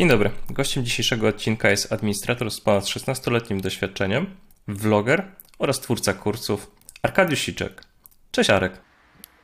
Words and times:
Dzień 0.00 0.08
dobry. 0.08 0.30
Gościem 0.50 0.84
dzisiejszego 0.84 1.28
odcinka 1.28 1.70
jest 1.70 1.92
administrator 1.92 2.50
z 2.50 2.60
ponad 2.60 2.84
16-letnim 2.84 3.60
doświadczeniem, 3.60 4.26
vloger 4.68 5.24
oraz 5.58 5.80
twórca 5.80 6.14
kursów 6.14 6.70
Arkadiusz 7.02 7.40
Siczek. 7.40 7.82
Cześć 8.30 8.50
Arek. 8.50 8.80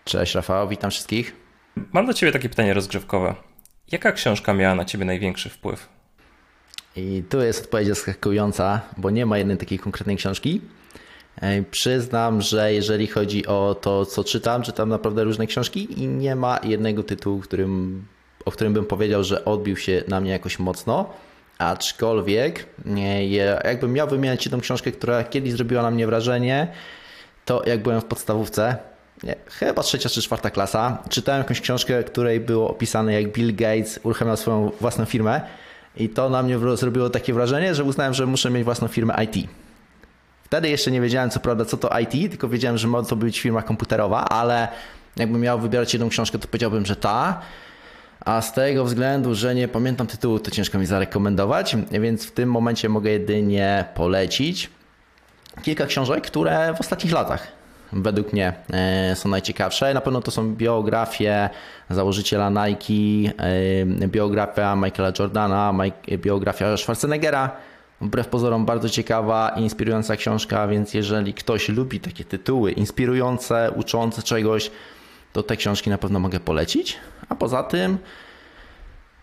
Cześć 0.05 0.35
Rafał, 0.35 0.69
witam 0.69 0.91
wszystkich. 0.91 1.37
Mam 1.93 2.07
do 2.07 2.15
Ciebie 2.15 2.33
takie 2.33 2.49
pytanie 2.49 2.75
rozgrzewkowe. 2.75 3.35
Jaka 3.93 4.13
książka 4.13 4.55
miała 4.55 4.75
na 4.75 4.85
Ciebie 4.85 5.05
największy 5.05 5.49
wpływ? 5.49 5.89
I 6.97 7.23
tu 7.29 7.41
jest 7.41 7.65
odpowiedź 7.65 7.89
zaskakująca, 7.89 8.81
bo 8.97 9.11
nie 9.11 9.27
ma 9.27 9.39
jednej 9.39 9.57
takiej 9.57 9.79
konkretnej 9.79 10.17
książki. 10.17 10.61
E, 11.41 11.63
przyznam, 11.63 12.43
że 12.43 12.73
jeżeli 12.73 13.07
chodzi 13.07 13.47
o 13.47 13.77
to, 13.81 14.07
co 14.07 14.25
czytam, 14.25 14.63
czytam 14.63 14.89
naprawdę 14.89 15.25
różne 15.25 15.47
książki 15.47 16.03
i 16.03 16.07
nie 16.07 16.37
ma 16.37 16.61
jednego 16.63 17.03
tytułu, 17.03 17.41
którym, 17.41 18.05
o 18.47 18.51
którym 18.51 18.73
bym 18.73 18.85
powiedział, 18.87 19.25
że 19.25 19.45
odbił 19.45 19.77
się 19.77 20.03
na 20.09 20.21
mnie 20.21 20.31
jakoś 20.31 20.59
mocno. 20.59 21.11
Aczkolwiek, 21.59 22.67
jakbym 23.65 23.93
miał 23.93 24.09
wymieniać 24.09 24.45
jedną 24.45 24.61
książkę, 24.61 24.93
która 24.93 25.25
kiedyś 25.25 25.53
zrobiła 25.53 25.83
na 25.83 25.91
mnie 25.91 26.07
wrażenie, 26.07 26.69
to 27.45 27.63
jak 27.67 27.83
byłem 27.83 28.01
w 28.01 28.05
podstawówce, 28.05 28.77
nie, 29.23 29.37
chyba 29.47 29.83
trzecia 29.83 30.09
czy 30.09 30.23
czwarta 30.23 30.51
klasa, 30.51 30.99
czytałem 31.09 31.39
jakąś 31.39 31.61
książkę, 31.61 32.05
której 32.05 32.41
było 32.41 32.71
opisane, 32.71 33.13
jak 33.13 33.33
Bill 33.33 33.57
Gates 33.57 34.01
uruchamiał 34.03 34.37
swoją 34.37 34.71
własną 34.81 35.05
firmę. 35.05 35.41
I 35.97 36.09
to 36.09 36.29
na 36.29 36.43
mnie 36.43 36.59
zrobiło 36.77 37.11
takie 37.11 37.33
wrażenie, 37.33 37.75
że 37.75 37.85
uznałem, 37.85 38.15
że 38.15 38.27
muszę 38.27 38.51
mieć 38.51 38.65
własną 38.65 38.89
firmę 38.89 39.25
IT. 39.25 39.49
Wtedy 40.45 40.69
jeszcze 40.69 40.91
nie 40.91 41.01
wiedziałem 41.01 41.31
co 41.31 41.41
prawda 41.41 41.65
co 41.65 41.77
to 41.77 41.99
IT, 41.99 42.31
tylko 42.31 42.49
wiedziałem, 42.49 42.79
że 42.79 42.89
może 42.89 43.09
to 43.09 43.17
być 43.17 43.41
firma 43.41 43.63
komputerowa, 43.63 44.25
ale 44.25 44.69
jakbym 45.17 45.41
miał 45.41 45.61
wybierać 45.61 45.95
jedną 45.95 46.09
książkę, 46.09 46.39
to 46.39 46.49
powiedziałbym, 46.49 46.87
że 46.87 46.97
ta. 46.97 47.41
A 48.21 48.43
z 48.43 48.53
tego 48.53 48.85
względu, 48.85 49.35
że 49.35 49.55
nie 49.55 49.69
pamiętam 49.69 50.07
tytułu, 50.07 50.39
to 50.39 50.51
ciężko 50.51 50.79
mi 50.79 50.87
zarekomendować, 50.87 51.77
więc 51.91 52.27
w 52.27 52.33
tym 52.33 52.51
momencie 52.51 52.89
mogę 52.89 53.11
jedynie 53.11 53.85
polecić 53.95 54.71
kilka 55.63 55.87
książek, 55.87 56.27
które 56.27 56.75
w 56.75 56.81
ostatnich 56.81 57.13
latach 57.13 57.57
według 57.93 58.33
mnie 58.33 58.53
e, 58.73 59.17
są 59.17 59.29
najciekawsze. 59.29 59.95
Na 59.95 60.01
pewno 60.01 60.21
to 60.21 60.31
są 60.31 60.55
biografie 60.55 61.51
założyciela 61.91 62.51
Nike, 62.51 63.33
e, 64.03 64.09
biografia 64.09 64.77
Michaela 64.77 65.13
Jordana, 65.19 65.75
biografia 66.19 66.77
Schwarzeneggera. 66.77 67.51
Wbrew 68.01 68.29
pozorom 68.29 68.67
bardzo 68.67 68.89
ciekawa 68.89 69.49
inspirująca 69.49 70.17
książka, 70.17 70.69
więc 70.69 70.95
jeżeli 70.95 71.35
ktoś 71.35 71.69
lubi 71.69 72.01
takie 72.01 72.25
tytuły 72.25 72.73
inspirujące, 72.73 73.71
uczące 73.77 74.23
czegoś, 74.23 74.71
to 75.37 75.43
te 75.43 75.57
książki 75.57 75.91
na 75.91 75.99
pewno 75.99 76.19
mogę 76.21 76.41
polecić. 76.41 76.97
A 77.29 77.35
poza 77.35 77.63
tym, 77.63 77.99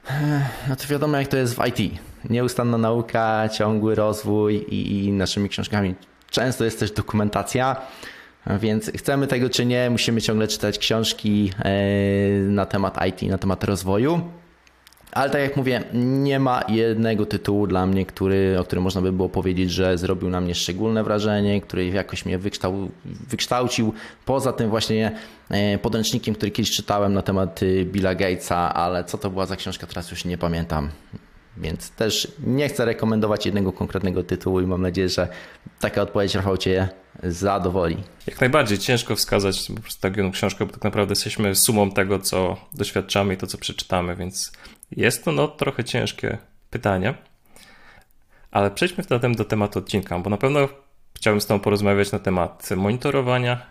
e, 0.09 0.45
no 0.69 0.75
to 0.75 0.87
wiadomo 0.87 1.17
jak 1.17 1.27
to 1.27 1.37
jest 1.37 1.55
w 1.55 1.67
IT. 1.67 1.99
Nieustanna 2.29 2.77
nauka, 2.77 3.49
ciągły 3.49 3.95
rozwój 3.95 4.65
i 4.69 5.11
naszymi 5.11 5.49
książkami 5.49 5.95
często 6.29 6.65
jest 6.65 6.79
też 6.79 6.91
dokumentacja. 6.91 7.75
Więc 8.59 8.91
chcemy 8.95 9.27
tego 9.27 9.49
czy 9.49 9.65
nie, 9.65 9.89
musimy 9.89 10.21
ciągle 10.21 10.47
czytać 10.47 10.79
książki 10.79 11.51
e, 11.59 11.71
na 12.39 12.65
temat 12.65 13.05
IT, 13.07 13.21
na 13.29 13.37
temat 13.37 13.63
rozwoju. 13.63 14.21
Ale 15.13 15.29
tak 15.29 15.41
jak 15.41 15.57
mówię, 15.57 15.83
nie 15.93 16.39
ma 16.39 16.63
jednego 16.67 17.25
tytułu 17.25 17.67
dla 17.67 17.85
mnie, 17.85 18.05
który, 18.05 18.59
o 18.59 18.63
którym 18.63 18.83
można 18.83 19.01
by 19.01 19.11
było 19.11 19.29
powiedzieć, 19.29 19.71
że 19.71 19.97
zrobił 19.97 20.29
na 20.29 20.41
mnie 20.41 20.55
szczególne 20.55 21.03
wrażenie, 21.03 21.61
który 21.61 21.87
jakoś 21.87 22.25
mnie 22.25 22.37
wykształ, 22.37 22.89
wykształcił. 23.05 23.93
Poza 24.25 24.53
tym 24.53 24.69
właśnie 24.69 25.11
e, 25.49 25.77
podręcznikiem, 25.77 26.35
który 26.35 26.51
kiedyś 26.51 26.71
czytałem 26.71 27.13
na 27.13 27.21
temat 27.21 27.63
y, 27.63 27.85
Billa 27.85 28.15
Gatesa, 28.15 28.73
ale 28.73 29.03
co 29.03 29.17
to 29.17 29.29
była 29.29 29.45
za 29.45 29.55
książka, 29.55 29.87
teraz 29.87 30.11
już 30.11 30.25
nie 30.25 30.37
pamiętam. 30.37 30.89
Więc 31.57 31.89
też 31.89 32.31
nie 32.43 32.69
chcę 32.69 32.85
rekomendować 32.85 33.45
jednego 33.45 33.73
konkretnego 33.73 34.23
tytułu 34.23 34.61
i 34.61 34.67
mam 34.67 34.81
nadzieję, 34.81 35.09
że 35.09 35.27
taka 35.79 36.01
odpowiedź 36.01 36.35
Rafał 36.35 36.57
Cię 36.57 36.89
zadowoli. 37.23 37.97
Jak 38.27 38.39
najbardziej 38.39 38.77
ciężko 38.77 39.15
wskazać 39.15 39.67
po 39.75 39.81
prostu 39.81 40.01
tak 40.01 40.17
jedną 40.17 40.31
książkę, 40.31 40.65
bo 40.65 40.71
tak 40.71 40.83
naprawdę 40.83 41.11
jesteśmy 41.11 41.55
sumą 41.55 41.91
tego, 41.91 42.19
co 42.19 42.57
doświadczamy 42.73 43.33
i 43.33 43.37
to, 43.37 43.47
co 43.47 43.57
przeczytamy, 43.57 44.15
więc 44.15 44.51
jest 44.97 45.25
to 45.25 45.31
no, 45.31 45.47
trochę 45.47 45.83
ciężkie 45.83 46.37
pytanie. 46.69 47.13
Ale 48.51 48.71
przejdźmy 48.71 49.03
zatem 49.09 49.35
do 49.35 49.45
tematu 49.45 49.79
odcinka, 49.79 50.19
bo 50.19 50.29
na 50.29 50.37
pewno 50.37 50.69
chciałbym 51.17 51.41
z 51.41 51.45
Tobą 51.45 51.59
porozmawiać 51.59 52.11
na 52.11 52.19
temat 52.19 52.69
monitorowania. 52.75 53.65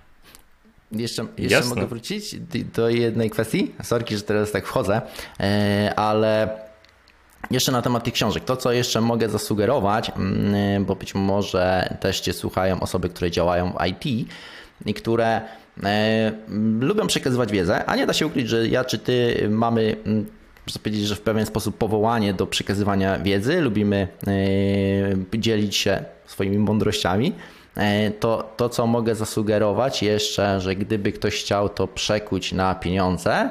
Jeszcze, 0.93 1.27
jeszcze 1.39 1.65
mogę 1.65 1.87
wrócić 1.87 2.37
do 2.75 2.89
jednej 2.89 3.31
kwestii. 3.31 3.75
Sorki, 3.83 4.17
że 4.17 4.23
teraz 4.23 4.53
tak 4.53 4.67
wchodzę, 4.67 5.03
e, 5.41 5.93
ale 5.97 6.49
jeszcze 7.51 7.73
na 7.73 7.83
temat 7.83 8.05
tych 8.05 8.15
książek, 8.15 8.45
to 8.45 8.57
co 8.57 8.73
jeszcze 8.73 9.01
mogę 9.01 9.29
zasugerować, 9.29 10.11
mm, 10.17 10.85
bo 10.85 10.97
być 10.97 11.15
może 11.15 11.97
też 12.01 12.21
Cię 12.21 12.33
słuchają 12.33 12.81
osoby, 12.81 13.09
które 13.09 13.31
działają 13.31 13.73
w 13.73 13.87
IT 13.87 14.29
i 14.87 14.95
które 14.95 15.41
e, 15.83 16.33
lubią 16.81 17.07
przekazywać 17.07 17.53
wiedzę, 17.53 17.85
a 17.85 17.97
nie 17.97 18.07
da 18.07 18.13
się 18.13 18.27
ukryć, 18.27 18.49
że 18.49 18.69
ja 18.69 18.85
czy 18.85 18.99
Ty 18.99 19.47
mamy 19.51 19.97
mm, 20.07 20.27
można 20.67 20.81
powiedzieć, 20.83 21.07
że 21.07 21.17
w 21.17 21.21
pewien 21.21 21.47
sposób 21.47 21.79
powołanie 21.79 22.35
do 22.35 22.47
przekazywania 22.47 23.19
wiedzy, 23.19 23.61
lubimy 23.61 24.09
e, 25.35 25.39
dzielić 25.39 25.77
się 25.77 26.05
swoimi 26.27 26.59
mądrościami. 26.59 27.33
E, 27.77 28.11
to, 28.11 28.53
to, 28.57 28.69
co 28.69 28.87
mogę 28.87 29.15
zasugerować 29.15 30.03
jeszcze, 30.03 30.61
że 30.61 30.77
gdyby 30.77 31.13
ktoś 31.13 31.41
chciał 31.41 31.69
to 31.69 31.89
przekuć 31.89 32.53
na 32.53 32.75
pieniądze, 32.75 33.51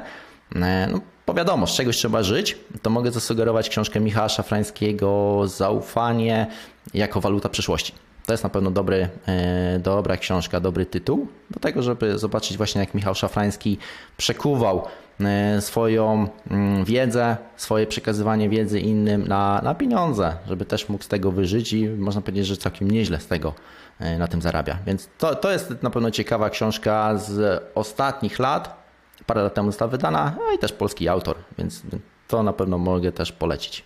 no, 0.54 1.00
bo 1.26 1.34
wiadomo, 1.34 1.66
z 1.66 1.76
czegoś 1.76 1.96
trzeba 1.96 2.22
żyć, 2.22 2.56
to 2.82 2.90
mogę 2.90 3.10
zasugerować 3.10 3.68
książkę 3.68 4.00
Michała 4.00 4.28
Szafrańskiego 4.28 5.42
Zaufanie 5.46 6.46
jako 6.94 7.20
waluta 7.20 7.48
przyszłości. 7.48 7.92
To 8.26 8.32
jest 8.32 8.44
na 8.44 8.50
pewno 8.50 8.70
dobry, 8.70 9.08
e, 9.26 9.78
dobra 9.78 10.16
książka, 10.16 10.60
dobry 10.60 10.86
tytuł 10.86 11.28
do 11.50 11.60
tego, 11.60 11.82
żeby 11.82 12.18
zobaczyć 12.18 12.56
właśnie 12.56 12.80
jak 12.80 12.94
Michał 12.94 13.14
Szafrański 13.14 13.78
przekuwał 14.16 14.86
e, 15.20 15.60
swoją 15.60 16.28
mm, 16.50 16.84
wiedzę, 16.84 17.36
swoje 17.56 17.86
przekazywanie 17.86 18.48
wiedzy 18.48 18.80
innym 18.80 19.28
na, 19.28 19.60
na 19.64 19.74
pieniądze, 19.74 20.36
żeby 20.48 20.64
też 20.64 20.88
mógł 20.88 21.04
z 21.04 21.08
tego 21.08 21.32
wyżyć 21.32 21.72
i 21.72 21.88
można 21.88 22.20
powiedzieć, 22.22 22.46
że 22.46 22.56
całkiem 22.56 22.90
nieźle 22.90 23.20
z 23.20 23.26
tego 23.26 23.54
e, 23.98 24.18
na 24.18 24.28
tym 24.28 24.42
zarabia. 24.42 24.78
Więc 24.86 25.08
to, 25.18 25.34
to 25.34 25.52
jest 25.52 25.82
na 25.82 25.90
pewno 25.90 26.10
ciekawa 26.10 26.50
książka 26.50 27.16
z 27.18 27.62
ostatnich 27.74 28.38
lat, 28.38 28.82
parę 29.26 29.42
lat 29.42 29.54
temu 29.54 29.68
została 29.68 29.90
wydana, 29.90 30.36
no 30.38 30.52
i 30.54 30.58
też 30.58 30.72
polski 30.72 31.08
autor, 31.08 31.36
więc 31.58 31.82
to 32.28 32.42
na 32.42 32.52
pewno 32.52 32.78
mogę 32.78 33.12
też 33.12 33.32
polecić. 33.32 33.84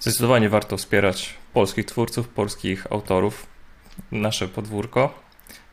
Zdecydowanie 0.00 0.48
warto 0.48 0.76
wspierać 0.76 1.34
polskich 1.52 1.86
twórców, 1.86 2.28
polskich 2.28 2.92
autorów, 2.92 3.46
nasze 4.12 4.48
podwórko, 4.48 5.14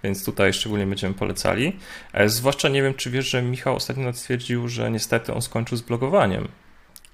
więc 0.04 0.26
tutaj 0.26 0.54
szczególnie 0.54 0.88
będziemy 0.88 1.14
polecali. 1.14 1.80
E, 2.14 2.30
zwłaszcza 2.30 2.70
nie 2.70 2.84
wiem, 2.84 2.94
czy 2.94 3.12
wiesz, 3.12 3.30
że 3.30 3.42
Michał 3.42 3.76
ostatnio 3.76 4.14
stwierdził, 4.14 4.68
że 4.68 4.92
niestety 4.92 5.34
on 5.34 5.42
skończył 5.42 5.78
z 5.78 5.82
blogowaniem. 5.82 6.48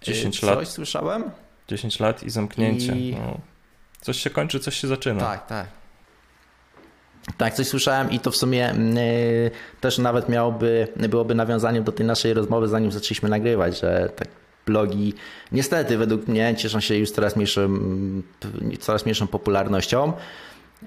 10 0.01 0.39
Coś 0.39 0.49
lat. 0.49 0.59
Coś 0.59 0.67
słyszałem? 0.67 1.23
10 1.67 1.99
lat 1.99 2.23
i 2.23 2.29
zamknięcie. 2.29 2.95
I... 2.95 3.15
No. 3.15 3.37
Coś 4.01 4.17
się 4.17 4.29
kończy, 4.29 4.59
coś 4.59 4.75
się 4.75 4.87
zaczyna. 4.87 5.19
Tak, 5.19 5.47
tak. 5.47 5.67
Tak, 7.37 7.53
coś 7.53 7.67
słyszałem 7.67 8.11
i 8.11 8.19
to 8.19 8.31
w 8.31 8.35
sumie 8.35 8.75
yy, 8.95 9.51
też 9.81 9.97
nawet 9.97 10.29
miałoby, 10.29 10.87
byłoby 10.95 11.35
nawiązaniem 11.35 11.83
do 11.83 11.91
tej 11.91 12.05
naszej 12.05 12.33
rozmowy, 12.33 12.67
zanim 12.67 12.91
zaczęliśmy 12.91 13.29
nagrywać, 13.29 13.79
że 13.79 14.09
tak 14.15 14.27
blogi 14.65 15.13
niestety 15.51 15.97
według 15.97 16.27
mnie 16.27 16.55
cieszą 16.57 16.79
się 16.79 16.95
już 16.95 17.11
coraz 17.11 17.35
mniejszą, 17.35 17.79
coraz 18.79 19.05
mniejszą 19.05 19.27
popularnością. 19.27 20.13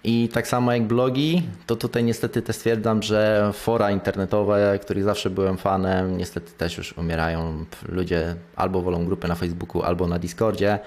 I 0.04 0.28
tak 0.28 0.48
samo 0.48 0.72
jak 0.72 0.82
blogi, 0.82 1.42
to 1.66 1.76
tutaj 1.76 2.04
niestety 2.04 2.42
też 2.42 2.56
stwierdzam, 2.56 3.02
że 3.02 3.50
fora 3.54 3.90
internetowe, 3.90 4.78
których 4.82 5.04
zawsze 5.04 5.30
byłem 5.30 5.56
fanem, 5.56 6.18
niestety 6.18 6.52
też 6.52 6.78
już 6.78 6.98
umierają. 6.98 7.64
Ludzie 7.88 8.34
albo 8.56 8.82
wolą 8.82 9.06
grupy 9.06 9.28
na 9.28 9.34
Facebooku, 9.34 9.82
albo 9.82 10.06
na 10.06 10.18
Discordzie. 10.18 10.78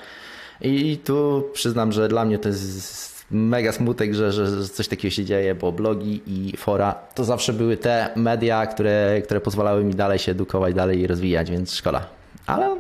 I 0.61 0.97
tu 0.97 1.49
przyznam, 1.53 1.91
że 1.91 2.07
dla 2.07 2.25
mnie 2.25 2.39
to 2.39 2.49
jest 2.49 3.25
mega 3.31 3.71
smutek, 3.71 4.13
że, 4.13 4.31
że 4.31 4.67
coś 4.67 4.87
takiego 4.87 5.11
się 5.11 5.25
dzieje, 5.25 5.55
bo 5.55 5.71
blogi 5.71 6.21
i 6.27 6.57
fora 6.57 6.93
to 7.15 7.23
zawsze 7.23 7.53
były 7.53 7.77
te 7.77 8.09
media, 8.15 8.65
które, 8.65 9.21
które 9.23 9.41
pozwalały 9.41 9.83
mi 9.83 9.95
dalej 9.95 10.19
się 10.19 10.31
edukować, 10.31 10.73
dalej 10.73 10.99
i 10.99 11.07
rozwijać, 11.07 11.51
więc 11.51 11.73
szkoda. 11.73 12.05
Ale 12.45 12.77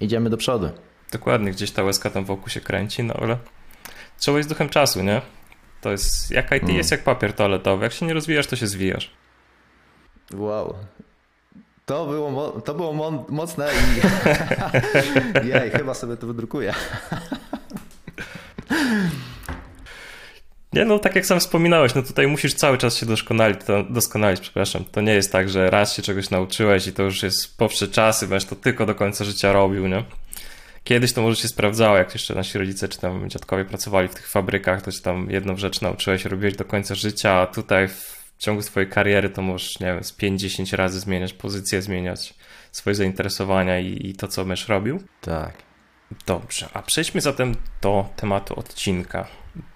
idziemy 0.00 0.30
do 0.30 0.36
przodu. 0.36 0.70
Dokładnie, 1.12 1.50
gdzieś 1.50 1.70
ta 1.70 1.82
łezka 1.82 2.10
tam 2.10 2.24
wokół 2.24 2.48
się 2.48 2.60
kręci, 2.60 3.02
no 3.02 3.14
ale 3.14 3.36
trzeba 4.22 4.36
jest 4.36 4.48
duchem 4.48 4.68
czasu, 4.68 5.02
nie? 5.02 5.22
To 5.80 5.90
jest, 5.90 6.30
jak 6.30 6.52
IT 6.52 6.62
mm. 6.62 6.76
jest 6.76 6.90
jak 6.90 7.04
papier 7.04 7.32
toaletowy, 7.32 7.84
jak 7.84 7.92
się 7.92 8.06
nie 8.06 8.14
rozwijasz, 8.14 8.46
to 8.46 8.56
się 8.56 8.66
zwijasz. 8.66 9.10
Wow, 10.34 10.74
to 11.86 12.06
było, 12.06 12.60
to 12.60 12.74
było 12.74 12.92
mocne 13.28 13.68
i 13.72 15.46
jej, 15.48 15.70
chyba 15.70 15.94
sobie 15.94 16.16
to 16.16 16.26
wydrukuję. 16.26 16.74
Nie, 20.72 20.84
no 20.84 20.98
tak 20.98 21.16
jak 21.16 21.26
sam 21.26 21.40
wspominałeś, 21.40 21.94
no 21.94 22.02
tutaj 22.02 22.26
musisz 22.26 22.54
cały 22.54 22.78
czas 22.78 22.96
się 22.96 23.06
doskonalić, 23.06 23.60
doskonalić, 23.90 24.40
przepraszam. 24.40 24.84
To 24.84 25.00
nie 25.00 25.14
jest 25.14 25.32
tak, 25.32 25.48
że 25.48 25.70
raz 25.70 25.94
się 25.94 26.02
czegoś 26.02 26.30
nauczyłeś 26.30 26.86
i 26.86 26.92
to 26.92 27.02
już 27.02 27.22
jest 27.22 27.56
powsze 27.56 27.88
czasy, 27.88 28.28
będziesz 28.28 28.48
to 28.48 28.56
tylko 28.56 28.86
do 28.86 28.94
końca 28.94 29.24
życia 29.24 29.52
robił, 29.52 29.88
nie? 29.88 30.04
Kiedyś 30.84 31.12
to 31.12 31.22
może 31.22 31.36
się 31.36 31.48
sprawdzało, 31.48 31.96
jak 31.96 32.14
jeszcze 32.14 32.34
nasi 32.34 32.58
rodzice 32.58 32.88
czy 32.88 32.98
tam 32.98 33.30
dziadkowie 33.30 33.64
pracowali 33.64 34.08
w 34.08 34.14
tych 34.14 34.28
fabrykach, 34.28 34.82
to 34.82 34.90
się 34.90 35.00
tam 35.00 35.30
jedną 35.30 35.56
rzecz 35.56 35.80
nauczyłeś, 35.80 36.24
robiłeś 36.24 36.56
do 36.56 36.64
końca 36.64 36.94
życia, 36.94 37.32
a 37.32 37.46
tutaj 37.46 37.88
w 37.88 38.22
ciągu 38.38 38.62
swojej 38.62 38.88
kariery 38.88 39.30
to 39.30 39.42
możesz, 39.42 39.80
nie 39.80 39.86
wiem, 39.86 40.04
z 40.04 40.12
5-10 40.12 40.76
razy 40.76 41.00
zmieniać 41.00 41.32
pozycję, 41.32 41.82
zmieniać 41.82 42.34
swoje 42.72 42.94
zainteresowania 42.94 43.80
i, 43.80 44.06
i 44.06 44.14
to, 44.14 44.28
co 44.28 44.44
będziesz 44.44 44.68
robił. 44.68 45.02
Tak. 45.20 45.54
Dobrze, 46.26 46.68
a 46.72 46.82
przejdźmy 46.82 47.20
zatem 47.20 47.54
do 47.80 48.08
tematu 48.16 48.58
odcinka, 48.58 49.26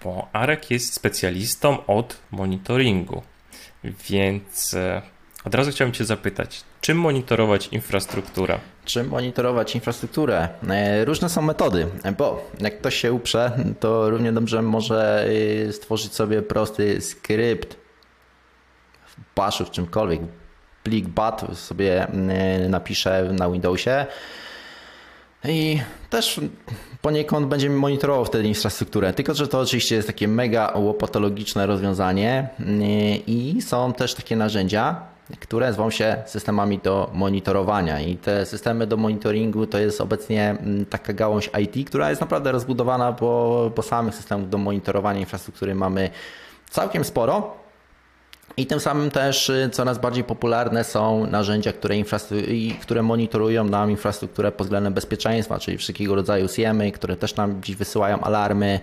bo 0.03 0.27
Arek 0.33 0.71
jest 0.71 0.93
specjalistą 0.93 1.85
od 1.85 2.17
monitoringu, 2.31 3.23
więc 3.83 4.73
e, 4.73 5.01
od 5.43 5.55
razu 5.55 5.71
chciałem 5.71 5.93
Cię 5.93 6.05
zapytać, 6.05 6.63
czym 6.81 6.99
monitorować 6.99 7.67
infrastrukturę? 7.67 8.59
Czym 8.87 9.07
monitorować 9.07 9.75
infrastrukturę? 9.75 10.49
E, 10.69 11.05
różne 11.05 11.29
są 11.29 11.41
metody, 11.41 11.87
bo 12.17 12.51
jak 12.59 12.79
ktoś 12.79 12.95
się 12.95 13.13
uprze, 13.13 13.51
to 13.79 14.09
równie 14.09 14.31
dobrze 14.31 14.61
może 14.61 15.25
y, 15.29 15.73
stworzyć 15.73 16.13
sobie 16.13 16.41
prosty 16.41 17.01
skrypt 17.01 17.77
w 19.05 19.35
baszu, 19.35 19.65
w 19.65 19.71
czymkolwiek. 19.71 20.21
Plik 20.83 21.07
bat 21.07 21.45
sobie 21.53 22.07
y, 22.65 22.69
napiszę 22.69 23.29
na 23.33 23.49
Windowsie 23.49 24.05
i 25.45 25.79
też 26.09 26.41
poniekąd 27.01 27.47
będzie 27.47 27.69
monitorował 27.69 28.25
wtedy 28.25 28.47
infrastrukturę. 28.47 29.13
Tylko, 29.13 29.33
że 29.33 29.47
to 29.47 29.59
oczywiście 29.59 29.95
jest 29.95 30.07
takie 30.07 30.27
mega 30.27 30.71
łopatologiczne 30.75 31.65
rozwiązanie 31.65 32.49
i 33.27 33.61
są 33.61 33.93
też 33.93 34.13
takie 34.13 34.35
narzędzia, 34.35 35.16
które 35.39 35.73
zwą 35.73 35.89
się 35.89 36.17
systemami 36.25 36.79
do 36.79 37.09
monitorowania. 37.13 38.01
I 38.01 38.17
te 38.17 38.45
systemy 38.45 38.87
do 38.87 38.97
monitoringu 38.97 39.67
to 39.67 39.77
jest 39.77 40.01
obecnie 40.01 40.49
mm, 40.49 40.85
taka 40.85 41.13
gałąź 41.13 41.49
IT, 41.61 41.87
która 41.87 42.09
jest 42.09 42.21
naprawdę 42.21 42.51
rozbudowana, 42.51 43.11
bo, 43.11 43.71
bo 43.75 43.81
samych 43.81 44.15
systemów 44.15 44.49
do 44.49 44.57
monitorowania 44.57 45.19
infrastruktury 45.19 45.75
mamy 45.75 46.09
całkiem 46.69 47.03
sporo. 47.03 47.53
I 48.57 48.65
tym 48.65 48.79
samym 48.79 49.11
też 49.11 49.49
y, 49.49 49.69
coraz 49.71 49.97
bardziej 49.97 50.23
popularne 50.23 50.83
są 50.83 51.27
narzędzia, 51.27 51.73
które, 51.73 51.95
które 52.81 53.03
monitorują 53.03 53.63
nam 53.63 53.91
infrastrukturę 53.91 54.51
pod 54.51 54.67
względem 54.67 54.93
bezpieczeństwa, 54.93 55.59
czyli 55.59 55.77
wszelkiego 55.77 56.15
rodzaju 56.15 56.47
SIEMy, 56.47 56.91
które 56.91 57.15
też 57.15 57.35
nam 57.35 57.63
dziś 57.63 57.75
wysyłają 57.75 58.21
alarmy. 58.21 58.79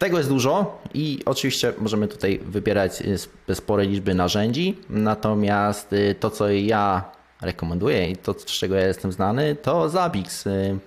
Tego 0.00 0.18
jest 0.18 0.28
dużo 0.28 0.78
i 0.94 1.18
oczywiście 1.26 1.72
możemy 1.78 2.08
tutaj 2.08 2.40
wybierać 2.46 3.02
y, 3.50 3.54
spore 3.54 3.84
liczby 3.84 4.14
narzędzi, 4.14 4.78
natomiast 4.90 5.92
y, 5.92 6.14
to, 6.20 6.30
co 6.30 6.50
ja 6.50 7.04
rekomenduję 7.40 8.10
i 8.10 8.16
to, 8.16 8.32
z 8.32 8.44
czego 8.44 8.74
ja 8.74 8.86
jestem 8.86 9.12
znany, 9.12 9.56
to 9.62 9.88
Zabix. 9.88 10.46
Y, 10.46 10.78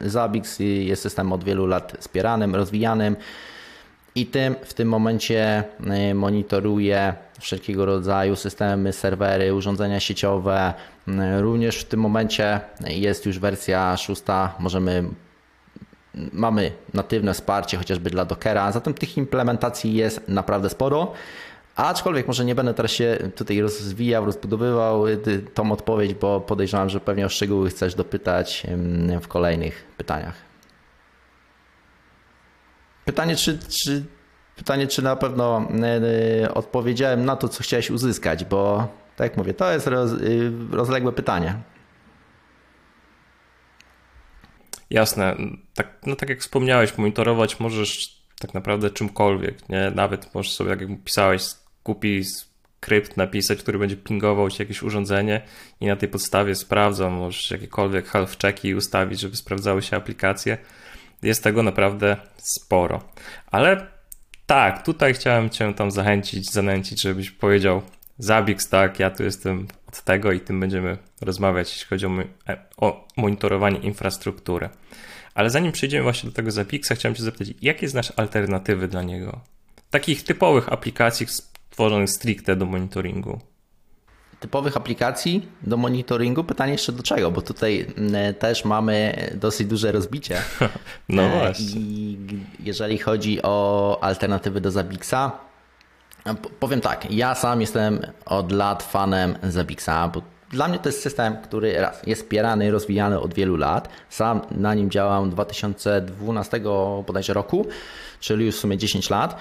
Zabix 0.00 0.58
jest 0.58 1.02
systemem 1.02 1.32
od 1.32 1.44
wielu 1.44 1.66
lat 1.66 1.96
wspieranym, 2.00 2.54
rozwijanym 2.54 3.16
i 4.14 4.26
tym 4.26 4.54
w 4.62 4.74
tym 4.74 4.88
momencie 4.88 5.64
monitoruje 6.14 7.14
wszelkiego 7.40 7.86
rodzaju 7.86 8.36
systemy, 8.36 8.92
serwery, 8.92 9.54
urządzenia 9.54 10.00
sieciowe. 10.00 10.74
Również 11.40 11.76
w 11.76 11.84
tym 11.84 12.00
momencie 12.00 12.60
jest 12.88 13.26
już 13.26 13.38
wersja 13.38 13.96
szósta, 13.96 14.54
możemy 14.58 15.04
mamy 16.32 16.72
natywne 16.94 17.34
wsparcie 17.34 17.76
chociażby 17.76 18.10
dla 18.10 18.24
Dockera, 18.24 18.72
zatem 18.72 18.94
tych 18.94 19.16
implementacji 19.16 19.94
jest 19.94 20.28
naprawdę 20.28 20.70
sporo. 20.70 21.12
Aczkolwiek 21.76 22.26
może 22.26 22.44
nie 22.44 22.54
będę 22.54 22.74
teraz 22.74 22.92
się 22.92 23.18
tutaj 23.34 23.60
rozwijał, 23.60 24.24
rozbudowywał 24.24 25.06
y, 25.06 25.18
tą 25.54 25.72
odpowiedź, 25.72 26.14
bo 26.14 26.40
podejrzewam, 26.40 26.88
że 26.88 27.00
pewnie 27.00 27.26
o 27.26 27.28
szczegóły 27.28 27.70
chcesz 27.70 27.94
dopytać 27.94 28.66
w 29.20 29.28
kolejnych 29.28 29.84
pytaniach. 29.96 30.34
Pytanie, 33.04 33.36
czy, 33.36 33.58
czy, 33.58 34.04
pytanie, 34.56 34.86
czy 34.86 35.02
na 35.02 35.16
pewno 35.16 35.68
y, 36.40 36.44
y, 36.44 36.54
odpowiedziałem 36.54 37.24
na 37.24 37.36
to, 37.36 37.48
co 37.48 37.62
chciałeś 37.62 37.90
uzyskać, 37.90 38.44
bo 38.44 38.88
tak 39.16 39.30
jak 39.30 39.36
mówię, 39.36 39.54
to 39.54 39.72
jest 39.72 39.86
roz, 39.86 40.10
rozległe 40.70 41.12
pytanie. 41.12 41.54
Jasne. 44.90 45.36
Tak, 45.74 45.88
no 46.06 46.16
tak 46.16 46.28
jak 46.28 46.40
wspomniałeś, 46.40 46.98
monitorować 46.98 47.60
możesz 47.60 48.16
tak 48.38 48.54
naprawdę 48.54 48.90
czymkolwiek, 48.90 49.68
nie? 49.68 49.92
Nawet 49.94 50.34
możesz 50.34 50.52
sobie, 50.52 50.70
tak 50.70 50.80
jak 50.80 51.04
pisałeś, 51.04 51.42
kupić 51.82 52.28
skrypt 52.86 53.16
napisać, 53.16 53.58
który 53.58 53.78
będzie 53.78 53.96
pingował 53.96 54.50
ci 54.50 54.62
jakieś 54.62 54.82
urządzenie 54.82 55.42
i 55.80 55.86
na 55.86 55.96
tej 55.96 56.08
podstawie 56.08 56.54
sprawdzał, 56.54 57.10
możesz 57.10 57.50
jakiekolwiek 57.50 58.08
health 58.08 58.38
checki 58.42 58.74
ustawić, 58.74 59.20
żeby 59.20 59.36
sprawdzały 59.36 59.82
się 59.82 59.96
aplikacje. 59.96 60.58
Jest 61.22 61.44
tego 61.44 61.62
naprawdę 61.62 62.16
sporo. 62.36 63.00
Ale 63.46 63.86
tak, 64.46 64.84
tutaj 64.84 65.14
chciałem 65.14 65.50
cię 65.50 65.74
tam 65.74 65.90
zachęcić, 65.90 66.52
zanęcić, 66.52 67.02
żebyś 67.02 67.30
powiedział 67.30 67.82
Zabix, 68.18 68.68
tak, 68.68 68.98
ja 69.00 69.10
tu 69.10 69.22
jestem 69.22 69.66
tego 70.02 70.32
i 70.32 70.40
tym 70.40 70.60
będziemy 70.60 70.98
rozmawiać, 71.20 71.72
jeśli 71.72 71.86
chodzi 71.86 72.06
o, 72.06 72.10
e, 72.48 72.56
o 72.76 73.08
monitorowanie 73.16 73.78
infrastruktury. 73.78 74.68
Ale 75.34 75.50
zanim 75.50 75.72
przejdziemy 75.72 76.02
właśnie 76.02 76.30
do 76.30 76.36
tego 76.36 76.50
Zabixa, 76.50 76.94
chciałem 76.94 77.14
Cię 77.14 77.22
zapytać, 77.22 77.48
jakie 77.62 77.88
znasz 77.88 78.12
alternatywy 78.16 78.88
dla 78.88 79.02
niego? 79.02 79.40
Takich 79.90 80.24
typowych 80.24 80.72
aplikacji 80.72 81.26
stworzonych 81.26 82.10
stricte 82.10 82.56
do 82.56 82.66
monitoringu. 82.66 83.40
Typowych 84.40 84.76
aplikacji 84.76 85.48
do 85.62 85.76
monitoringu? 85.76 86.44
Pytanie 86.44 86.72
jeszcze 86.72 86.92
do 86.92 87.02
czego, 87.02 87.30
bo 87.30 87.42
tutaj 87.42 87.86
mm, 87.96 88.34
też 88.34 88.64
mamy 88.64 89.14
dosyć 89.34 89.66
duże 89.66 89.92
rozbicie. 89.92 90.42
no 91.08 91.22
e, 91.22 91.38
właśnie. 91.38 91.80
I 91.80 92.18
jeżeli 92.60 92.98
chodzi 92.98 93.42
o 93.42 93.98
alternatywy 94.02 94.60
do 94.60 94.70
Zabixa, 94.70 95.30
Powiem 96.60 96.80
tak, 96.80 97.10
ja 97.10 97.34
sam 97.34 97.60
jestem 97.60 98.00
od 98.26 98.52
lat 98.52 98.82
fanem 98.82 99.38
Zabixa, 99.42 100.08
bo 100.14 100.22
dla 100.50 100.68
mnie 100.68 100.78
to 100.78 100.88
jest 100.88 101.02
system, 101.02 101.36
który 101.42 101.80
raz 101.80 102.06
jest 102.06 102.22
wspierany, 102.22 102.70
rozwijany 102.70 103.20
od 103.20 103.34
wielu 103.34 103.56
lat. 103.56 103.88
Sam 104.10 104.40
na 104.50 104.74
nim 104.74 104.90
działam 104.90 105.30
2012 105.30 106.60
bodajże 107.06 107.34
roku, 107.34 107.66
czyli 108.20 108.46
już 108.46 108.56
w 108.56 108.58
sumie 108.58 108.78
10 108.78 109.10
lat. 109.10 109.36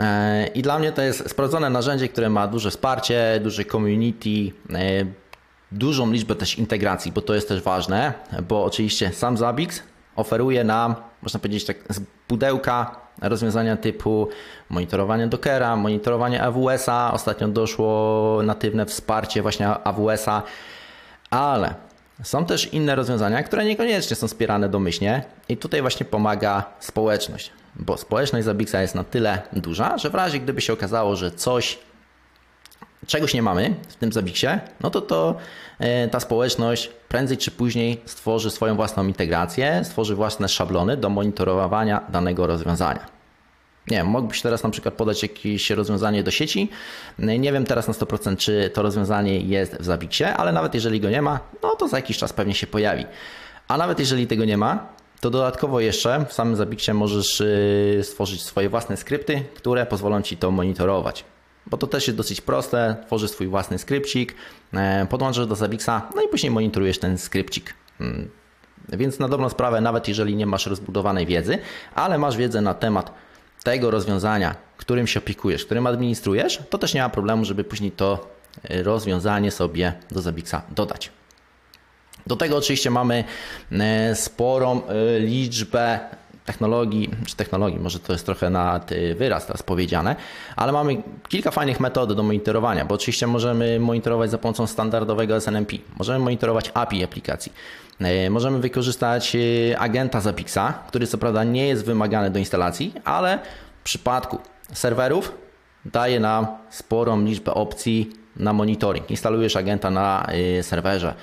E, 0.00 0.46
I 0.46 0.62
dla 0.62 0.78
mnie 0.78 0.92
to 0.92 1.02
jest 1.02 1.30
sprawdzone 1.30 1.70
narzędzie, 1.70 2.08
które 2.08 2.30
ma 2.30 2.46
duże 2.46 2.70
wsparcie, 2.70 3.40
duże 3.42 3.64
community, 3.64 4.52
e, 4.74 5.06
dużą 5.72 6.12
liczbę 6.12 6.34
też 6.34 6.58
integracji, 6.58 7.12
bo 7.12 7.20
to 7.20 7.34
jest 7.34 7.48
też 7.48 7.62
ważne, 7.62 8.12
bo 8.48 8.64
oczywiście 8.64 9.12
sam 9.12 9.36
Zabix 9.36 9.82
oferuje 10.16 10.64
nam, 10.64 10.94
można 11.22 11.40
powiedzieć 11.40 11.64
tak, 11.64 11.76
z 11.88 12.00
pudełka 12.26 13.03
rozwiązania 13.22 13.76
typu 13.76 14.28
monitorowanie 14.70 15.26
Dockera, 15.26 15.76
monitorowanie 15.76 16.42
AWS-a. 16.42 17.12
Ostatnio 17.12 17.48
doszło 17.48 18.40
natywne 18.42 18.86
wsparcie 18.86 19.42
właśnie 19.42 19.68
AWS-a, 19.68 20.42
ale 21.30 21.74
są 22.22 22.44
też 22.44 22.72
inne 22.72 22.94
rozwiązania, 22.94 23.42
które 23.42 23.64
niekoniecznie 23.64 24.16
są 24.16 24.28
wspierane 24.28 24.68
domyślnie. 24.68 25.24
I 25.48 25.56
tutaj 25.56 25.80
właśnie 25.80 26.06
pomaga 26.06 26.64
społeczność, 26.80 27.50
bo 27.76 27.96
społeczność 27.96 28.44
Zabixa 28.44 28.74
jest 28.80 28.94
na 28.94 29.04
tyle 29.04 29.42
duża, 29.52 29.98
że 29.98 30.10
w 30.10 30.14
razie 30.14 30.40
gdyby 30.40 30.60
się 30.60 30.72
okazało, 30.72 31.16
że 31.16 31.30
coś 31.30 31.78
czegoś 33.06 33.34
nie 33.34 33.42
mamy 33.42 33.74
w 33.88 33.94
tym 33.96 34.12
Zabixie, 34.12 34.60
no 34.80 34.90
to, 34.90 35.00
to 35.00 35.34
e, 35.78 36.08
ta 36.08 36.20
społeczność 36.20 36.90
prędzej 37.08 37.36
czy 37.36 37.50
później 37.50 38.00
stworzy 38.06 38.50
swoją 38.50 38.76
własną 38.76 39.06
integrację, 39.06 39.80
stworzy 39.84 40.14
własne 40.14 40.48
szablony 40.48 40.96
do 40.96 41.08
monitorowania 41.08 42.04
danego 42.08 42.46
rozwiązania. 42.46 43.06
Nie 43.90 43.96
wiem, 43.96 44.06
mógłbyś 44.06 44.42
teraz 44.42 44.62
na 44.62 44.70
przykład 44.70 44.94
podać 44.94 45.22
jakieś 45.22 45.70
rozwiązanie 45.70 46.22
do 46.22 46.30
sieci. 46.30 46.70
Nie 47.18 47.52
wiem 47.52 47.64
teraz 47.64 47.88
na 47.88 47.94
100% 47.94 48.36
czy 48.36 48.70
to 48.74 48.82
rozwiązanie 48.82 49.40
jest 49.40 49.76
w 49.76 49.84
Zabixie, 49.84 50.34
ale 50.34 50.52
nawet 50.52 50.74
jeżeli 50.74 51.00
go 51.00 51.10
nie 51.10 51.22
ma, 51.22 51.40
no 51.62 51.76
to 51.76 51.88
za 51.88 51.96
jakiś 51.96 52.18
czas 52.18 52.32
pewnie 52.32 52.54
się 52.54 52.66
pojawi. 52.66 53.06
A 53.68 53.76
nawet 53.76 53.98
jeżeli 53.98 54.26
tego 54.26 54.44
nie 54.44 54.56
ma, 54.56 54.88
to 55.20 55.30
dodatkowo 55.30 55.80
jeszcze 55.80 56.24
w 56.28 56.32
samym 56.32 56.56
Zabixie 56.56 56.94
możesz 56.94 57.40
y, 57.40 58.00
stworzyć 58.02 58.42
swoje 58.42 58.68
własne 58.68 58.96
skrypty, 58.96 59.44
które 59.54 59.86
pozwolą 59.86 60.22
Ci 60.22 60.36
to 60.36 60.50
monitorować 60.50 61.24
bo 61.66 61.76
to 61.76 61.86
też 61.86 62.06
jest 62.06 62.16
dosyć 62.16 62.40
proste. 62.40 62.96
Tworzysz 63.06 63.30
swój 63.30 63.46
własny 63.46 63.78
skrypcik, 63.78 64.34
e, 64.74 65.06
podłączasz 65.10 65.46
do 65.46 65.56
Zabixa, 65.56 66.02
no 66.14 66.22
i 66.22 66.28
później 66.28 66.50
monitorujesz 66.50 66.98
ten 66.98 67.18
skrypcik. 67.18 67.74
Hmm. 67.98 68.30
Więc 68.88 69.18
na 69.18 69.28
dobrą 69.28 69.48
sprawę, 69.48 69.80
nawet 69.80 70.08
jeżeli 70.08 70.36
nie 70.36 70.46
masz 70.46 70.66
rozbudowanej 70.66 71.26
wiedzy, 71.26 71.58
ale 71.94 72.18
masz 72.18 72.36
wiedzę 72.36 72.60
na 72.60 72.74
temat 72.74 73.14
tego 73.62 73.90
rozwiązania, 73.90 74.54
którym 74.76 75.06
się 75.06 75.20
opiekujesz, 75.20 75.64
którym 75.64 75.86
administrujesz, 75.86 76.62
to 76.70 76.78
też 76.78 76.94
nie 76.94 77.02
ma 77.02 77.08
problemu, 77.08 77.44
żeby 77.44 77.64
później 77.64 77.92
to 77.92 78.28
e, 78.64 78.82
rozwiązanie 78.82 79.50
sobie 79.50 79.92
do 80.10 80.22
Zabixa 80.22 80.54
dodać. 80.70 81.10
Do 82.26 82.36
tego 82.36 82.56
oczywiście 82.56 82.90
mamy 82.90 83.24
e, 83.72 84.14
sporą 84.14 84.82
liczbę 85.20 86.00
technologii, 86.44 87.10
czy 87.26 87.36
technologii, 87.36 87.80
może 87.80 87.98
to 87.98 88.12
jest 88.12 88.26
trochę 88.26 88.50
na 88.50 88.80
wyraz 89.16 89.46
teraz 89.46 89.62
powiedziane, 89.62 90.16
ale 90.56 90.72
mamy 90.72 91.02
kilka 91.28 91.50
fajnych 91.50 91.80
metod 91.80 92.12
do 92.12 92.22
monitorowania, 92.22 92.84
bo 92.84 92.94
oczywiście 92.94 93.26
możemy 93.26 93.80
monitorować 93.80 94.30
za 94.30 94.38
pomocą 94.38 94.66
standardowego 94.66 95.40
SNMP, 95.40 95.76
możemy 95.98 96.18
monitorować 96.18 96.70
API 96.74 97.04
aplikacji, 97.04 97.52
e, 98.00 98.30
możemy 98.30 98.58
wykorzystać 98.58 99.36
e, 99.36 99.78
agenta 99.78 100.20
Zapixa, 100.20 100.72
który 100.88 101.06
co 101.06 101.18
prawda 101.18 101.44
nie 101.44 101.68
jest 101.68 101.84
wymagany 101.84 102.30
do 102.30 102.38
instalacji, 102.38 102.92
ale 103.04 103.38
w 103.80 103.84
przypadku 103.84 104.38
serwerów 104.72 105.32
daje 105.84 106.20
nam 106.20 106.46
sporą 106.70 107.24
liczbę 107.24 107.54
opcji 107.54 108.12
na 108.36 108.52
monitoring. 108.52 109.10
Instalujesz 109.10 109.56
agenta 109.56 109.90
na 109.90 110.26
e, 110.58 110.62
serwerze, 110.62 111.14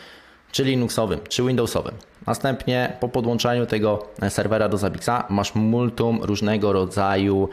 czy 0.51 0.63
Linuxowym, 0.63 1.19
czy 1.29 1.43
Windowsowym. 1.43 1.93
Następnie 2.27 2.97
po 2.99 3.09
podłączeniu 3.09 3.65
tego 3.65 4.07
serwera 4.29 4.69
do 4.69 4.77
Zabixa 4.77 5.23
masz 5.29 5.55
multum 5.55 6.19
różnego 6.23 6.73
rodzaju 6.73 7.49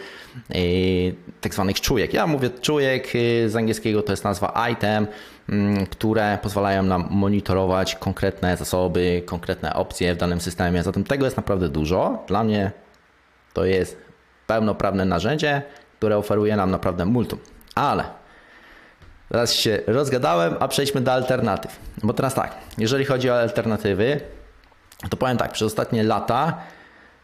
yy, 0.50 0.58
tak 1.40 1.54
zwanych 1.54 1.80
czujek. 1.80 2.14
Ja 2.14 2.26
mówię 2.26 2.50
czujek 2.50 3.14
yy, 3.14 3.50
z 3.50 3.56
angielskiego 3.56 4.02
to 4.02 4.12
jest 4.12 4.24
nazwa 4.24 4.68
item, 4.72 5.06
yy, 5.48 5.86
które 5.86 6.38
pozwalają 6.42 6.82
nam 6.82 7.08
monitorować 7.10 7.94
konkretne 7.94 8.56
zasoby, 8.56 9.22
konkretne 9.26 9.74
opcje 9.74 10.14
w 10.14 10.18
danym 10.18 10.40
systemie. 10.40 10.82
Zatem 10.82 11.04
tego 11.04 11.24
jest 11.24 11.36
naprawdę 11.36 11.68
dużo. 11.68 12.24
Dla 12.26 12.44
mnie 12.44 12.70
to 13.52 13.64
jest 13.64 13.96
pełnoprawne 14.46 15.04
narzędzie, 15.04 15.62
które 15.98 16.16
oferuje 16.16 16.56
nam 16.56 16.70
naprawdę 16.70 17.04
multum. 17.04 17.38
Ale 17.74 18.04
Teraz 19.28 19.52
się 19.52 19.78
rozgadałem, 19.86 20.54
a 20.60 20.68
przejdźmy 20.68 21.00
do 21.00 21.12
alternatyw. 21.12 21.78
Bo 22.02 22.12
teraz 22.12 22.34
tak, 22.34 22.54
jeżeli 22.78 23.04
chodzi 23.04 23.30
o 23.30 23.40
alternatywy, 23.40 24.20
to 25.10 25.16
powiem 25.16 25.36
tak, 25.36 25.52
przez 25.52 25.66
ostatnie 25.66 26.02
lata 26.02 26.58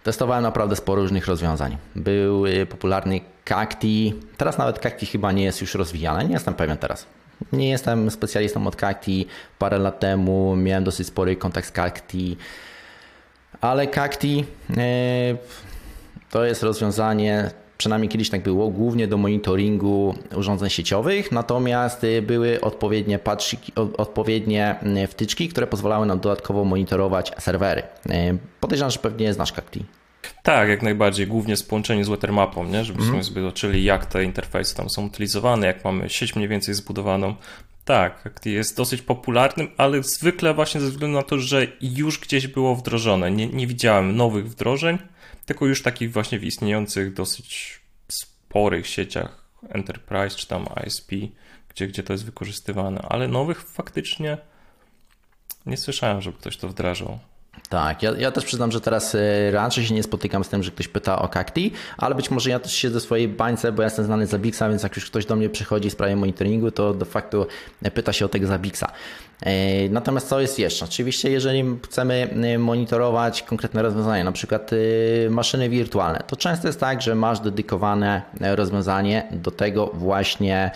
testowałem 0.02 0.42
naprawdę 0.42 0.76
sporo 0.76 1.02
różnych 1.02 1.26
rozwiązań. 1.26 1.76
Był 1.96 2.46
y, 2.46 2.66
popularny 2.66 3.20
Cacti, 3.44 4.14
teraz 4.36 4.58
nawet 4.58 4.78
Cacti 4.78 5.06
chyba 5.06 5.32
nie 5.32 5.44
jest 5.44 5.60
już 5.60 5.74
rozwijane, 5.74 6.24
nie 6.24 6.32
jestem 6.32 6.54
pewien 6.54 6.76
teraz. 6.76 7.06
Nie 7.52 7.70
jestem 7.70 8.10
specjalistą 8.10 8.66
od 8.66 8.76
Cacti, 8.76 9.26
parę 9.58 9.78
lat 9.78 10.00
temu 10.00 10.56
miałem 10.56 10.84
dosyć 10.84 11.06
spory 11.06 11.36
kontakt 11.36 11.68
z 11.68 11.72
Cacti, 11.72 12.36
ale 13.60 13.88
Cacti 13.88 14.44
y, 14.70 14.74
to 16.30 16.44
jest 16.44 16.62
rozwiązanie 16.62 17.50
przynajmniej 17.78 18.08
kiedyś 18.08 18.30
tak 18.30 18.42
było, 18.42 18.68
głównie 18.68 19.08
do 19.08 19.16
monitoringu 19.16 20.14
urządzeń 20.36 20.70
sieciowych, 20.70 21.32
natomiast 21.32 22.04
y, 22.04 22.22
były 22.22 22.60
odpowiednie 22.60 23.18
patrzyki, 23.18 23.72
odpowiednie 23.74 24.76
y, 25.04 25.06
wtyczki, 25.06 25.48
które 25.48 25.66
pozwalały 25.66 26.06
nam 26.06 26.20
dodatkowo 26.20 26.64
monitorować 26.64 27.32
serwery. 27.38 27.82
Y, 28.06 28.38
podejrzewam, 28.60 28.90
że 28.90 28.98
pewnie 28.98 29.34
znasz 29.34 29.52
Cacti. 29.52 29.84
Tak, 30.42 30.68
jak 30.68 30.82
najbardziej, 30.82 31.26
głównie 31.26 31.56
z 31.56 31.62
połączeniu 31.62 32.04
z 32.04 32.08
Watermapą, 32.08 32.64
nie? 32.64 32.84
żebyśmy 32.84 33.12
mm. 33.12 33.24
sobie 33.24 33.40
zobaczyli, 33.40 33.84
jak 33.84 34.06
te 34.06 34.24
interfejsy 34.24 34.76
tam 34.76 34.90
są 34.90 35.06
utylizowane, 35.06 35.66
jak 35.66 35.84
mamy 35.84 36.08
sieć 36.08 36.36
mniej 36.36 36.48
więcej 36.48 36.74
zbudowaną. 36.74 37.34
Tak, 37.84 38.30
jest 38.44 38.76
dosyć 38.76 39.02
popularnym, 39.02 39.68
ale 39.76 40.02
zwykle 40.02 40.54
właśnie 40.54 40.80
ze 40.80 40.90
względu 40.90 41.16
na 41.16 41.22
to, 41.22 41.38
że 41.38 41.66
już 41.80 42.20
gdzieś 42.20 42.46
było 42.46 42.76
wdrożone. 42.76 43.30
Nie, 43.30 43.46
nie 43.46 43.66
widziałem 43.66 44.16
nowych 44.16 44.48
wdrożeń, 44.48 44.98
tylko 45.44 45.66
już 45.66 45.82
takich 45.82 46.12
właśnie 46.12 46.38
w 46.38 46.44
istniejących 46.44 47.12
dosyć 47.14 47.80
sporych 48.08 48.86
sieciach 48.86 49.44
Enterprise 49.68 50.36
czy 50.36 50.46
tam 50.46 50.66
ISP, 50.86 51.12
gdzie, 51.68 51.86
gdzie 51.86 52.02
to 52.02 52.12
jest 52.12 52.24
wykorzystywane, 52.24 53.02
ale 53.08 53.28
nowych 53.28 53.62
faktycznie 53.62 54.38
nie 55.66 55.76
słyszałem, 55.76 56.22
żeby 56.22 56.38
ktoś 56.38 56.56
to 56.56 56.68
wdrażał. 56.68 57.18
Tak, 57.68 58.02
ja, 58.02 58.12
ja 58.18 58.30
też 58.30 58.44
przyznam, 58.44 58.72
że 58.72 58.80
teraz 58.80 59.14
e, 59.14 59.50
raczej 59.50 59.86
się 59.86 59.94
nie 59.94 60.02
spotykam 60.02 60.44
z 60.44 60.48
tym, 60.48 60.62
że 60.62 60.70
ktoś 60.70 60.88
pyta 60.88 61.18
o 61.18 61.28
Cacti, 61.28 61.72
ale 61.98 62.14
być 62.14 62.30
może 62.30 62.50
ja 62.50 62.58
też 62.58 62.72
siedzę 62.72 63.00
w 63.00 63.02
swojej 63.02 63.28
bańce, 63.28 63.72
bo 63.72 63.82
ja 63.82 63.86
jestem 63.86 64.04
znany 64.04 64.26
za 64.26 64.38
Bixa, 64.38 64.68
więc 64.68 64.82
jak 64.82 64.96
już 64.96 65.06
ktoś 65.06 65.26
do 65.26 65.36
mnie 65.36 65.48
przychodzi 65.48 65.90
w 65.90 65.92
sprawie 65.92 66.16
monitoringu, 66.16 66.70
to 66.70 66.94
de 66.94 67.04
facto 67.04 67.46
pyta 67.94 68.12
się 68.12 68.24
o 68.24 68.28
tego 68.28 68.46
za 68.46 68.58
Bixa. 68.58 68.86
E, 69.42 69.88
natomiast 69.88 70.28
co 70.28 70.40
jest 70.40 70.58
jeszcze? 70.58 70.84
Oczywiście, 70.84 71.30
jeżeli 71.30 71.64
chcemy 71.84 72.28
e, 72.54 72.58
monitorować 72.58 73.42
konkretne 73.42 73.82
rozwiązania, 73.82 74.24
na 74.24 74.32
przykład 74.32 74.70
maszyny 75.30 75.68
wirtualne, 75.68 76.20
to 76.26 76.36
często 76.36 76.66
jest 76.66 76.80
tak, 76.80 77.02
że 77.02 77.14
masz 77.14 77.40
dedykowane 77.40 78.22
rozwiązanie 78.40 79.28
do 79.32 79.50
tego 79.50 79.90
właśnie, 79.94 80.70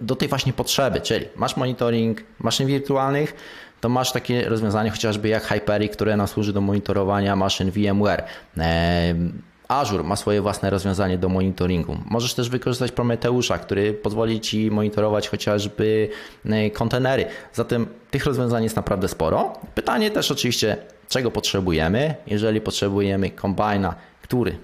do 0.00 0.16
tej 0.16 0.28
właśnie 0.28 0.52
potrzeby, 0.52 1.00
czyli 1.00 1.26
masz 1.36 1.56
monitoring 1.56 2.22
maszyn 2.38 2.66
wirtualnych, 2.66 3.34
to 3.82 3.88
masz 3.88 4.12
takie 4.12 4.48
rozwiązanie 4.48 4.90
chociażby 4.90 5.28
jak 5.28 5.44
Hyperic, 5.44 5.92
które 5.92 6.16
nam 6.16 6.28
służy 6.28 6.52
do 6.52 6.60
monitorowania 6.60 7.36
maszyn 7.36 7.70
VMware. 7.70 8.24
Azure 9.68 10.02
ma 10.02 10.16
swoje 10.16 10.42
własne 10.42 10.70
rozwiązanie 10.70 11.18
do 11.18 11.28
monitoringu. 11.28 11.96
Możesz 12.10 12.34
też 12.34 12.48
wykorzystać 12.48 12.92
Prometeusza, 12.92 13.58
który 13.58 13.94
pozwoli 13.94 14.40
Ci 14.40 14.70
monitorować 14.70 15.28
chociażby 15.28 16.08
e, 16.44 16.70
kontenery. 16.70 17.24
Zatem 17.52 17.86
tych 18.10 18.26
rozwiązań 18.26 18.62
jest 18.62 18.76
naprawdę 18.76 19.08
sporo. 19.08 19.52
Pytanie 19.74 20.10
też 20.10 20.30
oczywiście, 20.30 20.76
czego 21.08 21.30
potrzebujemy. 21.30 22.14
Jeżeli 22.26 22.60
potrzebujemy 22.60 23.30
kombajna, 23.30 23.94
który 24.22 24.58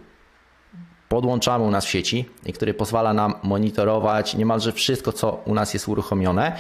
podłączamy 1.09 1.65
u 1.65 1.71
nas 1.71 1.85
w 1.85 1.89
sieci 1.89 2.29
i 2.47 2.53
który 2.53 2.75
pozwala 2.75 3.15
nam 3.15 3.35
monitorować 3.43 4.35
niemalże 4.35 4.73
wszystko, 4.73 5.13
co 5.13 5.41
u 5.45 5.55
nas 5.55 5.75
jest 5.75 5.89
uruchomione, 5.89 6.53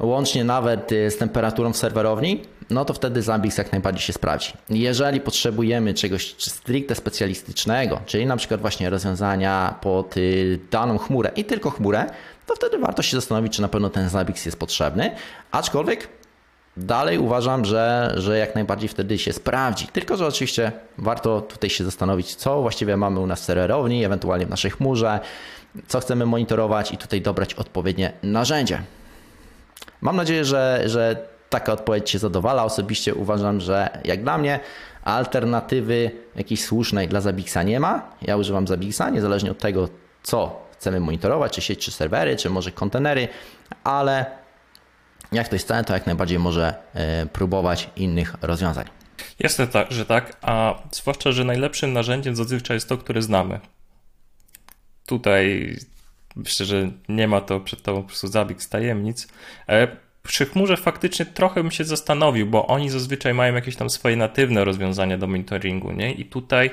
łącznie 0.00 0.44
nawet 0.44 0.92
y, 0.92 1.10
z 1.10 1.16
temperaturą 1.16 1.72
w 1.72 1.76
serwerowni, 1.76 2.42
no 2.70 2.84
to 2.84 2.94
wtedy 2.94 3.22
Zabbix 3.22 3.58
jak 3.58 3.72
najbardziej 3.72 4.02
się 4.02 4.12
sprawdzi. 4.12 4.52
Jeżeli 4.70 5.20
potrzebujemy 5.20 5.94
czegoś 5.94 6.34
stricte 6.38 6.94
specjalistycznego, 6.94 8.00
czyli 8.06 8.26
na 8.26 8.36
przykład 8.36 8.60
właśnie 8.60 8.90
rozwiązania 8.90 9.74
pod 9.80 10.16
y, 10.16 10.58
daną 10.70 10.98
chmurę 10.98 11.30
i 11.36 11.44
tylko 11.44 11.70
chmurę, 11.70 12.06
to 12.46 12.54
wtedy 12.54 12.78
warto 12.78 13.02
się 13.02 13.16
zastanowić, 13.16 13.52
czy 13.52 13.62
na 13.62 13.68
pewno 13.68 13.90
ten 13.90 14.08
Zabbix 14.08 14.46
jest 14.46 14.58
potrzebny. 14.58 15.10
Aczkolwiek 15.50 16.08
dalej 16.76 17.18
uważam, 17.18 17.64
że, 17.64 18.14
że 18.16 18.38
jak 18.38 18.54
najbardziej 18.54 18.88
wtedy 18.88 19.18
się 19.18 19.32
sprawdzi. 19.32 19.86
Tylko, 19.86 20.16
że 20.16 20.26
oczywiście 20.26 20.72
warto 20.98 21.40
tutaj 21.40 21.70
się 21.70 21.84
zastanowić, 21.84 22.34
co 22.34 22.62
właściwie 22.62 22.96
mamy 22.96 23.20
u 23.20 23.26
nas 23.26 23.40
w 23.40 23.44
serwerowni, 23.44 24.04
ewentualnie 24.04 24.46
w 24.46 24.50
naszej 24.50 24.70
chmurze, 24.70 25.20
co 25.88 26.00
chcemy 26.00 26.26
monitorować 26.26 26.92
i 26.92 26.96
tutaj 26.96 27.20
dobrać 27.22 27.54
odpowiednie 27.54 28.12
narzędzie. 28.22 28.82
Mam 30.00 30.16
nadzieję, 30.16 30.44
że, 30.44 30.82
że 30.86 31.28
taka 31.50 31.72
odpowiedź 31.72 32.10
Cię 32.10 32.18
zadowala. 32.18 32.64
Osobiście 32.64 33.14
uważam, 33.14 33.60
że 33.60 34.00
jak 34.04 34.22
dla 34.22 34.38
mnie 34.38 34.60
alternatywy 35.04 36.10
jakiejś 36.36 36.64
słusznej 36.64 37.08
dla 37.08 37.20
Zabixa 37.20 37.62
nie 37.64 37.80
ma. 37.80 38.10
Ja 38.22 38.36
używam 38.36 38.66
Zabixa, 38.66 39.10
niezależnie 39.12 39.50
od 39.50 39.58
tego, 39.58 39.88
co 40.22 40.62
chcemy 40.72 41.00
monitorować, 41.00 41.52
czy 41.52 41.60
sieć, 41.60 41.84
czy 41.84 41.90
serwery, 41.90 42.36
czy 42.36 42.50
może 42.50 42.72
kontenery, 42.72 43.28
ale 43.84 44.26
jak 45.32 45.46
ktoś 45.46 45.60
chce, 45.62 45.84
to 45.84 45.92
jak 45.92 46.06
najbardziej 46.06 46.38
może 46.38 46.74
e, 46.94 47.26
próbować 47.26 47.90
innych 47.96 48.34
rozwiązań. 48.42 48.84
Jest 49.38 49.62
tak, 49.72 49.92
że 49.92 50.06
tak, 50.06 50.36
a 50.42 50.74
zwłaszcza, 50.92 51.32
że 51.32 51.44
najlepszym 51.44 51.92
narzędziem 51.92 52.36
zazwyczaj 52.36 52.76
jest 52.76 52.88
to, 52.88 52.98
które 52.98 53.22
znamy. 53.22 53.60
Tutaj 55.06 55.76
Myślę, 56.38 56.66
że 56.66 56.90
nie 57.08 57.28
ma 57.28 57.40
to 57.40 57.60
przed 57.60 57.82
tobą 57.82 58.02
po 58.02 58.08
prostu 58.08 58.26
zabieg 58.26 58.62
z 58.62 58.68
tajemnic. 58.68 59.28
E, 59.68 59.88
przy 60.22 60.46
chmurze 60.46 60.76
faktycznie 60.76 61.26
trochę 61.26 61.62
bym 61.62 61.70
się 61.70 61.84
zastanowił, 61.84 62.46
bo 62.46 62.66
oni 62.66 62.90
zazwyczaj 62.90 63.34
mają 63.34 63.54
jakieś 63.54 63.76
tam 63.76 63.90
swoje 63.90 64.16
natywne 64.16 64.64
rozwiązania 64.64 65.18
do 65.18 65.26
monitoringu, 65.26 65.92
nie? 65.92 66.12
I 66.12 66.24
tutaj 66.24 66.70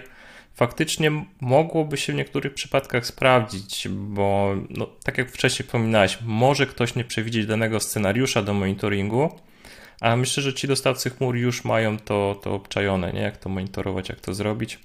faktycznie 0.54 1.12
mogłoby 1.42 1.98
się 1.98 2.14
w 2.14 2.16
niektórych 2.16 2.54
przypadkach 2.54 3.06
sprawdzić, 3.06 3.88
bo 3.92 4.56
no, 4.70 4.88
tak 5.04 5.18
jak 5.18 5.32
wcześniej 5.32 5.66
wspominałeś, 5.66 6.18
może 6.22 6.68
ktoś 6.68 6.96
nie 6.96 7.04
przewidzieć 7.04 7.46
danego 7.46 7.80
scenariusza 7.80 8.42
do 8.42 8.54
monitoringu, 8.54 9.40
a 10.02 10.16
myślę, 10.16 10.44
że 10.44 10.54
ci 10.54 10.68
dostawcy 10.68 11.10
chmur 11.10 11.36
już 11.36 11.64
mają 11.64 12.00
to, 12.00 12.40
to 12.44 12.54
obczajone, 12.54 13.14
nie? 13.14 13.22
Jak 13.22 13.38
to 13.38 13.50
monitorować, 13.50 14.10
jak 14.10 14.22
to 14.22 14.34
zrobić. 14.34 14.80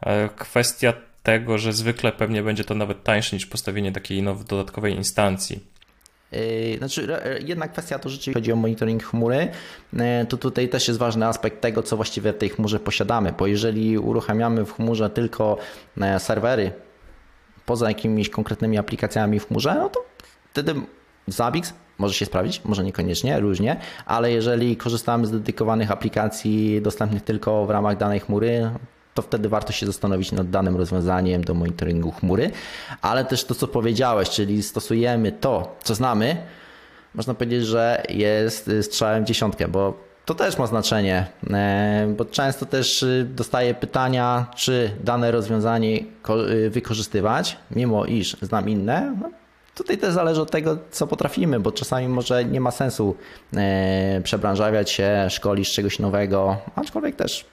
E, 0.00 0.28
kwestia 0.28 0.92
tego, 1.30 1.58
że 1.58 1.72
zwykle 1.72 2.12
pewnie 2.12 2.42
będzie 2.42 2.64
to 2.64 2.74
nawet 2.74 3.04
tańsze 3.04 3.36
niż 3.36 3.46
postawienie 3.46 3.92
takiej 3.92 4.22
nowej 4.22 4.44
dodatkowej 4.44 4.94
instancji. 4.94 5.60
Yy, 6.32 6.78
znaczy, 6.78 7.08
jedna 7.46 7.68
kwestia 7.68 7.98
to 7.98 8.08
rzeczywiście 8.08 8.34
chodzi 8.34 8.52
o 8.52 8.56
monitoring 8.56 9.04
chmury, 9.04 9.48
yy, 9.92 10.00
to 10.28 10.36
tutaj 10.36 10.68
też 10.68 10.88
jest 10.88 11.00
ważny 11.00 11.26
aspekt 11.26 11.60
tego, 11.60 11.82
co 11.82 11.96
właściwie 11.96 12.32
w 12.32 12.38
tej 12.38 12.48
chmurze 12.48 12.80
posiadamy, 12.80 13.32
bo 13.38 13.46
jeżeli 13.46 13.98
uruchamiamy 13.98 14.64
w 14.64 14.72
chmurze 14.72 15.10
tylko 15.10 15.58
yy, 15.96 16.18
serwery 16.18 16.72
poza 17.66 17.88
jakimiś 17.88 18.30
konkretnymi 18.30 18.78
aplikacjami 18.78 19.40
w 19.40 19.48
chmurze, 19.48 19.74
no 19.74 19.88
to 19.88 20.04
wtedy 20.50 20.74
Zabbix 21.26 21.74
może 21.98 22.14
się 22.14 22.26
sprawdzić, 22.26 22.64
może 22.64 22.84
niekoniecznie, 22.84 23.40
różnie, 23.40 23.76
ale 24.06 24.32
jeżeli 24.32 24.76
korzystamy 24.76 25.26
z 25.26 25.30
dedykowanych 25.30 25.90
aplikacji 25.90 26.82
dostępnych 26.82 27.22
tylko 27.22 27.66
w 27.66 27.70
ramach 27.70 27.96
danej 27.96 28.20
chmury, 28.20 28.70
to 29.22 29.26
wtedy 29.26 29.48
warto 29.48 29.72
się 29.72 29.86
zastanowić 29.86 30.32
nad 30.32 30.50
danym 30.50 30.76
rozwiązaniem 30.76 31.44
do 31.44 31.54
monitoringu 31.54 32.10
chmury, 32.10 32.50
ale 33.02 33.24
też 33.24 33.44
to, 33.44 33.54
co 33.54 33.68
powiedziałeś, 33.68 34.30
czyli 34.30 34.62
stosujemy 34.62 35.32
to, 35.32 35.76
co 35.82 35.94
znamy, 35.94 36.36
można 37.14 37.34
powiedzieć, 37.34 37.66
że 37.66 38.02
jest 38.08 38.70
strzałem 38.82 39.24
w 39.24 39.26
dziesiątkę, 39.26 39.68
bo 39.68 39.94
to 40.24 40.34
też 40.34 40.58
ma 40.58 40.66
znaczenie, 40.66 41.26
e, 41.50 42.14
bo 42.16 42.24
często 42.24 42.66
też 42.66 43.02
y, 43.02 43.26
dostaję 43.34 43.74
pytania, 43.74 44.46
czy 44.56 44.90
dane 45.04 45.30
rozwiązanie 45.30 45.98
y, 46.64 46.70
wykorzystywać, 46.70 47.56
mimo 47.70 48.04
iż 48.04 48.36
znam 48.42 48.68
inne. 48.68 49.16
No, 49.20 49.30
tutaj 49.74 49.98
też 49.98 50.14
zależy 50.14 50.42
od 50.42 50.50
tego, 50.50 50.78
co 50.90 51.06
potrafimy, 51.06 51.60
bo 51.60 51.72
czasami 51.72 52.08
może 52.08 52.44
nie 52.44 52.60
ma 52.60 52.70
sensu 52.70 53.16
e, 53.56 54.20
przebranżawiać 54.24 54.90
się, 54.90 55.26
szkolić 55.30 55.72
czegoś 55.72 55.98
nowego, 55.98 56.56
aczkolwiek 56.76 57.16
też 57.16 57.44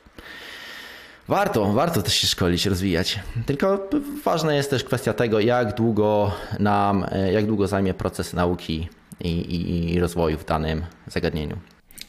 Warto, 1.27 1.73
warto 1.73 2.01
też 2.01 2.13
się 2.13 2.27
szkolić, 2.27 2.65
rozwijać. 2.65 3.19
Tylko 3.45 3.89
ważna 4.23 4.53
jest 4.53 4.69
też 4.69 4.83
kwestia 4.83 5.13
tego, 5.13 5.39
jak 5.39 5.75
długo 5.75 6.31
nam, 6.59 7.05
e, 7.11 7.33
jak 7.33 7.45
długo 7.45 7.67
zajmie 7.67 7.93
proces 7.93 8.33
nauki 8.33 8.87
i, 9.19 9.29
i, 9.29 9.93
i 9.93 9.99
rozwoju 9.99 10.37
w 10.37 10.45
danym 10.45 10.85
zagadnieniu. 11.07 11.57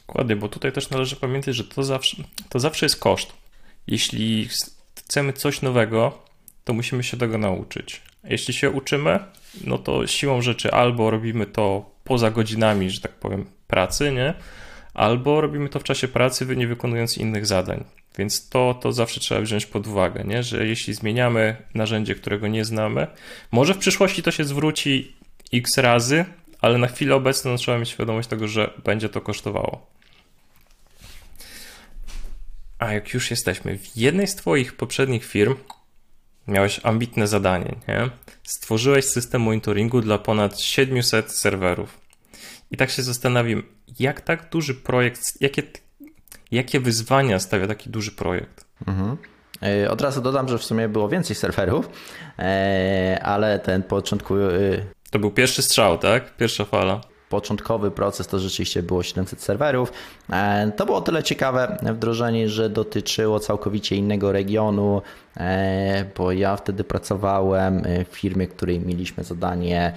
Dokładnie, 0.07 0.35
bo 0.35 0.47
tutaj 0.47 0.71
też 0.71 0.89
należy 0.89 1.15
pamiętać, 1.15 1.55
że 1.55 1.63
to 1.63 1.83
zawsze, 1.83 2.17
to 2.49 2.59
zawsze 2.59 2.85
jest 2.85 2.99
koszt. 2.99 3.33
Jeśli 3.87 4.49
chcemy 4.97 5.33
coś 5.33 5.61
nowego, 5.61 6.23
to 6.63 6.73
musimy 6.73 7.03
się 7.03 7.17
tego 7.17 7.37
nauczyć. 7.37 8.01
Jeśli 8.23 8.53
się 8.53 8.69
uczymy, 8.69 9.19
no 9.63 9.77
to 9.77 10.07
siłą 10.07 10.41
rzeczy 10.41 10.71
albo 10.71 11.11
robimy 11.11 11.45
to 11.45 11.89
poza 12.03 12.31
godzinami, 12.31 12.89
że 12.89 13.01
tak 13.01 13.11
powiem, 13.11 13.45
pracy, 13.67 14.11
nie? 14.11 14.33
Albo 14.93 15.41
robimy 15.41 15.69
to 15.69 15.79
w 15.79 15.83
czasie 15.83 16.07
pracy, 16.07 16.55
nie 16.55 16.67
wykonując 16.67 17.17
innych 17.17 17.45
zadań. 17.45 17.83
Więc 18.17 18.49
to, 18.49 18.79
to 18.81 18.93
zawsze 18.93 19.19
trzeba 19.19 19.41
wziąć 19.41 19.65
pod 19.65 19.87
uwagę, 19.87 20.23
nie? 20.23 20.43
że 20.43 20.67
jeśli 20.67 20.93
zmieniamy 20.93 21.55
narzędzie, 21.73 22.15
którego 22.15 22.47
nie 22.47 22.65
znamy, 22.65 23.07
może 23.51 23.73
w 23.73 23.77
przyszłości 23.77 24.23
to 24.23 24.31
się 24.31 24.43
zwróci 24.43 25.15
x 25.53 25.77
razy, 25.77 26.25
ale 26.61 26.77
na 26.77 26.87
chwilę 26.87 27.15
obecną 27.15 27.55
trzeba 27.55 27.77
mieć 27.79 27.89
świadomość 27.89 28.29
tego, 28.29 28.47
że 28.47 28.73
będzie 28.83 29.09
to 29.09 29.21
kosztowało. 29.21 29.87
A 32.79 32.93
jak 32.93 33.13
już 33.13 33.31
jesteśmy, 33.31 33.77
w 33.77 33.97
jednej 33.97 34.27
z 34.27 34.35
Twoich 34.35 34.75
poprzednich 34.75 35.25
firm 35.25 35.55
miałeś 36.47 36.79
ambitne 36.83 37.27
zadanie, 37.27 37.75
nie? 37.87 38.09
Stworzyłeś 38.43 39.05
system 39.05 39.41
monitoringu 39.41 40.01
dla 40.01 40.17
ponad 40.17 40.59
700 40.61 41.31
serwerów. 41.31 42.08
I 42.71 42.77
tak 42.77 42.89
się 42.89 43.03
zastanawiam, 43.03 43.63
jak 43.99 44.21
tak 44.21 44.49
duży 44.49 44.75
projekt, 44.75 45.41
jakie 45.41 45.63
Jakie 46.51 46.79
wyzwania 46.79 47.39
stawia 47.39 47.67
taki 47.67 47.89
duży 47.89 48.11
projekt? 48.11 48.65
Mhm. 48.87 49.17
E, 49.63 49.91
od 49.91 50.01
razu 50.01 50.21
dodam, 50.21 50.47
że 50.47 50.57
w 50.57 50.63
sumie 50.63 50.89
było 50.89 51.09
więcej 51.09 51.35
serwerów, 51.35 51.89
e, 52.39 53.19
ale 53.23 53.59
ten 53.59 53.83
początku. 53.83 54.37
E, 54.37 54.49
to 55.11 55.19
był 55.19 55.31
pierwszy 55.31 55.61
strzał, 55.61 55.97
tak? 55.97 56.37
Pierwsza 56.37 56.65
fala. 56.65 57.01
Początkowy 57.29 57.91
proces 57.91 58.27
to 58.27 58.39
rzeczywiście 58.39 58.83
było 58.83 59.03
700 59.03 59.41
serwerów. 59.41 59.93
To 60.75 60.85
było 60.85 61.01
tyle 61.01 61.23
ciekawe 61.23 61.77
wdrożenie, 61.81 62.49
że 62.49 62.69
dotyczyło 62.69 63.39
całkowicie 63.39 63.95
innego 63.95 64.31
regionu, 64.31 65.01
bo 66.17 66.31
ja 66.31 66.55
wtedy 66.55 66.83
pracowałem 66.83 67.83
w 68.09 68.17
firmie, 68.17 68.47
w 68.47 68.55
której 68.55 68.79
mieliśmy 68.79 69.23
zadanie, 69.23 69.93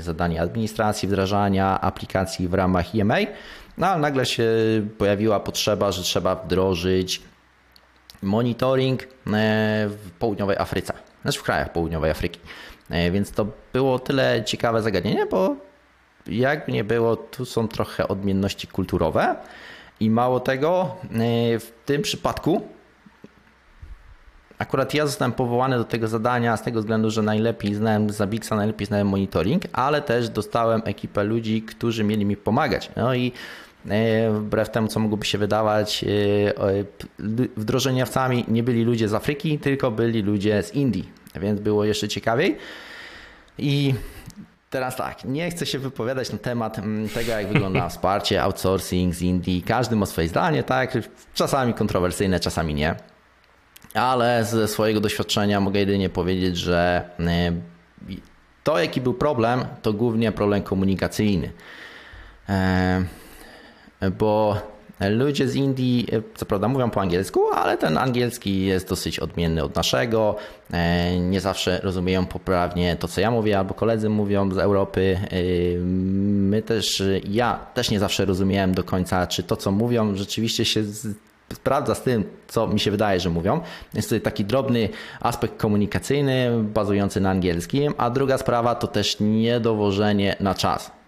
zadanie 0.00 0.42
administracji, 0.42 1.08
wdrażania 1.08 1.80
aplikacji 1.80 2.48
w 2.48 2.54
ramach 2.54 2.94
EMA. 2.94 3.16
No 3.78 3.86
ale 3.86 4.00
nagle 4.00 4.26
się 4.26 4.48
pojawiła 4.98 5.40
potrzeba, 5.40 5.92
że 5.92 6.02
trzeba 6.02 6.34
wdrożyć 6.34 7.22
monitoring 8.22 9.02
e, 9.02 9.06
w 9.88 10.10
południowej 10.18 10.56
Afryce, 10.56 10.92
znaczy 11.22 11.38
w 11.38 11.42
krajach 11.42 11.72
południowej 11.72 12.10
Afryki. 12.10 12.40
E, 12.90 13.10
więc 13.10 13.32
to 13.32 13.46
było 13.72 13.98
tyle 13.98 14.42
ciekawe 14.44 14.82
zagadnienie, 14.82 15.26
bo 15.26 15.56
jak 16.26 16.68
nie 16.68 16.84
było, 16.84 17.16
tu 17.16 17.44
są 17.44 17.68
trochę 17.68 18.08
odmienności 18.08 18.66
kulturowe 18.66 19.36
i 20.00 20.10
mało 20.10 20.40
tego, 20.40 20.96
e, 21.02 21.58
w 21.58 21.72
tym 21.86 22.02
przypadku 22.02 22.68
Akurat 24.58 24.94
ja 24.94 25.06
zostałem 25.06 25.32
powołany 25.32 25.76
do 25.78 25.84
tego 25.84 26.08
zadania 26.08 26.56
z 26.56 26.62
tego 26.62 26.80
względu, 26.80 27.10
że 27.10 27.22
najlepiej 27.22 27.74
znałem 27.74 28.10
Zabixa, 28.10 28.50
najlepiej 28.50 28.86
znałem 28.86 29.08
monitoring, 29.08 29.62
ale 29.72 30.02
też 30.02 30.28
dostałem 30.28 30.82
ekipę 30.84 31.24
ludzi, 31.24 31.62
którzy 31.62 32.04
mieli 32.04 32.24
mi 32.24 32.36
pomagać. 32.36 32.90
No 32.96 33.14
i 33.14 33.32
E, 33.90 34.30
wbrew 34.32 34.70
temu, 34.70 34.88
co 34.88 35.00
mogłoby 35.00 35.26
się 35.26 35.38
wydawać, 35.38 36.04
e, 36.04 36.84
wdrożeniowcami 37.56 38.44
nie 38.48 38.62
byli 38.62 38.84
ludzie 38.84 39.08
z 39.08 39.14
Afryki, 39.14 39.58
tylko 39.58 39.90
byli 39.90 40.22
ludzie 40.22 40.62
z 40.62 40.74
Indii, 40.74 41.08
więc 41.40 41.60
było 41.60 41.84
jeszcze 41.84 42.08
ciekawiej. 42.08 42.56
I 43.58 43.94
Teraz 44.74 44.96
tak, 44.96 45.24
nie 45.24 45.50
chcę 45.50 45.66
się 45.66 45.78
wypowiadać 45.78 46.32
na 46.32 46.38
temat 46.38 46.78
mm, 46.78 47.08
tego, 47.08 47.32
jak 47.32 47.48
wygląda 47.48 47.88
wsparcie, 47.94 48.42
outsourcing 48.42 49.14
z 49.14 49.22
Indii. 49.22 49.62
Każdy 49.62 49.96
ma 49.96 50.06
swoje 50.06 50.28
zdanie, 50.28 50.62
tak? 50.62 50.98
Czasami 51.34 51.74
kontrowersyjne, 51.74 52.40
czasami 52.40 52.74
nie. 52.74 52.94
Ale 53.94 54.44
ze 54.44 54.68
swojego 54.68 55.00
doświadczenia 55.00 55.60
mogę 55.60 55.80
jedynie 55.80 56.08
powiedzieć, 56.08 56.56
że 56.56 57.10
e, 57.20 57.52
to, 58.64 58.78
jaki 58.78 59.00
był 59.00 59.14
problem, 59.14 59.64
to 59.82 59.92
głównie 59.92 60.32
problem 60.32 60.62
komunikacyjny 60.62 61.52
bo 64.18 64.56
ludzie 65.00 65.48
z 65.48 65.54
Indii, 65.54 66.06
co 66.34 66.46
prawda 66.46 66.68
mówią 66.68 66.90
po 66.90 67.00
angielsku, 67.00 67.40
ale 67.54 67.78
ten 67.78 67.98
angielski 67.98 68.66
jest 68.66 68.88
dosyć 68.88 69.18
odmienny 69.18 69.64
od 69.64 69.76
naszego. 69.76 70.36
E, 70.72 71.18
nie 71.18 71.40
zawsze 71.40 71.80
rozumieją 71.82 72.26
poprawnie 72.26 72.96
to, 72.96 73.08
co 73.08 73.20
ja 73.20 73.30
mówię, 73.30 73.58
albo 73.58 73.74
koledzy 73.74 74.08
mówią 74.08 74.50
z 74.52 74.58
Europy. 74.58 75.18
E, 75.22 75.36
my 75.78 76.62
też, 76.62 77.02
ja 77.28 77.58
też 77.74 77.90
nie 77.90 77.98
zawsze 77.98 78.24
rozumiałem 78.24 78.74
do 78.74 78.84
końca, 78.84 79.26
czy 79.26 79.42
to, 79.42 79.56
co 79.56 79.70
mówią, 79.70 80.16
rzeczywiście 80.16 80.64
się 80.64 80.82
sprawdza 81.52 81.94
z 81.94 82.02
tym, 82.02 82.24
co 82.48 82.66
mi 82.66 82.80
się 82.80 82.90
wydaje, 82.90 83.20
że 83.20 83.30
mówią. 83.30 83.60
Jest 83.94 84.10
to 84.10 84.20
taki 84.20 84.44
drobny 84.44 84.88
aspekt 85.20 85.56
komunikacyjny 85.56 86.50
bazujący 86.62 87.20
na 87.20 87.30
angielskim, 87.30 87.94
a 87.98 88.10
druga 88.10 88.38
sprawa 88.38 88.74
to 88.74 88.86
też 88.86 89.16
niedowożenie 89.20 90.36
na 90.40 90.54
czas. 90.54 91.03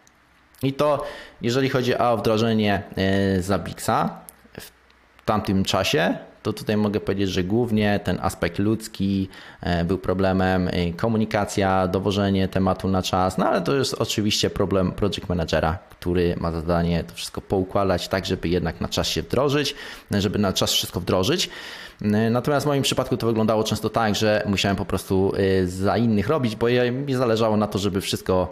I 0.63 0.73
to, 0.73 1.05
jeżeli 1.43 1.69
chodzi 1.69 1.99
o 1.99 2.17
wdrożenie 2.17 2.83
e, 2.97 3.43
Zabixa 3.43 4.21
w 4.61 5.25
tamtym 5.25 5.65
czasie, 5.65 6.19
to 6.43 6.53
tutaj 6.53 6.77
mogę 6.77 7.01
powiedzieć, 7.01 7.31
że 7.31 7.45
głównie 7.45 8.01
ten 8.05 8.19
aspekt 8.23 8.59
ludzki 8.59 9.29
e, 9.61 9.85
był 9.85 9.99
problemem, 9.99 10.69
e, 10.69 10.93
komunikacja, 10.93 11.89
dowożenie 11.89 12.49
tematu 12.49 12.89
na 12.89 13.03
czas, 13.03 13.39
no 13.39 13.47
ale 13.47 13.61
to 13.61 13.75
jest 13.75 13.95
oczywiście 13.95 14.51
problem 14.51 14.93
project 14.93 15.29
managera, 15.29 15.79
który 15.91 16.37
ma 16.37 16.53
zadanie 16.53 17.05
to 17.05 17.15
wszystko 17.15 17.41
poukładać 17.41 18.09
tak, 18.09 18.27
żeby 18.27 18.49
jednak 18.49 18.81
na 18.81 18.89
czas 18.89 19.09
się 19.09 19.23
wdrożyć, 19.23 19.75
żeby 20.11 20.39
na 20.39 20.53
czas 20.53 20.73
wszystko 20.73 21.01
wdrożyć. 21.01 21.51
Natomiast 22.31 22.67
w 22.67 22.69
moim 22.69 22.83
przypadku 22.83 23.17
to 23.17 23.27
wyglądało 23.27 23.65
często 23.65 23.91
tak, 23.91 24.15
że 24.15 24.43
musiałem 24.47 24.77
po 24.77 24.85
prostu 24.85 25.33
za 25.65 25.97
innych 25.97 26.29
robić, 26.29 26.57
bo 26.57 26.67
mi 27.07 27.15
zależało 27.15 27.57
na 27.57 27.67
to, 27.67 27.79
żeby 27.79 28.01
wszystko 28.01 28.49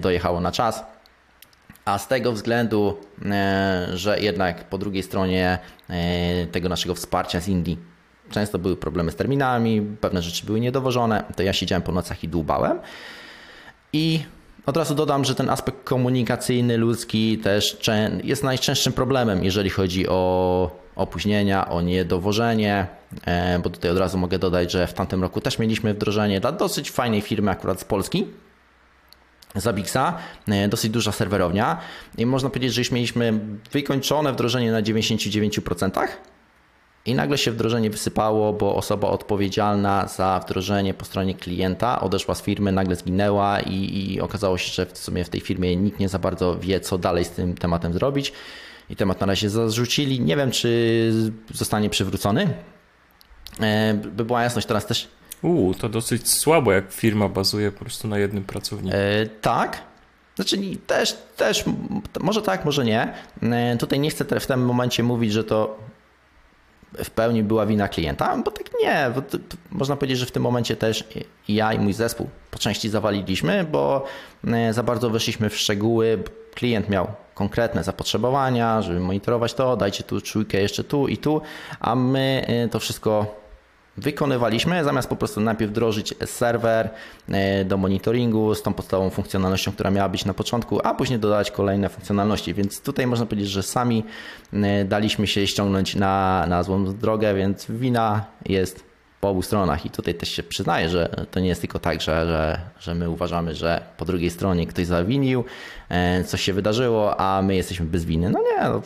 dojechało 0.00 0.40
na 0.40 0.52
czas 0.52 0.97
a 1.88 1.98
z 1.98 2.08
tego 2.08 2.32
względu, 2.32 2.96
e, 3.24 3.88
że 3.94 4.20
jednak 4.20 4.64
po 4.64 4.78
drugiej 4.78 5.02
stronie 5.02 5.58
e, 5.90 6.46
tego 6.46 6.68
naszego 6.68 6.94
wsparcia 6.94 7.40
z 7.40 7.48
Indii 7.48 7.78
często 8.30 8.58
były 8.58 8.76
problemy 8.76 9.12
z 9.12 9.16
terminami, 9.16 9.82
pewne 10.00 10.22
rzeczy 10.22 10.46
były 10.46 10.60
niedowożone, 10.60 11.24
to 11.36 11.42
ja 11.42 11.52
siedziałem 11.52 11.82
po 11.82 11.92
nocach 11.92 12.24
i 12.24 12.28
dłubałem. 12.28 12.78
I 13.92 14.20
od 14.66 14.76
razu 14.76 14.94
dodam, 14.94 15.24
że 15.24 15.34
ten 15.34 15.50
aspekt 15.50 15.84
komunikacyjny, 15.84 16.76
ludzki 16.76 17.38
też 17.38 17.78
jest 18.24 18.44
najczęstszym 18.44 18.92
problemem, 18.92 19.44
jeżeli 19.44 19.70
chodzi 19.70 20.08
o 20.08 20.70
opóźnienia, 20.96 21.68
o 21.68 21.80
niedowożenie, 21.80 22.86
e, 23.26 23.58
bo 23.58 23.70
tutaj 23.70 23.90
od 23.90 23.98
razu 23.98 24.18
mogę 24.18 24.38
dodać, 24.38 24.72
że 24.72 24.86
w 24.86 24.94
tamtym 24.94 25.22
roku 25.22 25.40
też 25.40 25.58
mieliśmy 25.58 25.94
wdrożenie 25.94 26.40
dla 26.40 26.52
dosyć 26.52 26.90
fajnej 26.90 27.20
firmy 27.20 27.50
akurat 27.50 27.80
z 27.80 27.84
Polski, 27.84 28.26
Zabixa, 29.54 30.18
e, 30.48 30.68
dosyć 30.68 30.90
duża 30.90 31.12
serwerownia 31.12 31.80
i 32.18 32.26
można 32.26 32.50
powiedzieć, 32.50 32.74
że 32.74 32.80
już 32.80 32.90
mieliśmy 32.90 33.40
wykończone 33.72 34.32
wdrożenie 34.32 34.72
na 34.72 34.82
99% 34.82 36.08
i 37.06 37.14
nagle 37.14 37.38
się 37.38 37.50
wdrożenie 37.50 37.90
wysypało, 37.90 38.52
bo 38.52 38.76
osoba 38.76 39.08
odpowiedzialna 39.08 40.06
za 40.06 40.40
wdrożenie 40.44 40.94
po 40.94 41.04
stronie 41.04 41.34
klienta 41.34 42.00
odeszła 42.00 42.34
z 42.34 42.42
firmy, 42.42 42.72
nagle 42.72 42.96
zginęła 42.96 43.60
i, 43.60 44.12
i 44.12 44.20
okazało 44.20 44.58
się, 44.58 44.72
że 44.72 44.86
w 44.86 44.98
sumie 44.98 45.24
w 45.24 45.28
tej 45.28 45.40
firmie 45.40 45.76
nikt 45.76 46.00
nie 46.00 46.08
za 46.08 46.18
bardzo 46.18 46.58
wie, 46.58 46.80
co 46.80 46.98
dalej 46.98 47.24
z 47.24 47.30
tym 47.30 47.54
tematem 47.54 47.92
zrobić 47.92 48.32
i 48.90 48.96
temat 48.96 49.20
na 49.20 49.26
razie 49.26 49.50
zarzucili. 49.50 50.20
Nie 50.20 50.36
wiem, 50.36 50.50
czy 50.50 51.12
zostanie 51.54 51.90
przywrócony. 51.90 52.54
E, 53.60 53.94
by 53.94 54.24
była 54.24 54.42
jasność, 54.42 54.66
teraz 54.66 54.86
też 54.86 55.08
Uuu, 55.42 55.74
to 55.74 55.88
dosyć 55.88 56.30
słabo, 56.30 56.72
jak 56.72 56.92
firma 56.92 57.28
bazuje 57.28 57.72
po 57.72 57.80
prostu 57.80 58.08
na 58.08 58.18
jednym 58.18 58.44
pracowniku. 58.44 58.96
E, 58.96 59.26
tak. 59.26 59.82
Znaczy 60.36 60.56
też, 60.86 61.16
też, 61.36 61.64
może 62.20 62.42
tak, 62.42 62.64
może 62.64 62.84
nie. 62.84 63.12
E, 63.42 63.76
tutaj 63.76 64.00
nie 64.00 64.10
chcę 64.10 64.40
w 64.40 64.46
tym 64.46 64.64
momencie 64.64 65.02
mówić, 65.02 65.32
że 65.32 65.44
to 65.44 65.78
w 67.04 67.10
pełni 67.10 67.42
była 67.42 67.66
wina 67.66 67.88
klienta, 67.88 68.36
bo 68.44 68.50
tak 68.50 68.66
nie. 68.82 69.10
Bo 69.14 69.22
to, 69.22 69.38
można 69.70 69.96
powiedzieć, 69.96 70.18
że 70.18 70.26
w 70.26 70.30
tym 70.30 70.42
momencie 70.42 70.76
też 70.76 71.04
ja 71.48 71.72
i 71.72 71.78
mój 71.78 71.92
zespół 71.92 72.28
po 72.50 72.58
części 72.58 72.88
zawaliliśmy, 72.88 73.64
bo 73.72 74.04
e, 74.46 74.72
za 74.72 74.82
bardzo 74.82 75.10
weszliśmy 75.10 75.50
w 75.50 75.56
szczegóły. 75.56 76.22
Klient 76.54 76.88
miał 76.88 77.06
konkretne 77.38 77.84
zapotrzebowania, 77.84 78.82
żeby 78.82 79.00
monitorować 79.00 79.54
to, 79.54 79.76
dajcie 79.76 80.04
tu 80.04 80.20
czujkę 80.20 80.60
jeszcze 80.60 80.84
tu 80.84 81.08
i 81.08 81.16
tu, 81.16 81.40
a 81.80 81.94
my 81.94 82.46
y, 82.66 82.68
to 82.68 82.80
wszystko 82.80 83.36
wykonywaliśmy, 83.98 84.84
zamiast 84.84 85.08
po 85.08 85.16
prostu 85.16 85.40
najpierw 85.40 85.70
wdrożyć 85.70 86.14
serwer 86.26 86.90
y, 87.28 87.64
do 87.64 87.76
monitoringu 87.76 88.54
z 88.54 88.62
tą 88.62 88.74
podstawową 88.74 89.10
funkcjonalnością, 89.10 89.72
która 89.72 89.90
miała 89.90 90.08
być 90.08 90.24
na 90.24 90.34
początku, 90.34 90.80
a 90.84 90.94
później 90.94 91.18
dodać 91.18 91.50
kolejne 91.50 91.88
funkcjonalności. 91.88 92.54
Więc 92.54 92.80
tutaj 92.80 93.06
można 93.06 93.26
powiedzieć, 93.26 93.50
że 93.50 93.62
sami 93.62 94.04
y, 94.52 94.84
daliśmy 94.84 95.26
się 95.26 95.46
ściągnąć 95.46 95.94
na, 95.94 96.44
na 96.48 96.62
złą 96.62 96.84
drogę, 96.84 97.34
więc 97.34 97.66
wina 97.70 98.24
jest 98.46 98.88
po 99.20 99.28
obu 99.28 99.42
stronach 99.42 99.86
i 99.86 99.90
tutaj 99.90 100.14
też 100.14 100.28
się 100.28 100.42
przyznaję, 100.42 100.88
że 100.88 101.26
to 101.30 101.40
nie 101.40 101.48
jest 101.48 101.60
tylko 101.60 101.78
tak, 101.78 102.00
że, 102.00 102.26
że, 102.26 102.60
że 102.80 102.94
my 102.94 103.10
uważamy, 103.10 103.54
że 103.54 103.80
po 103.96 104.04
drugiej 104.04 104.30
stronie 104.30 104.66
ktoś 104.66 104.86
zawinił, 104.86 105.44
e, 105.88 106.24
coś 106.24 106.42
się 106.42 106.52
wydarzyło, 106.52 107.20
a 107.20 107.42
my 107.42 107.56
jesteśmy 107.56 107.86
bez 107.86 108.04
winy. 108.04 108.30
No 108.30 108.40
nie, 108.40 108.64
no, 108.68 108.82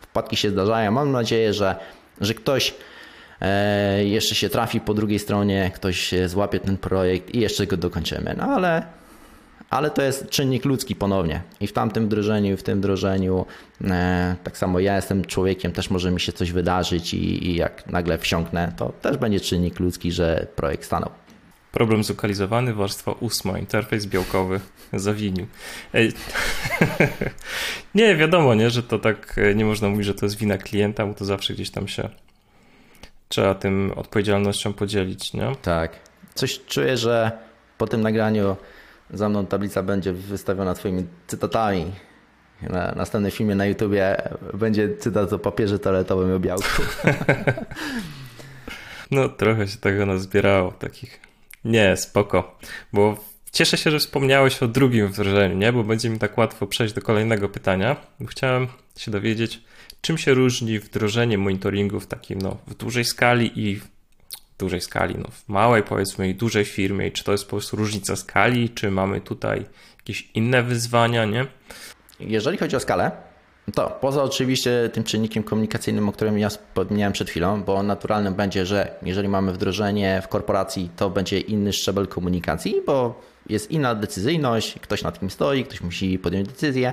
wpadki 0.00 0.36
się 0.36 0.50
zdarzają. 0.50 0.90
Mam 0.90 1.12
nadzieję, 1.12 1.54
że, 1.54 1.76
że 2.20 2.34
ktoś 2.34 2.70
e, 2.70 2.74
jeszcze 4.04 4.34
się 4.34 4.48
trafi 4.48 4.80
po 4.80 4.94
drugiej 4.94 5.18
stronie, 5.18 5.70
ktoś 5.74 6.14
złapie 6.26 6.60
ten 6.60 6.76
projekt 6.76 7.34
i 7.34 7.40
jeszcze 7.40 7.66
go 7.66 7.76
dokończymy. 7.76 8.34
No 8.38 8.44
ale 8.44 8.98
ale 9.70 9.90
to 9.90 10.02
jest 10.02 10.28
czynnik 10.28 10.64
ludzki 10.64 10.96
ponownie. 10.96 11.42
I 11.60 11.66
w 11.66 11.72
tamtym 11.72 12.06
wdrożeniu, 12.06 12.54
i 12.54 12.56
w 12.56 12.62
tym 12.62 12.78
wdrożeniu, 12.78 13.46
e, 13.84 14.36
tak 14.44 14.58
samo 14.58 14.80
ja 14.80 14.96
jestem 14.96 15.24
człowiekiem, 15.24 15.72
też 15.72 15.90
może 15.90 16.10
mi 16.10 16.20
się 16.20 16.32
coś 16.32 16.52
wydarzyć 16.52 17.14
i, 17.14 17.46
i 17.50 17.54
jak 17.54 17.86
nagle 17.86 18.18
wsiąknę, 18.18 18.72
to 18.76 18.92
też 19.02 19.16
będzie 19.16 19.40
czynnik 19.40 19.80
ludzki, 19.80 20.12
że 20.12 20.46
projekt 20.56 20.84
stanął. 20.84 21.10
Problem 21.72 22.04
zlokalizowany, 22.04 22.74
warstwa 22.74 23.12
ósma, 23.12 23.58
interfejs 23.58 24.06
białkowy 24.06 24.60
zawinił. 24.92 25.46
Ej. 25.94 26.12
nie, 27.94 28.16
wiadomo, 28.16 28.54
nie, 28.54 28.70
że 28.70 28.82
to 28.82 28.98
tak 28.98 29.36
nie 29.54 29.64
można 29.64 29.88
mówić, 29.88 30.06
że 30.06 30.14
to 30.14 30.26
jest 30.26 30.38
wina 30.38 30.58
klienta, 30.58 31.06
bo 31.06 31.14
to 31.14 31.24
zawsze 31.24 31.54
gdzieś 31.54 31.70
tam 31.70 31.88
się 31.88 32.08
trzeba 33.28 33.54
tym 33.54 33.92
odpowiedzialnością 33.96 34.72
podzielić, 34.72 35.32
nie? 35.32 35.52
Tak. 35.62 35.92
Coś 36.34 36.60
czuję, 36.66 36.96
że 36.96 37.32
po 37.78 37.86
tym 37.86 38.00
nagraniu 38.00 38.56
za 39.10 39.28
mną 39.28 39.46
tablica 39.46 39.82
będzie 39.82 40.12
wystawiona 40.12 40.74
twoimi 40.74 41.06
cytatami. 41.26 41.92
Na 42.62 42.92
następnym 42.92 43.30
filmie 43.32 43.54
na 43.54 43.66
YouTubie 43.66 44.16
będzie 44.54 44.96
cytat 44.96 45.32
o 45.32 45.38
papierze 45.38 45.78
toaletowym 45.78 46.30
i 46.30 46.32
o 46.32 46.40
białku. 46.40 46.82
No 49.10 49.28
trochę 49.28 49.68
się 49.68 49.78
tego 49.78 50.06
nazbierało, 50.06 50.72
takich. 50.72 51.20
Nie, 51.64 51.96
spoko, 51.96 52.58
bo 52.92 53.16
cieszę 53.52 53.76
się, 53.76 53.90
że 53.90 53.98
wspomniałeś 53.98 54.62
o 54.62 54.68
drugim 54.68 55.08
wdrożeniu, 55.08 55.56
nie? 55.56 55.72
Bo 55.72 55.84
będzie 55.84 56.10
mi 56.10 56.18
tak 56.18 56.38
łatwo 56.38 56.66
przejść 56.66 56.94
do 56.94 57.02
kolejnego 57.02 57.48
pytania. 57.48 57.96
Chciałem 58.28 58.68
się 58.96 59.10
dowiedzieć, 59.10 59.60
czym 60.00 60.18
się 60.18 60.34
różni 60.34 60.78
wdrożenie 60.78 61.38
monitoringu 61.38 62.00
w 62.00 62.06
takim, 62.06 62.38
no, 62.42 62.56
w 62.66 62.74
dużej 62.74 63.04
skali 63.04 63.50
i 63.54 63.80
dużej 64.58 64.80
skali, 64.80 65.14
no, 65.18 65.28
w 65.30 65.48
małej 65.48 65.82
powiedzmy 65.82 66.28
i 66.28 66.34
dużej 66.34 66.64
firmie, 66.64 67.06
i 67.06 67.12
czy 67.12 67.24
to 67.24 67.32
jest 67.32 67.44
po 67.44 67.50
prostu 67.50 67.76
różnica 67.76 68.16
skali, 68.16 68.70
czy 68.70 68.90
mamy 68.90 69.20
tutaj 69.20 69.64
jakieś 69.98 70.30
inne 70.34 70.62
wyzwania, 70.62 71.24
nie? 71.24 71.46
Jeżeli 72.20 72.58
chodzi 72.58 72.76
o 72.76 72.80
skalę, 72.80 73.10
to 73.74 73.98
poza 74.00 74.22
oczywiście 74.22 74.90
tym 74.92 75.04
czynnikiem 75.04 75.42
komunikacyjnym, 75.42 76.08
o 76.08 76.12
którym 76.12 76.38
ja 76.38 76.48
wspomniałem 76.48 77.12
przed 77.12 77.30
chwilą, 77.30 77.62
bo 77.62 77.82
naturalnym 77.82 78.34
będzie, 78.34 78.66
że 78.66 78.94
jeżeli 79.02 79.28
mamy 79.28 79.52
wdrożenie 79.52 80.22
w 80.24 80.28
korporacji, 80.28 80.90
to 80.96 81.10
będzie 81.10 81.40
inny 81.40 81.72
szczebel 81.72 82.06
komunikacji, 82.06 82.74
bo 82.86 83.20
jest 83.48 83.70
inna 83.70 83.94
decyzyjność, 83.94 84.78
ktoś 84.80 85.02
nad 85.02 85.20
kim 85.20 85.30
stoi, 85.30 85.64
ktoś 85.64 85.80
musi 85.80 86.18
podjąć 86.18 86.48
decyzję. 86.48 86.92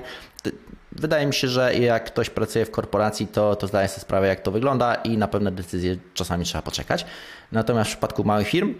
Wydaje 0.92 1.26
mi 1.26 1.34
się, 1.34 1.48
że 1.48 1.74
jak 1.74 2.04
ktoś 2.04 2.30
pracuje 2.30 2.64
w 2.64 2.70
korporacji, 2.70 3.26
to, 3.26 3.56
to 3.56 3.66
zdaje 3.66 3.88
sobie 3.88 4.00
sprawę, 4.00 4.26
jak 4.26 4.40
to 4.40 4.50
wygląda 4.50 4.94
i 4.94 5.18
na 5.18 5.28
pewne 5.28 5.52
decyzje 5.52 5.96
czasami 6.14 6.44
trzeba 6.44 6.62
poczekać. 6.62 7.06
Natomiast 7.52 7.90
w 7.90 7.92
przypadku 7.92 8.24
małych 8.24 8.48
firm, 8.48 8.74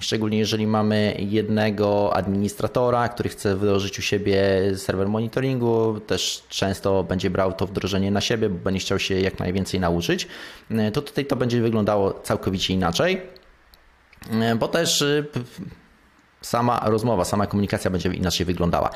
szczególnie 0.00 0.38
jeżeli 0.38 0.66
mamy 0.66 1.16
jednego 1.18 2.16
administratora, 2.16 3.08
który 3.08 3.28
chce 3.28 3.56
wdrożyć 3.56 3.98
u 3.98 4.02
siebie 4.02 4.42
serwer 4.76 5.08
monitoringu, 5.08 6.00
też 6.06 6.44
często 6.48 7.04
będzie 7.04 7.30
brał 7.30 7.52
to 7.52 7.66
wdrożenie 7.66 8.10
na 8.10 8.20
siebie, 8.20 8.48
bo 8.48 8.58
będzie 8.58 8.80
chciał 8.80 8.98
się 8.98 9.20
jak 9.20 9.38
najwięcej 9.38 9.80
nauczyć, 9.80 10.28
to 10.92 11.02
tutaj 11.02 11.26
to 11.26 11.36
będzie 11.36 11.60
wyglądało 11.60 12.12
całkowicie 12.12 12.74
inaczej. 12.74 13.20
Bo 14.58 14.68
też 14.68 15.04
sama 16.42 16.80
rozmowa, 16.84 17.24
sama 17.24 17.46
komunikacja 17.46 17.90
będzie 17.90 18.08
inaczej 18.08 18.46
wyglądała, 18.46 18.90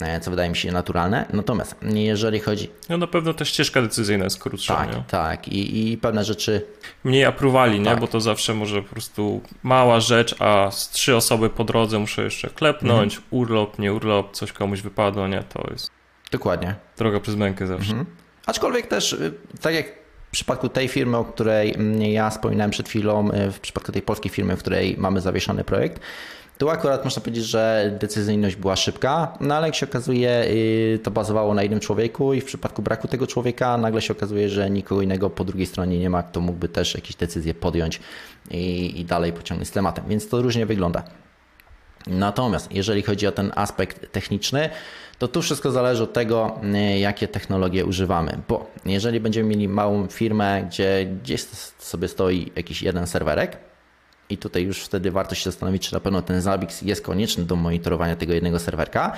e, 0.00 0.20
co 0.20 0.30
wydaje 0.30 0.50
mi 0.50 0.56
się 0.56 0.72
naturalne. 0.72 1.26
Natomiast 1.32 1.76
jeżeli 1.82 2.40
chodzi. 2.40 2.70
No 2.88 2.96
na 2.96 3.06
pewno 3.06 3.34
też 3.34 3.48
ścieżka 3.48 3.82
decyzyjna 3.82 4.24
jest 4.24 4.38
krótsza. 4.38 4.76
Tak, 4.76 4.96
nie? 4.96 5.04
tak. 5.08 5.48
I, 5.48 5.92
I 5.92 5.98
pewne 5.98 6.24
rzeczy. 6.24 6.66
Mniej 7.04 7.24
apruwali, 7.24 7.84
tak. 7.84 7.94
nie? 7.94 8.00
Bo 8.00 8.06
to 8.06 8.20
zawsze 8.20 8.54
może 8.54 8.82
po 8.82 8.88
prostu 8.88 9.40
mała 9.62 10.00
rzecz, 10.00 10.34
a 10.38 10.70
z 10.70 10.90
trzy 10.90 11.16
osoby 11.16 11.50
po 11.50 11.64
drodze 11.64 11.98
muszę 11.98 12.22
jeszcze 12.22 12.48
klepnąć, 12.48 13.14
mhm. 13.14 13.28
urlop, 13.30 13.78
nie 13.78 13.92
urlop, 13.92 14.32
coś 14.32 14.52
komuś 14.52 14.80
wypadło, 14.80 15.28
nie? 15.28 15.42
To 15.42 15.68
jest. 15.70 15.90
Dokładnie. 16.30 16.74
Droga 16.98 17.20
przez 17.20 17.36
mękę 17.36 17.66
zawsze. 17.66 17.90
Mhm. 17.90 18.06
Aczkolwiek 18.46 18.86
też, 18.86 19.12
y, 19.12 19.32
tak 19.60 19.74
jak 19.74 19.86
w 20.28 20.32
przypadku 20.32 20.68
tej 20.68 20.88
firmy, 20.88 21.16
o 21.16 21.24
której 21.24 21.74
mm, 21.74 22.02
ja 22.02 22.30
wspominałem 22.30 22.70
przed 22.70 22.88
chwilą, 22.88 23.30
y, 23.32 23.52
w 23.52 23.60
przypadku 23.60 23.92
tej 23.92 24.02
polskiej 24.02 24.30
firmy, 24.30 24.56
w 24.56 24.60
której 24.60 24.96
mamy 24.98 25.20
zawieszony 25.20 25.64
projekt, 25.64 26.00
tu 26.60 26.70
akurat 26.70 27.04
można 27.04 27.22
powiedzieć, 27.22 27.44
że 27.44 27.92
decyzyjność 28.00 28.56
była 28.56 28.76
szybka, 28.76 29.32
no 29.40 29.54
ale 29.54 29.66
jak 29.66 29.74
się 29.74 29.86
okazuje, 29.86 30.44
y, 30.44 31.00
to 31.02 31.10
bazowało 31.10 31.54
na 31.54 31.62
jednym 31.62 31.80
człowieku 31.80 32.34
i 32.34 32.40
w 32.40 32.44
przypadku 32.44 32.82
braku 32.82 33.08
tego 33.08 33.26
człowieka 33.26 33.78
nagle 33.78 34.02
się 34.02 34.12
okazuje, 34.12 34.48
że 34.48 34.70
nikogo 34.70 35.02
innego 35.02 35.30
po 35.30 35.44
drugiej 35.44 35.66
stronie 35.66 35.98
nie 35.98 36.10
ma, 36.10 36.22
kto 36.22 36.40
mógłby 36.40 36.68
też 36.68 36.94
jakieś 36.94 37.16
decyzje 37.16 37.54
podjąć 37.54 38.00
i, 38.50 39.00
i 39.00 39.04
dalej 39.04 39.32
pociągnąć 39.32 39.68
z 39.68 39.72
tematem. 39.72 40.04
Więc 40.08 40.28
to 40.28 40.42
różnie 40.42 40.66
wygląda. 40.66 41.02
Natomiast 42.06 42.72
jeżeli 42.72 43.02
chodzi 43.02 43.26
o 43.26 43.32
ten 43.32 43.52
aspekt 43.54 44.12
techniczny, 44.12 44.70
to 45.18 45.28
tu 45.28 45.42
wszystko 45.42 45.70
zależy 45.70 46.02
od 46.02 46.12
tego, 46.12 46.60
y, 46.94 46.98
jakie 46.98 47.28
technologie 47.28 47.84
używamy. 47.84 48.38
Bo 48.48 48.70
jeżeli 48.86 49.20
będziemy 49.20 49.48
mieli 49.48 49.68
małą 49.68 50.06
firmę, 50.06 50.64
gdzie 50.68 51.06
gdzieś 51.22 51.44
sobie 51.78 52.08
stoi 52.08 52.52
jakiś 52.56 52.82
jeden 52.82 53.06
serwerek, 53.06 53.69
i 54.30 54.38
tutaj 54.38 54.62
już 54.62 54.82
wtedy 54.82 55.10
warto 55.10 55.34
się 55.34 55.44
zastanowić, 55.44 55.88
czy 55.88 55.94
na 55.94 56.00
pewno 56.00 56.22
ten 56.22 56.40
Zabbix 56.40 56.82
jest 56.82 57.02
konieczny 57.02 57.44
do 57.44 57.56
monitorowania 57.56 58.16
tego 58.16 58.32
jednego 58.32 58.58
serwerka, 58.58 59.12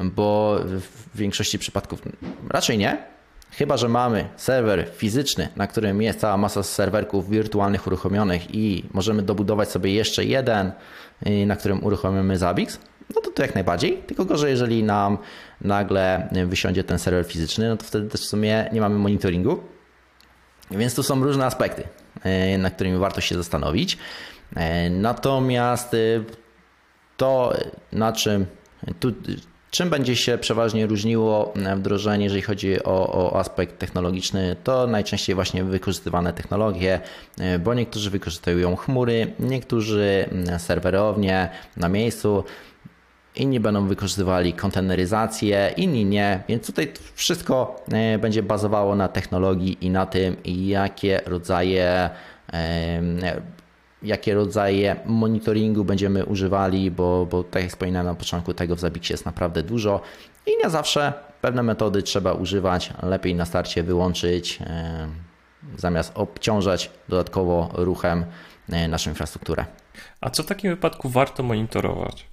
bo 0.00 0.58
w 0.64 1.18
większości 1.18 1.58
przypadków 1.58 2.02
raczej 2.48 2.78
nie. 2.78 3.14
Chyba, 3.50 3.76
że 3.76 3.88
mamy 3.88 4.28
serwer 4.36 4.88
fizyczny, 4.96 5.48
na 5.56 5.66
którym 5.66 6.02
jest 6.02 6.20
cała 6.20 6.36
masa 6.36 6.62
serwerków 6.62 7.30
wirtualnych 7.30 7.86
uruchomionych 7.86 8.54
i 8.54 8.84
możemy 8.92 9.22
dobudować 9.22 9.70
sobie 9.70 9.94
jeszcze 9.94 10.24
jeden, 10.24 10.72
y, 11.26 11.46
na 11.46 11.56
którym 11.56 11.84
uruchomimy 11.84 12.38
Zabbix, 12.38 12.78
no 13.14 13.20
to 13.20 13.30
to 13.30 13.42
jak 13.42 13.54
najbardziej. 13.54 13.98
Tylko 14.06 14.24
gorzej, 14.24 14.50
jeżeli 14.50 14.82
nam 14.82 15.18
nagle 15.60 16.28
wysiądzie 16.46 16.84
ten 16.84 16.98
serwer 16.98 17.24
fizyczny, 17.24 17.68
no 17.68 17.76
to 17.76 17.84
wtedy 17.84 18.08
też 18.08 18.20
w 18.20 18.24
sumie 18.24 18.70
nie 18.72 18.80
mamy 18.80 18.98
monitoringu. 18.98 19.60
Więc 20.70 20.94
tu 20.94 21.02
są 21.02 21.24
różne 21.24 21.46
aspekty, 21.46 21.82
y, 22.54 22.58
na 22.58 22.70
którymi 22.70 22.98
warto 22.98 23.20
się 23.20 23.34
zastanowić. 23.34 23.98
E, 24.56 24.90
natomiast 24.90 25.94
y, 25.94 26.24
to, 27.16 27.52
na 27.92 28.12
czym 28.12 28.46
tu, 29.00 29.12
czym 29.74 29.90
będzie 29.90 30.16
się 30.16 30.38
przeważnie 30.38 30.86
różniło 30.86 31.54
e, 31.54 31.76
wdrożenie, 31.76 32.24
jeżeli 32.24 32.42
chodzi 32.42 32.84
o, 32.84 33.30
o, 33.32 33.40
aspekt 33.40 33.78
technologiczny, 33.78 34.56
to 34.64 34.86
najczęściej 34.86 35.34
właśnie 35.34 35.64
wykorzystywane 35.64 36.32
technologie, 36.32 37.00
e, 37.38 37.58
bo 37.58 37.74
niektórzy 37.74 38.10
wykorzystują 38.10 38.76
chmury, 38.76 39.32
niektórzy 39.38 40.28
serwerownie 40.58 41.50
na 41.76 41.88
miejscu, 41.88 42.44
inni 43.36 43.60
będą 43.60 43.86
wykorzystywali 43.86 44.52
konteneryzację, 44.52 45.74
inni 45.76 46.04
nie, 46.04 46.42
więc 46.48 46.66
tutaj 46.66 46.92
wszystko 47.14 47.84
będzie 48.18 48.42
bazowało 48.42 48.96
na 48.96 49.08
technologii 49.08 49.78
i 49.80 49.90
na 49.90 50.06
tym, 50.06 50.36
jakie 50.44 51.20
rodzaje 51.26 52.10
jakie 54.04 54.34
rodzaje 54.34 54.96
monitoringu 55.06 55.84
będziemy 55.84 56.24
używali, 56.24 56.90
bo, 56.90 57.26
bo 57.26 57.44
tak 57.44 57.62
jak 57.62 57.70
wspominałem 57.70 58.06
na 58.06 58.14
początku, 58.14 58.54
tego 58.54 58.76
w 58.76 58.80
Zabixie 58.80 59.14
jest 59.14 59.26
naprawdę 59.26 59.62
dużo 59.62 60.00
i 60.46 60.50
nie 60.64 60.70
zawsze 60.70 61.12
pewne 61.40 61.62
metody 61.62 62.02
trzeba 62.02 62.32
używać, 62.32 62.92
lepiej 63.02 63.34
na 63.34 63.44
starcie 63.44 63.82
wyłączyć, 63.82 64.58
e, 64.60 65.08
zamiast 65.76 66.12
obciążać 66.14 66.90
dodatkowo 67.08 67.70
ruchem 67.72 68.24
e, 68.68 68.88
naszą 68.88 69.10
infrastrukturę. 69.10 69.64
A 70.20 70.30
co 70.30 70.42
w 70.42 70.46
takim 70.46 70.70
wypadku 70.70 71.08
warto 71.08 71.42
monitorować? 71.42 72.26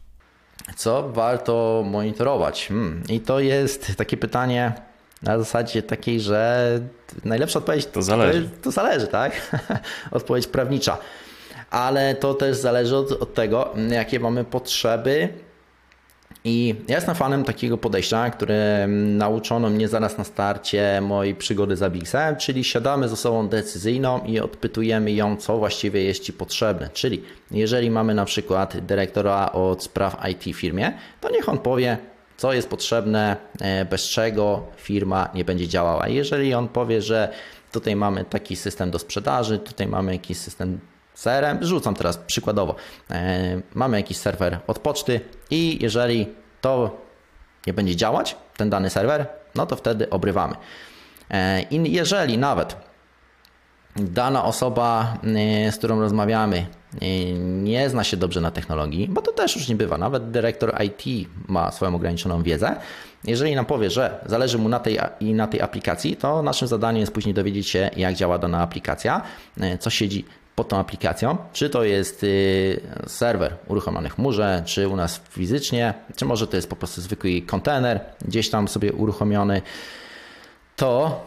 Co 0.75 1.09
warto 1.09 1.83
monitorować? 1.85 2.67
Hmm. 2.67 3.03
I 3.09 3.19
to 3.19 3.39
jest 3.39 3.95
takie 3.97 4.17
pytanie 4.17 4.73
na 5.21 5.37
zasadzie 5.37 5.83
takiej, 5.83 6.19
że 6.21 6.79
najlepsza 7.25 7.59
odpowiedź 7.59 7.85
to 7.85 8.01
zależy. 8.01 8.49
To, 8.49 8.63
to 8.63 8.71
zależy, 8.71 9.07
tak? 9.07 9.59
odpowiedź 10.11 10.47
prawnicza 10.47 10.97
ale 11.71 12.15
to 12.15 12.33
też 12.33 12.57
zależy 12.57 12.97
od, 12.97 13.11
od 13.11 13.33
tego, 13.33 13.73
jakie 13.91 14.19
mamy 14.19 14.43
potrzeby 14.43 15.29
I 16.43 16.75
ja 16.87 16.95
jestem 16.95 17.15
fanem 17.15 17.43
takiego 17.43 17.77
podejścia, 17.77 18.29
które 18.29 18.87
nauczono 18.87 19.69
mnie 19.69 19.87
zaraz 19.87 20.17
na 20.17 20.23
starcie 20.23 21.01
mojej 21.01 21.35
przygody 21.35 21.75
z 21.75 21.83
Abixem, 21.83 22.35
czyli 22.35 22.63
siadamy 22.63 23.09
z 23.09 23.13
osobą 23.13 23.47
decyzyjną 23.47 24.23
i 24.25 24.39
odpytujemy 24.39 25.11
ją, 25.11 25.37
co 25.37 25.57
właściwie 25.57 26.03
jest 26.03 26.23
Ci 26.23 26.33
potrzebne. 26.33 26.89
Czyli 26.93 27.23
jeżeli 27.51 27.91
mamy 27.91 28.13
na 28.15 28.25
przykład 28.25 28.77
dyrektora 28.85 29.51
od 29.51 29.83
spraw 29.83 30.17
IT 30.29 30.55
w 30.55 30.59
firmie, 30.59 30.93
to 31.21 31.29
niech 31.29 31.49
on 31.49 31.57
powie, 31.57 31.97
co 32.37 32.53
jest 32.53 32.69
potrzebne, 32.69 33.37
e, 33.61 33.85
bez 33.85 34.03
czego 34.03 34.63
firma 34.77 35.29
nie 35.35 35.45
będzie 35.45 35.67
działała. 35.67 36.07
Jeżeli 36.07 36.53
on 36.53 36.67
powie, 36.67 37.01
że 37.01 37.33
tutaj 37.71 37.95
mamy 37.95 38.25
taki 38.25 38.55
system 38.55 38.91
do 38.91 38.99
sprzedaży, 38.99 39.59
tutaj 39.59 39.87
mamy 39.87 40.13
jakiś 40.13 40.37
system 40.37 40.79
CRM, 41.13 41.57
rzucam 41.61 41.95
teraz 41.95 42.17
przykładowo, 42.17 42.75
e, 43.11 43.61
mamy 43.73 43.97
jakiś 43.97 44.17
serwer 44.17 44.59
od 44.67 44.79
poczty 44.79 45.19
i 45.49 45.77
jeżeli 45.81 46.27
to 46.61 46.97
nie 47.67 47.73
będzie 47.73 47.95
działać, 47.95 48.35
ten 48.57 48.69
dany 48.69 48.89
serwer, 48.89 49.25
no 49.55 49.65
to 49.65 49.75
wtedy 49.75 50.09
obrywamy. 50.09 50.55
E, 51.31 51.61
I 51.61 51.93
jeżeli 51.93 52.37
nawet 52.37 52.75
dana 53.95 54.43
osoba, 54.43 55.17
z 55.71 55.75
którą 55.75 55.99
rozmawiamy, 55.99 56.65
nie 57.37 57.89
zna 57.89 58.03
się 58.03 58.17
dobrze 58.17 58.41
na 58.41 58.51
technologii, 58.51 59.07
bo 59.07 59.21
to 59.21 59.31
też 59.31 59.55
już 59.55 59.67
nie 59.67 59.75
bywa. 59.75 59.97
Nawet 59.97 60.31
dyrektor 60.31 60.75
IT 60.83 61.29
ma 61.47 61.71
swoją 61.71 61.95
ograniczoną 61.95 62.43
wiedzę. 62.43 62.75
Jeżeli 63.23 63.55
nam 63.55 63.65
powie, 63.65 63.89
że 63.89 64.19
zależy 64.25 64.57
mu 64.57 64.69
na 64.69 64.79
tej 64.79 64.99
i 65.19 65.33
na 65.33 65.47
tej 65.47 65.61
aplikacji, 65.61 66.15
to 66.15 66.41
naszym 66.41 66.67
zadaniem 66.67 66.99
jest 66.99 67.13
później 67.13 67.33
dowiedzieć 67.33 67.69
się, 67.69 67.89
jak 67.97 68.15
działa 68.15 68.37
dana 68.37 68.61
aplikacja, 68.61 69.21
e, 69.59 69.77
co 69.77 69.89
siedzi 69.89 70.25
pod 70.55 70.67
tą 70.67 70.77
aplikacją, 70.77 71.37
czy 71.53 71.69
to 71.69 71.83
jest 71.83 72.23
y, 72.23 72.81
serwer 73.07 73.57
uruchomiony 73.67 74.09
w 74.09 74.15
chmurze, 74.15 74.63
czy 74.65 74.87
u 74.87 74.95
nas 74.95 75.21
fizycznie, 75.29 75.93
czy 76.15 76.25
może 76.25 76.47
to 76.47 76.55
jest 76.55 76.69
po 76.69 76.75
prostu 76.75 77.01
zwykły 77.01 77.41
kontener 77.41 77.99
gdzieś 78.25 78.49
tam 78.49 78.67
sobie 78.67 78.93
uruchomiony, 78.93 79.61
to 80.75 81.21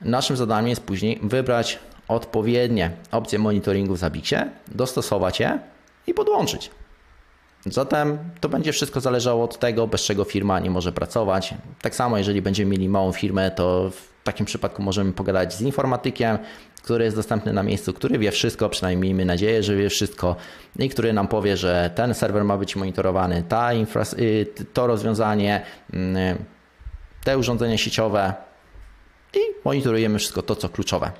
naszym 0.00 0.36
zadaniem 0.36 0.68
jest 0.68 0.82
później 0.82 1.20
wybrać 1.22 1.78
odpowiednie 2.08 2.90
opcje 3.10 3.38
monitoringu 3.38 3.94
w 3.94 3.98
Zabixie, 3.98 4.50
dostosować 4.68 5.40
je 5.40 5.58
i 6.06 6.14
podłączyć. 6.14 6.70
Zatem 7.66 8.18
to 8.40 8.48
będzie 8.48 8.72
wszystko 8.72 9.00
zależało 9.00 9.44
od 9.44 9.58
tego, 9.58 9.86
bez 9.86 10.02
czego 10.02 10.24
firma 10.24 10.60
nie 10.60 10.70
może 10.70 10.92
pracować. 10.92 11.54
Tak 11.82 11.94
samo, 11.94 12.18
jeżeli 12.18 12.42
będziemy 12.42 12.70
mieli 12.70 12.88
małą 12.88 13.12
firmę, 13.12 13.50
to 13.50 13.90
takim 14.26 14.46
przypadku 14.46 14.82
możemy 14.82 15.12
pogadać 15.12 15.54
z 15.54 15.60
informatykiem, 15.60 16.38
który 16.82 17.04
jest 17.04 17.16
dostępny 17.16 17.52
na 17.52 17.62
miejscu, 17.62 17.92
który 17.92 18.18
wie 18.18 18.30
wszystko, 18.30 18.68
przynajmniej 18.68 19.14
miejmy 19.14 19.24
nadzieję, 19.24 19.62
że 19.62 19.76
wie 19.76 19.88
wszystko 19.88 20.36
i 20.78 20.88
który 20.88 21.12
nam 21.12 21.28
powie, 21.28 21.56
że 21.56 21.90
ten 21.94 22.14
serwer 22.14 22.44
ma 22.44 22.56
być 22.56 22.76
monitorowany, 22.76 23.42
ta 23.48 23.72
y, 23.74 24.46
to 24.72 24.86
rozwiązanie, 24.86 25.62
mm, 25.92 26.38
te 27.24 27.38
urządzenia 27.38 27.78
sieciowe 27.78 28.34
i 29.34 29.38
monitorujemy 29.64 30.18
wszystko 30.18 30.42
to, 30.42 30.56
co 30.56 30.68
kluczowe. 30.68 31.10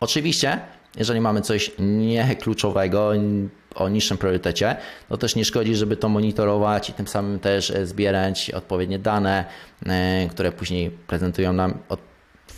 Oczywiście, 0.00 0.60
jeżeli 0.96 1.20
mamy 1.20 1.40
coś 1.40 1.70
niekluczowego, 1.78 3.12
o 3.74 3.88
niższym 3.88 4.18
priorytecie, 4.18 4.76
to 5.08 5.16
też 5.16 5.36
nie 5.36 5.44
szkodzi, 5.44 5.74
żeby 5.74 5.96
to 5.96 6.08
monitorować 6.08 6.90
i 6.90 6.92
tym 6.92 7.08
samym 7.08 7.38
też 7.38 7.70
e, 7.70 7.86
zbierać 7.86 8.50
odpowiednie 8.50 8.98
dane, 8.98 9.44
e, 9.86 10.28
które 10.30 10.52
później 10.52 10.90
prezentują 10.90 11.52
nam 11.52 11.78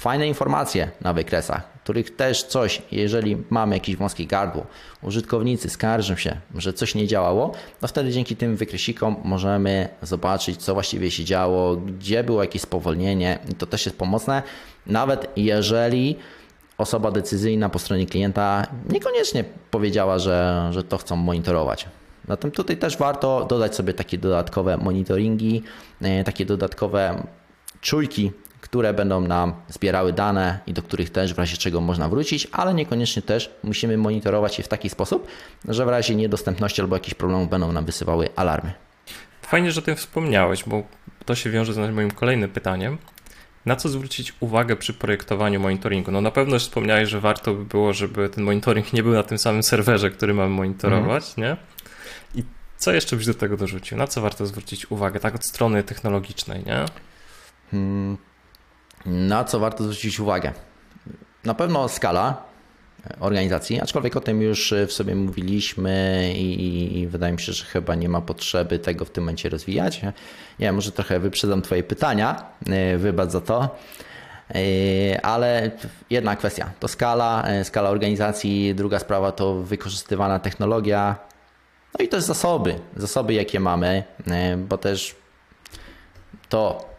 fajne 0.04 0.28
informacje 0.28 0.90
na 1.00 1.12
wykresach, 1.12 1.72
których 1.84 2.16
też 2.16 2.42
coś, 2.42 2.82
jeżeli 2.92 3.36
mamy 3.50 3.76
jakieś 3.76 3.96
wąskie 3.96 4.26
gardło, 4.26 4.66
użytkownicy 5.02 5.70
skarżą 5.70 6.16
się, 6.16 6.36
że 6.54 6.72
coś 6.72 6.94
nie 6.94 7.06
działało, 7.06 7.54
to 7.80 7.88
wtedy 7.88 8.12
dzięki 8.12 8.36
tym 8.36 8.56
wykresikom 8.56 9.16
możemy 9.24 9.88
zobaczyć, 10.02 10.56
co 10.56 10.74
właściwie 10.74 11.10
się 11.10 11.24
działo, 11.24 11.76
gdzie 11.76 12.24
było 12.24 12.42
jakieś 12.42 12.62
spowolnienie 12.62 13.38
i 13.52 13.54
to 13.54 13.66
też 13.66 13.86
jest 13.86 13.98
pomocne, 13.98 14.42
nawet 14.86 15.26
jeżeli 15.36 16.16
osoba 16.78 17.10
decyzyjna 17.10 17.68
po 17.68 17.78
stronie 17.78 18.06
klienta 18.06 18.66
niekoniecznie 18.88 19.44
powiedziała, 19.70 20.18
że, 20.18 20.68
że 20.70 20.82
to 20.84 20.98
chcą 20.98 21.16
monitorować. 21.16 21.86
Zatem 22.28 22.50
tutaj 22.50 22.76
też 22.76 22.96
warto 22.96 23.46
dodać 23.48 23.74
sobie 23.74 23.94
takie 23.94 24.18
dodatkowe 24.18 24.76
monitoringi, 24.76 25.62
e, 26.02 26.24
takie 26.24 26.46
dodatkowe 26.46 27.26
czujki, 27.80 28.32
które 28.60 28.94
będą 28.94 29.20
nam 29.20 29.54
zbierały 29.68 30.12
dane 30.12 30.58
i 30.66 30.72
do 30.72 30.82
których 30.82 31.10
też 31.10 31.34
w 31.34 31.38
razie 31.38 31.56
czego 31.56 31.80
można 31.80 32.08
wrócić, 32.08 32.48
ale 32.52 32.74
niekoniecznie 32.74 33.22
też 33.22 33.54
musimy 33.62 33.96
monitorować 33.96 34.58
je 34.58 34.64
w 34.64 34.68
taki 34.68 34.90
sposób, 34.90 35.26
że 35.68 35.84
w 35.84 35.88
razie 35.88 36.14
niedostępności 36.14 36.80
albo 36.80 36.96
jakichś 36.96 37.14
problemów 37.14 37.48
będą 37.48 37.72
nam 37.72 37.84
wysyłały 37.84 38.28
alarmy. 38.36 38.72
Fajnie, 39.42 39.72
że 39.72 39.80
o 39.80 39.84
tym 39.84 39.96
wspomniałeś, 39.96 40.64
bo 40.64 40.82
to 41.24 41.34
się 41.34 41.50
wiąże 41.50 41.72
z 41.72 41.94
moim 41.94 42.10
kolejnym 42.10 42.50
pytaniem. 42.50 42.98
Na 43.66 43.76
co 43.76 43.88
zwrócić 43.88 44.32
uwagę 44.40 44.76
przy 44.76 44.94
projektowaniu 44.94 45.60
monitoringu? 45.60 46.10
No 46.10 46.20
na 46.20 46.30
pewno 46.30 46.54
już 46.54 46.62
wspomniałeś, 46.62 47.08
że 47.08 47.20
warto 47.20 47.54
by 47.54 47.64
było, 47.64 47.92
żeby 47.92 48.28
ten 48.28 48.44
monitoring 48.44 48.92
nie 48.92 49.02
był 49.02 49.12
na 49.12 49.22
tym 49.22 49.38
samym 49.38 49.62
serwerze, 49.62 50.10
który 50.10 50.34
mamy 50.34 50.54
monitorować, 50.54 51.34
mm. 51.36 51.50
nie? 51.50 51.56
I 52.40 52.44
co 52.76 52.92
jeszcze 52.92 53.16
byś 53.16 53.26
do 53.26 53.34
tego 53.34 53.56
dorzucił? 53.56 53.98
Na 53.98 54.06
co 54.06 54.20
warto 54.20 54.46
zwrócić 54.46 54.90
uwagę, 54.90 55.20
tak 55.20 55.34
od 55.34 55.44
strony 55.44 55.82
technologicznej, 55.82 56.64
nie? 56.64 56.84
Hmm. 57.70 58.18
Na 59.06 59.44
co 59.44 59.58
warto 59.60 59.84
zwrócić 59.84 60.20
uwagę? 60.20 60.52
Na 61.44 61.54
pewno 61.54 61.88
skala, 61.88 62.42
organizacji, 63.20 63.80
aczkolwiek 63.80 64.16
o 64.16 64.20
tym 64.20 64.42
już 64.42 64.74
w 64.88 64.92
sobie 64.92 65.14
mówiliśmy 65.14 66.32
i, 66.36 66.98
i, 67.00 67.06
wydaje 67.06 67.32
mi 67.32 67.40
się, 67.40 67.52
że 67.52 67.64
chyba 67.64 67.94
nie 67.94 68.08
ma 68.08 68.20
potrzeby 68.20 68.78
tego 68.78 69.04
w 69.04 69.10
tym 69.10 69.24
momencie 69.24 69.48
rozwijać. 69.48 70.00
Ja 70.58 70.72
może 70.72 70.92
trochę 70.92 71.20
wyprzedzam 71.20 71.62
Twoje 71.62 71.82
pytania, 71.82 72.44
e, 72.66 72.98
wybacz 72.98 73.30
za 73.30 73.40
to. 73.40 73.76
E, 74.54 75.26
ale 75.26 75.70
jedna 76.10 76.36
kwestia 76.36 76.70
to 76.80 76.88
skala, 76.88 77.44
e, 77.46 77.64
skala 77.64 77.90
organizacji, 77.90 78.74
druga 78.74 78.98
sprawa 78.98 79.32
to 79.32 79.54
wykorzystywana 79.54 80.38
technologia, 80.38 81.16
no 81.98 82.04
i 82.04 82.08
też 82.08 82.24
zasoby, 82.24 82.74
zasoby 82.96 83.34
jakie 83.34 83.60
mamy, 83.60 84.04
bo 84.58 84.78
też 84.78 85.16
to 86.48 86.93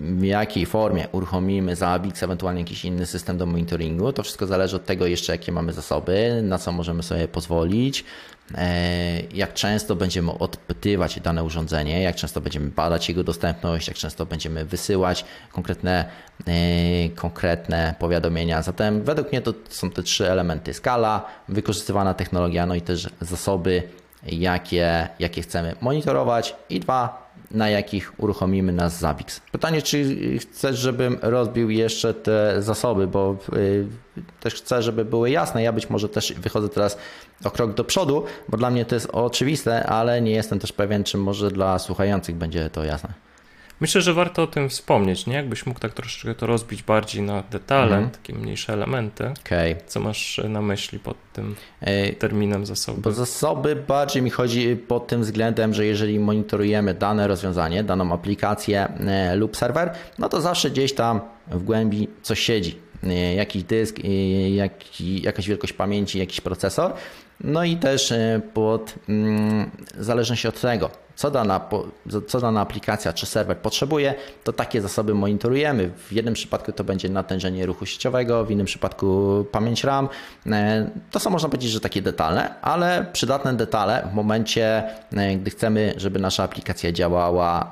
w 0.00 0.24
jakiej 0.24 0.66
formie 0.66 1.08
uruchomimy 1.12 1.76
Zabbix, 1.76 2.22
ewentualnie 2.22 2.60
jakiś 2.60 2.84
inny 2.84 3.06
system 3.06 3.38
do 3.38 3.46
monitoringu. 3.46 4.12
To 4.12 4.22
wszystko 4.22 4.46
zależy 4.46 4.76
od 4.76 4.84
tego 4.84 5.06
jeszcze, 5.06 5.32
jakie 5.32 5.52
mamy 5.52 5.72
zasoby, 5.72 6.40
na 6.42 6.58
co 6.58 6.72
możemy 6.72 7.02
sobie 7.02 7.28
pozwolić, 7.28 8.04
e, 8.54 9.20
jak 9.20 9.54
często 9.54 9.96
będziemy 9.96 10.38
odpytywać 10.38 11.20
dane 11.20 11.44
urządzenie, 11.44 12.02
jak 12.02 12.16
często 12.16 12.40
będziemy 12.40 12.70
badać 12.70 13.08
jego 13.08 13.24
dostępność, 13.24 13.88
jak 13.88 13.96
często 13.96 14.26
będziemy 14.26 14.64
wysyłać 14.64 15.24
konkretne, 15.52 16.04
e, 16.46 17.08
konkretne 17.08 17.94
powiadomienia. 17.98 18.62
Zatem 18.62 19.02
według 19.02 19.32
mnie 19.32 19.40
to 19.40 19.52
są 19.68 19.90
te 19.90 20.02
trzy 20.02 20.30
elementy: 20.30 20.74
skala, 20.74 21.26
wykorzystywana 21.48 22.14
technologia, 22.14 22.66
no 22.66 22.74
i 22.74 22.80
też 22.80 23.08
zasoby, 23.20 23.82
jakie, 24.26 25.08
jakie 25.18 25.42
chcemy 25.42 25.74
monitorować 25.80 26.56
i 26.70 26.80
dwa, 26.80 27.23
na 27.50 27.68
jakich 27.68 28.12
uruchomimy 28.16 28.72
nas 28.72 28.98
Zabbix. 28.98 29.40
Pytanie, 29.52 29.82
czy 29.82 30.16
chcesz, 30.38 30.78
żebym 30.78 31.18
rozbił 31.22 31.70
jeszcze 31.70 32.14
te 32.14 32.62
zasoby, 32.62 33.06
bo 33.06 33.36
y, 33.56 33.86
też 34.40 34.54
chcę, 34.54 34.82
żeby 34.82 35.04
były 35.04 35.30
jasne. 35.30 35.62
Ja 35.62 35.72
być 35.72 35.90
może 35.90 36.08
też 36.08 36.32
wychodzę 36.32 36.68
teraz 36.68 36.98
o 37.44 37.50
krok 37.50 37.74
do 37.74 37.84
przodu, 37.84 38.24
bo 38.48 38.56
dla 38.56 38.70
mnie 38.70 38.84
to 38.84 38.94
jest 38.94 39.08
oczywiste, 39.12 39.86
ale 39.86 40.22
nie 40.22 40.32
jestem 40.32 40.58
też 40.58 40.72
pewien, 40.72 41.04
czy 41.04 41.18
może 41.18 41.50
dla 41.50 41.78
słuchających 41.78 42.36
będzie 42.36 42.70
to 42.70 42.84
jasne. 42.84 43.14
Myślę, 43.80 44.00
że 44.00 44.14
warto 44.14 44.42
o 44.42 44.46
tym 44.46 44.68
wspomnieć, 44.68 45.26
nie? 45.26 45.34
Jakbyś 45.34 45.66
mógł 45.66 45.80
tak 45.80 45.92
troszeczkę 45.92 46.34
to 46.34 46.46
rozbić 46.46 46.82
bardziej 46.82 47.22
na 47.22 47.42
detale, 47.50 47.96
mm. 47.96 48.10
takie 48.10 48.34
mniejsze 48.34 48.72
elementy. 48.72 49.32
Okay. 49.46 49.76
Co 49.86 50.00
masz 50.00 50.40
na 50.48 50.62
myśli 50.62 50.98
pod 50.98 51.16
tym 51.32 51.56
terminem 52.18 52.66
zasoby? 52.66 53.00
Bo 53.00 53.12
zasoby 53.12 53.76
bardziej 53.76 54.22
mi 54.22 54.30
chodzi 54.30 54.76
pod 54.76 55.06
tym 55.06 55.22
względem, 55.22 55.74
że 55.74 55.86
jeżeli 55.86 56.18
monitorujemy 56.18 56.94
dane 56.94 57.28
rozwiązanie, 57.28 57.84
daną 57.84 58.12
aplikację 58.12 58.88
e, 58.88 59.36
lub 59.36 59.56
serwer, 59.56 59.94
no 60.18 60.28
to 60.28 60.40
zawsze 60.40 60.70
gdzieś 60.70 60.92
tam 60.92 61.20
w 61.50 61.62
głębi 61.62 62.08
coś 62.22 62.40
siedzi. 62.40 62.78
E, 63.04 63.34
jakiś 63.34 63.62
dysk, 63.62 63.98
e, 63.98 64.08
jakaś 65.00 65.48
wielkość 65.48 65.72
pamięci, 65.72 66.18
jakiś 66.18 66.40
procesor. 66.40 66.92
No 67.40 67.64
i 67.64 67.76
też 67.76 68.12
pod 68.54 68.94
mm, 69.08 69.70
zależności 69.98 70.48
od 70.48 70.60
tego, 70.60 70.90
co 71.16 71.30
dana, 71.30 71.68
co 72.26 72.40
dana 72.40 72.60
aplikacja 72.60 73.12
czy 73.12 73.26
serwer 73.26 73.58
potrzebuje, 73.58 74.14
to 74.44 74.52
takie 74.52 74.80
zasoby 74.80 75.14
monitorujemy. 75.14 75.90
W 75.96 76.12
jednym 76.12 76.34
przypadku 76.34 76.72
to 76.72 76.84
będzie 76.84 77.08
natężenie 77.08 77.66
ruchu 77.66 77.86
sieciowego, 77.86 78.44
w 78.44 78.50
innym 78.50 78.66
przypadku 78.66 79.46
pamięć 79.52 79.84
RAM. 79.84 80.08
E, 80.46 80.90
to 81.10 81.20
są 81.20 81.30
można 81.30 81.48
powiedzieć, 81.48 81.70
że 81.70 81.80
takie 81.80 82.02
detalne, 82.02 82.60
ale 82.62 83.06
przydatne 83.12 83.54
detale 83.54 84.08
w 84.12 84.14
momencie, 84.14 84.84
e, 85.12 85.36
gdy 85.36 85.50
chcemy, 85.50 85.94
żeby 85.96 86.18
nasza 86.18 86.42
aplikacja 86.42 86.92
działała 86.92 87.70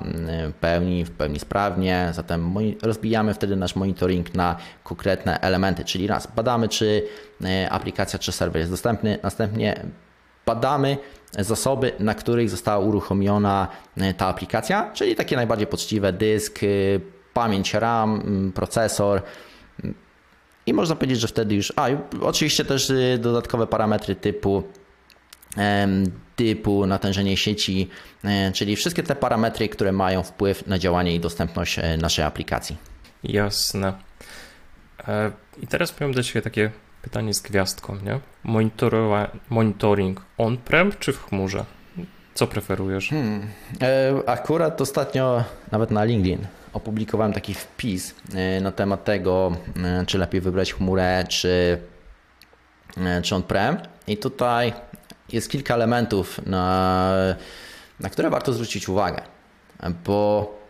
w 0.51 0.53
pełni, 0.61 1.05
w 1.05 1.11
pełni 1.11 1.39
sprawnie. 1.39 2.11
Zatem 2.13 2.55
rozbijamy 2.83 3.35
wtedy 3.35 3.57
nasz 3.57 3.77
monitoring 3.77 4.35
na 4.35 4.57
konkretne 4.85 5.41
elementy, 5.41 5.85
czyli 5.85 6.07
raz 6.07 6.27
badamy, 6.37 6.69
czy 6.69 7.03
e, 7.45 7.71
aplikacja 7.71 8.19
czy 8.19 8.33
serwer 8.33 8.61
jest 8.61 8.71
dostępny, 8.71 9.19
następnie 9.23 9.87
badamy 10.47 10.97
zasoby, 11.39 11.93
na 11.99 12.15
których 12.15 12.51
została 12.51 12.85
uruchomiona 12.85 13.69
ta 14.17 14.27
aplikacja, 14.27 14.91
czyli 14.95 15.15
takie 15.17 15.37
najbardziej 15.37 15.67
poczciwe 15.67 16.13
dysk, 16.13 16.61
pamięć 17.35 17.75
RAM, 17.75 18.53
procesor. 18.55 19.23
I 20.67 20.75
można 20.75 20.97
powiedzieć, 20.97 21.21
że 21.21 21.29
wtedy 21.29 21.55
już. 21.55 21.73
A, 21.77 21.87
oczywiście 22.21 22.65
też 22.65 22.93
dodatkowe 23.19 23.67
parametry 23.67 24.15
typu 24.17 24.63
typu, 26.37 26.87
natężenie 26.87 27.37
sieci, 27.37 27.89
e, 28.25 28.53
czyli 28.53 28.77
wszystkie 28.77 29.03
te 29.03 29.17
parametry, 29.17 29.69
które 29.69 29.93
mają 29.93 30.23
wpływ 30.23 30.67
na 30.67 30.79
działanie 30.79 31.15
i 31.15 31.21
dostępność 31.21 31.79
e, 31.79 31.97
naszej 31.97 32.25
aplikacji. 32.25 32.77
Jasne. 33.25 33.93
E, 35.09 35.33
I 35.63 35.67
teraz 35.67 35.93
powiem 35.93 36.13
do 36.13 36.23
Ciebie 36.23 36.43
takie 36.43 36.71
pytanie 37.03 37.35
z 37.35 37.41
gwiazdką, 37.41 37.97
nie? 37.97 38.21
monitoring 39.51 40.23
on-prem 40.39 40.93
czy 40.99 41.13
w 41.13 41.25
chmurze? 41.25 41.65
Co 42.35 42.47
preferujesz? 42.47 43.09
Hmm. 43.09 43.49
Akurat 44.27 44.81
ostatnio 44.81 45.45
nawet 45.73 45.91
na 45.91 46.05
LinkedIn 46.05 46.47
opublikowałem 46.73 47.33
taki 47.33 47.55
wpis 47.55 48.15
na 48.61 48.73
temat 48.73 49.05
tego, 49.05 49.57
czy 50.07 50.19
lepiej 50.19 50.41
wybrać 50.41 50.73
chmurę, 50.73 51.25
czy, 51.29 51.79
czy 53.23 53.35
on-prem. 53.35 53.77
I 54.07 54.17
tutaj 54.17 54.73
jest 55.33 55.51
kilka 55.51 55.75
elementów, 55.75 56.47
na, 56.47 57.13
na 58.01 58.11
które 58.11 58.31
warto 58.31 58.53
zwrócić 58.53 58.89
uwagę, 58.89 59.23
bo 60.05 60.62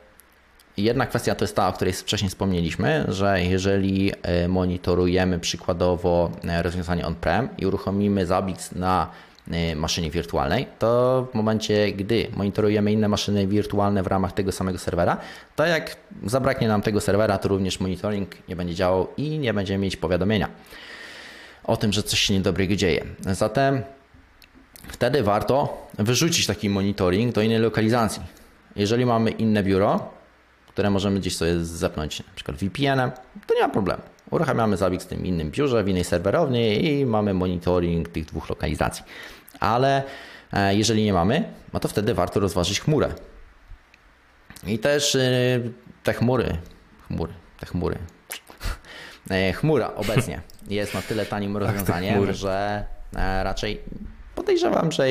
jedna 0.77 1.07
kwestia 1.07 1.35
to 1.35 1.45
jest 1.45 1.57
ta, 1.57 1.69
o 1.69 1.73
której 1.73 1.95
wcześniej 1.95 2.29
wspomnieliśmy, 2.29 3.05
że 3.09 3.43
jeżeli 3.43 4.13
e, 4.23 4.49
monitorujemy 4.49 5.39
przykładowo 5.39 6.31
e, 6.45 6.63
rozwiązanie 6.63 7.07
on-prem 7.07 7.49
i 7.59 7.67
uruchomimy 7.67 8.27
Zabbix 8.27 8.73
na 8.73 9.11
e, 9.51 9.77
maszynie 9.77 10.11
wirtualnej, 10.11 10.67
to 10.79 11.27
w 11.33 11.35
momencie, 11.35 11.93
gdy 11.93 12.29
monitorujemy 12.37 12.93
inne 12.93 13.09
maszyny 13.09 13.47
wirtualne 13.47 14.03
w 14.03 14.07
ramach 14.07 14.33
tego 14.33 14.53
samego 14.53 14.79
serwera, 14.79 15.17
to 15.57 15.67
jak 15.67 15.97
zabraknie 16.27 16.69
nam 16.69 16.83
tego 16.83 17.01
serwera, 17.01 17.39
to 17.39 17.49
również 17.49 17.81
monitoring 17.81 18.49
nie 18.49 18.57
będzie 18.57 18.75
działał 18.75 19.09
i 19.17 19.39
nie 19.39 19.55
będziemy 19.55 19.79
mieć 19.79 19.97
powiadomienia 19.97 20.49
o 21.65 21.77
tym, 21.77 21.93
że 21.93 22.03
coś 22.03 22.21
się 22.21 22.35
niedobrego 22.35 22.77
dzieje. 22.77 23.05
Zatem 23.21 23.83
wtedy 24.89 25.23
warto 25.23 25.87
wyrzucić 25.99 26.47
taki 26.47 26.71
monitoring 26.71 27.35
do 27.35 27.43
innej 27.43 27.59
lokalizacji. 27.59 28.23
Jeżeli 28.77 29.07
mamy 29.07 29.31
inne 29.31 29.63
biuro, 29.63 30.11
które 30.73 30.91
możemy 30.91 31.21
gdzieś 31.21 31.37
sobie 31.37 31.65
zepnąć, 31.65 32.19
na 32.19 32.35
przykład 32.35 32.57
VPN-em, 32.57 33.11
to 33.47 33.55
nie 33.55 33.61
ma 33.61 33.69
problemu. 33.69 34.03
Uruchamiamy 34.31 34.77
zabieg 34.77 35.03
w 35.03 35.07
tym 35.07 35.27
innym 35.27 35.51
biurze, 35.51 35.85
w 35.85 35.89
innej 35.89 36.05
serwerowni 36.05 36.85
i 36.85 37.07
mamy 37.07 37.35
monitoring 37.35 38.09
tych 38.09 38.25
dwóch 38.25 38.49
lokalizacji. 38.49 39.05
Ale 39.61 40.03
e, 40.53 40.75
jeżeli 40.75 41.05
nie 41.05 41.13
mamy, 41.13 41.53
no 41.73 41.81
to 41.81 41.89
wtedy 41.89 42.15
warto 42.15 42.41
rozważyć 42.41 42.81
chmurę. 42.81 43.09
I 44.67 44.79
też 44.79 45.15
e, 45.15 45.61
te 46.03 46.13
chmury, 46.13 46.59
chmury, 47.07 47.33
te 47.61 47.67
chmury, 47.67 47.99
e, 49.31 49.53
chmura 49.53 49.95
obecnie 49.95 50.41
jest 50.69 50.95
na 50.95 51.03
tyle 51.03 51.27
tanim 51.27 51.57
rozwiązaniem, 51.57 52.33
że 52.33 52.85
raczej 53.43 53.81
podejrzewam, 54.35 54.93
że 54.93 55.09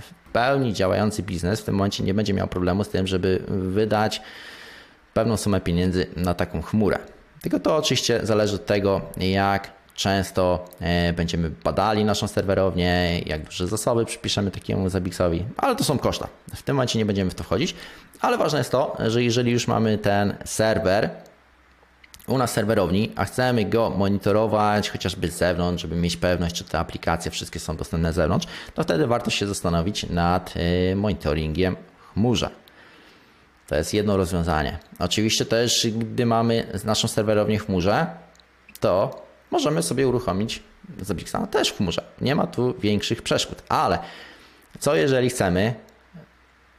w 0.00 0.32
pełni 0.32 0.72
działający 0.72 1.22
biznes 1.22 1.60
w 1.60 1.64
tym 1.64 1.74
momencie 1.74 2.04
nie 2.04 2.14
będzie 2.14 2.34
miał 2.34 2.48
problemu 2.48 2.84
z 2.84 2.88
tym, 2.88 3.06
żeby 3.06 3.42
wydać 3.48 4.22
pewną 5.18 5.36
sumę 5.36 5.60
pieniędzy 5.60 6.06
na 6.16 6.34
taką 6.34 6.62
chmurę. 6.62 6.98
Tylko 7.42 7.60
to 7.60 7.76
oczywiście 7.76 8.20
zależy 8.22 8.54
od 8.54 8.66
tego, 8.66 9.00
jak 9.16 9.70
często 9.94 10.64
e, 10.80 11.12
będziemy 11.12 11.50
badali 11.50 12.04
naszą 12.04 12.28
serwerownię, 12.28 13.20
jak 13.26 13.44
duże 13.44 13.68
zasoby 13.68 14.04
przypiszemy 14.04 14.50
takiemu 14.50 14.88
Zabixowi, 14.88 15.44
ale 15.56 15.76
to 15.76 15.84
są 15.84 15.98
koszta. 15.98 16.28
W 16.54 16.62
tym 16.62 16.76
momencie 16.76 16.98
nie 16.98 17.06
będziemy 17.06 17.30
w 17.30 17.34
to 17.34 17.44
wchodzić, 17.44 17.74
ale 18.20 18.38
ważne 18.38 18.58
jest 18.58 18.70
to, 18.70 18.96
że 19.06 19.22
jeżeli 19.22 19.52
już 19.52 19.68
mamy 19.68 19.98
ten 19.98 20.36
serwer 20.44 21.10
u 22.26 22.38
nas 22.38 22.52
serwerowni, 22.52 23.12
a 23.16 23.24
chcemy 23.24 23.64
go 23.64 23.90
monitorować 23.90 24.90
chociażby 24.90 25.28
z 25.28 25.36
zewnątrz, 25.36 25.82
żeby 25.82 25.96
mieć 25.96 26.16
pewność, 26.16 26.54
czy 26.54 26.64
te 26.64 26.78
aplikacje 26.78 27.30
wszystkie 27.30 27.60
są 27.60 27.76
dostępne 27.76 28.12
z 28.12 28.16
zewnątrz, 28.16 28.46
to 28.74 28.82
wtedy 28.82 29.06
warto 29.06 29.30
się 29.30 29.46
zastanowić 29.46 30.08
nad 30.10 30.54
y, 30.92 30.96
monitoringiem 30.96 31.76
chmurze. 32.14 32.50
To 33.68 33.74
jest 33.74 33.94
jedno 33.94 34.16
rozwiązanie. 34.16 34.78
Oczywiście 34.98 35.44
też, 35.44 35.86
gdy 35.96 36.26
mamy 36.26 36.80
naszą 36.84 37.08
serwerownię 37.08 37.58
w 37.58 37.66
chmurze, 37.66 38.06
to 38.80 39.26
możemy 39.50 39.82
sobie 39.82 40.08
uruchomić 40.08 40.62
Zabixa 41.00 41.46
też 41.50 41.68
w 41.68 41.76
chmurze. 41.76 42.04
Nie 42.20 42.34
ma 42.34 42.46
tu 42.46 42.74
większych 42.78 43.22
przeszkód. 43.22 43.62
Ale 43.68 43.98
co 44.78 44.94
jeżeli 44.94 45.30
chcemy 45.30 45.74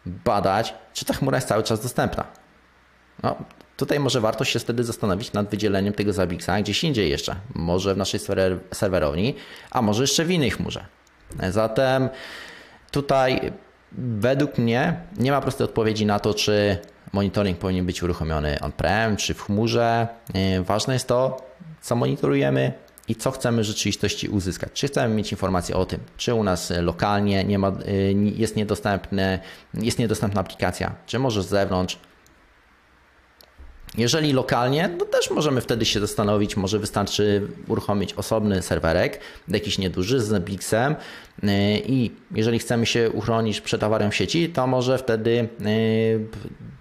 badać, 0.06 0.74
czy 0.94 1.06
ta 1.06 1.14
chmura 1.14 1.38
jest 1.38 1.48
cały 1.48 1.64
czas 1.64 1.82
dostępna? 1.82 2.24
No, 3.24 3.36
Tutaj 3.80 4.00
może 4.00 4.22
warto 4.22 4.46
się 4.46 4.60
wtedy 4.60 4.84
zastanowić 4.84 5.34
nad 5.34 5.50
wydzieleniem 5.50 5.94
tego 5.94 6.14
Zabixa 6.14 6.50
gdzieś 6.62 6.84
indziej 6.84 7.10
jeszcze. 7.10 7.36
Może 7.56 7.94
w 7.94 7.98
naszej 7.98 8.20
serwerowni, 8.74 9.36
a 9.72 9.82
może 9.82 10.04
jeszcze 10.04 10.26
w 10.26 10.32
innej 10.32 10.52
chmurze. 10.52 10.86
Zatem 11.50 12.10
tutaj 12.92 13.54
według 13.98 14.58
mnie 14.58 14.94
nie 15.18 15.32
ma 15.32 15.42
prostej 15.42 15.66
odpowiedzi 15.66 16.06
na 16.06 16.20
to, 16.20 16.34
czy 16.34 16.78
monitoring 17.14 17.58
powinien 17.58 17.86
być 17.86 18.04
uruchomiony 18.04 18.60
on-prem, 18.62 19.18
czy 19.18 19.34
w 19.34 19.42
chmurze. 19.42 20.08
Ważne 20.66 20.94
jest 20.94 21.08
to, 21.08 21.42
co 21.82 21.96
monitorujemy 21.96 22.74
i 23.08 23.16
co 23.16 23.32
chcemy 23.32 23.62
w 23.62 23.66
rzeczywistości 23.66 24.28
uzyskać. 24.28 24.72
Czy 24.74 24.88
chcemy 24.88 25.16
mieć 25.16 25.32
informacje 25.32 25.76
o 25.76 25.86
tym, 25.86 26.00
czy 26.18 26.34
u 26.34 26.44
nas 26.44 26.74
lokalnie 26.82 27.44
nie 27.44 27.60
ma, 27.60 27.72
jest, 28.36 28.56
niedostępny, 28.56 29.40
jest 29.74 30.00
niedostępna 30.00 30.42
aplikacja, 30.42 30.96
czy 31.06 31.20
może 31.20 31.44
z 31.44 31.48
zewnątrz, 31.48 32.00
jeżeli 33.98 34.34
lokalnie, 34.34 34.90
to 35.00 35.06
też 35.06 35.32
możemy 35.32 35.62
wtedy 35.62 35.86
się 35.86 36.00
zastanowić, 36.00 36.58
może 36.58 36.80
wystarczy 36.80 37.48
uruchomić 37.68 38.14
osobny 38.14 38.62
serwerek, 38.62 39.20
jakiś 39.48 39.78
nieduży 39.78 40.22
z 40.22 40.44
Bixem 40.44 40.96
i 41.86 42.12
jeżeli 42.36 42.60
chcemy 42.60 42.86
się 42.86 43.10
uchronić 43.12 43.62
przed 43.62 43.84
awarią 43.84 44.12
sieci, 44.12 44.50
to 44.50 44.68
może 44.68 44.98
wtedy 44.98 45.50
y, 45.66 46.28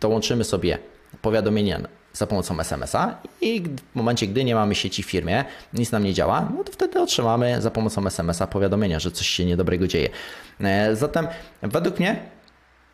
dołączymy 0.01 0.45
sobie 0.45 0.79
powiadomienia 1.23 1.81
za 2.13 2.27
pomocą 2.27 2.61
SMS-a 2.61 3.19
i 3.41 3.63
w 3.93 3.97
momencie, 3.97 4.27
gdy 4.27 4.45
nie 4.45 4.55
mamy 4.55 4.75
sieci 4.75 5.03
w 5.03 5.07
firmie, 5.07 5.45
nic 5.73 5.93
nam 5.93 6.05
nie 6.05 6.15
działa, 6.15 6.49
no 6.57 6.65
to 6.65 6.73
wtedy 6.73 7.01
otrzymamy 7.01 7.63
za 7.63 7.71
pomocą 7.71 8.07
SMS-a 8.07 8.47
powiadomienia, 8.47 9.01
że 9.01 9.11
coś 9.11 9.27
się 9.27 9.45
niedobrego 9.45 9.87
dzieje. 9.87 10.09
E, 10.61 10.97
zatem 10.97 11.27
według 11.63 11.99
mnie 11.99 12.38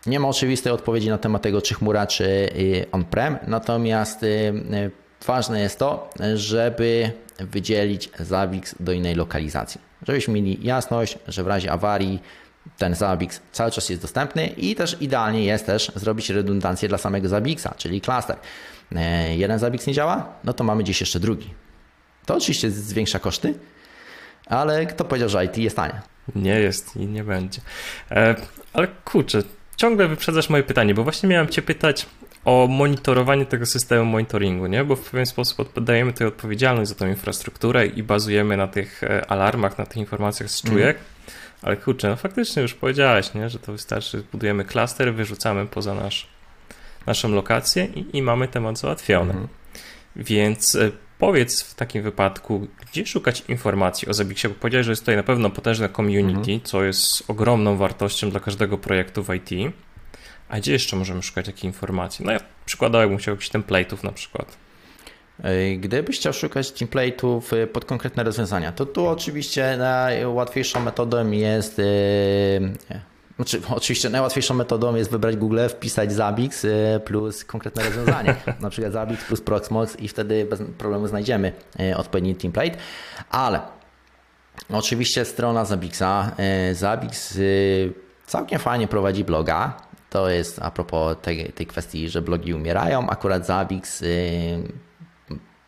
nie 0.06 0.20
ma 0.20 0.28
oczywistej 0.28 0.72
odpowiedzi 0.72 1.08
na 1.08 1.18
temat 1.18 1.42
tego, 1.42 1.62
czy 1.62 1.74
chmura, 1.74 2.06
czy 2.06 2.24
y, 2.24 2.86
on-prem, 2.92 3.38
natomiast 3.46 4.22
y, 4.22 4.26
y, 4.26 4.90
ważne 5.26 5.60
jest 5.60 5.78
to, 5.78 6.10
żeby 6.34 7.10
wydzielić 7.38 8.10
Zabbix 8.20 8.74
do 8.80 8.92
innej 8.92 9.14
lokalizacji. 9.14 9.80
Żebyśmy 10.06 10.34
mieli 10.34 10.66
jasność, 10.66 11.18
że 11.28 11.44
w 11.44 11.46
razie 11.46 11.72
awarii 11.72 12.22
ten 12.78 12.94
Zabbix 12.94 13.40
cały 13.52 13.70
czas 13.70 13.88
jest 13.88 14.02
dostępny 14.02 14.46
i 14.46 14.74
też 14.74 14.96
idealnie 15.00 15.44
jest 15.44 15.66
też 15.66 15.92
zrobić 15.94 16.30
redundancję 16.30 16.88
dla 16.88 16.98
samego 16.98 17.28
Zabbixa, 17.28 17.68
czyli 17.76 18.00
cluster. 18.00 18.36
E, 18.96 19.36
jeden 19.36 19.58
Zabbix 19.58 19.86
nie 19.86 19.94
działa, 19.94 20.32
no 20.44 20.52
to 20.52 20.64
mamy 20.64 20.82
gdzieś 20.82 21.00
jeszcze 21.00 21.20
drugi. 21.20 21.54
To 22.26 22.34
oczywiście 22.34 22.70
zwiększa 22.70 23.18
koszty, 23.18 23.54
ale 24.46 24.86
kto 24.86 25.04
powiedział, 25.04 25.28
że 25.28 25.44
IT 25.44 25.58
jest 25.58 25.76
tanie? 25.76 26.00
Nie 26.34 26.60
jest 26.60 26.96
i 26.96 27.06
nie 27.06 27.24
będzie. 27.24 27.60
E, 28.10 28.34
ale 28.72 28.88
kurczę, 29.04 29.42
ciągle 29.76 30.08
wyprzedzasz 30.08 30.48
moje 30.50 30.62
pytanie, 30.62 30.94
bo 30.94 31.04
właśnie 31.04 31.28
miałem 31.28 31.48
Cię 31.48 31.62
pytać 31.62 32.06
o 32.44 32.66
monitorowanie 32.70 33.46
tego 33.46 33.66
systemu 33.66 34.04
monitoringu, 34.04 34.66
nie? 34.66 34.84
Bo 34.84 34.96
w 34.96 35.10
pewien 35.10 35.26
sposób 35.26 35.78
oddajemy 35.78 36.12
tutaj 36.12 36.28
odpowiedzialność 36.28 36.88
za 36.88 36.94
tą 36.94 37.08
infrastrukturę 37.08 37.86
i 37.86 38.02
bazujemy 38.02 38.56
na 38.56 38.66
tych 38.66 39.04
e, 39.04 39.30
alarmach, 39.30 39.78
na 39.78 39.86
tych 39.86 39.96
informacjach 39.96 40.50
z 40.50 40.62
czujek. 40.62 40.96
Mm. 40.96 41.08
Ale 41.62 41.76
kurczę, 41.76 42.08
no 42.08 42.16
faktycznie 42.16 42.62
już 42.62 42.74
powiedziałeś, 42.74 43.34
nie? 43.34 43.50
że 43.50 43.58
to 43.58 43.72
wystarczy, 43.72 44.24
budujemy 44.32 44.64
klaster, 44.64 45.14
wyrzucamy 45.14 45.66
poza 45.66 45.94
nasz, 45.94 46.28
naszą 47.06 47.28
lokację 47.28 47.84
i, 47.84 48.16
i 48.16 48.22
mamy 48.22 48.48
temat 48.48 48.78
załatwiony. 48.78 49.32
Mm. 49.32 49.48
Więc 50.16 50.74
e, 50.74 50.90
Powiedz 51.18 51.62
w 51.62 51.74
takim 51.74 52.02
wypadku, 52.02 52.66
gdzie 52.90 53.06
szukać 53.06 53.44
informacji 53.48 54.08
o 54.08 54.14
Zabixie, 54.14 54.50
bo 54.50 54.56
powiedziałeś, 54.56 54.86
że 54.86 54.92
jest 54.92 55.02
tutaj 55.02 55.16
na 55.16 55.22
pewno 55.22 55.50
potężne 55.50 55.88
community, 55.88 56.52
mhm. 56.52 56.60
co 56.60 56.84
jest 56.84 57.30
ogromną 57.30 57.76
wartością 57.76 58.30
dla 58.30 58.40
każdego 58.40 58.78
projektu 58.78 59.24
w 59.24 59.34
IT. 59.34 59.74
A 60.48 60.58
gdzie 60.58 60.72
jeszcze 60.72 60.96
możemy 60.96 61.22
szukać 61.22 61.46
takiej 61.46 61.66
informacji? 61.66 62.24
No 62.24 62.32
ja 62.32 62.40
przykładowo 62.66 63.08
bym 63.08 63.18
chciał 63.18 63.34
jakichś 63.34 63.50
template'ów 63.50 64.04
na 64.04 64.12
przykład. 64.12 64.56
Gdybyś 65.78 66.18
chciał 66.18 66.32
szukać 66.32 66.72
template'ów 66.72 67.56
y, 67.56 67.66
pod 67.66 67.84
konkretne 67.84 68.24
rozwiązania, 68.24 68.72
to 68.72 68.86
tu 68.86 69.06
oczywiście 69.06 69.76
najłatwiejszą 69.78 70.80
metodą 70.80 71.30
jest 71.30 71.78
y, 71.78 71.82
znaczy, 73.36 73.60
oczywiście 73.76 74.10
najłatwiejszą 74.10 74.54
metodą 74.54 74.94
jest 74.94 75.10
wybrać 75.10 75.36
Google, 75.36 75.58
wpisać 75.68 76.12
Zabix 76.12 76.64
y, 76.64 77.00
plus 77.04 77.44
konkretne 77.44 77.84
rozwiązanie, 77.84 78.36
na 78.60 78.70
przykład 78.70 78.92
Zabix 78.92 79.24
plus 79.24 79.40
Proxmox 79.40 80.00
i 80.00 80.08
wtedy 80.08 80.44
bez 80.44 80.62
problemu 80.78 81.06
znajdziemy 81.06 81.52
y, 81.80 81.96
odpowiedni 81.96 82.34
template, 82.34 82.76
ale 83.30 83.60
Oczywiście 84.72 85.24
strona 85.24 85.64
Zabixa. 85.64 86.32
Zabix 86.72 87.38
całkiem 88.26 88.58
fajnie 88.58 88.88
prowadzi 88.88 89.24
bloga. 89.24 89.76
To 90.10 90.28
jest 90.30 90.58
a 90.62 90.70
propos 90.70 91.16
tej, 91.22 91.52
tej 91.52 91.66
kwestii, 91.66 92.08
że 92.08 92.22
blogi 92.22 92.54
umierają. 92.54 93.10
Akurat 93.10 93.46
Zabix 93.46 94.04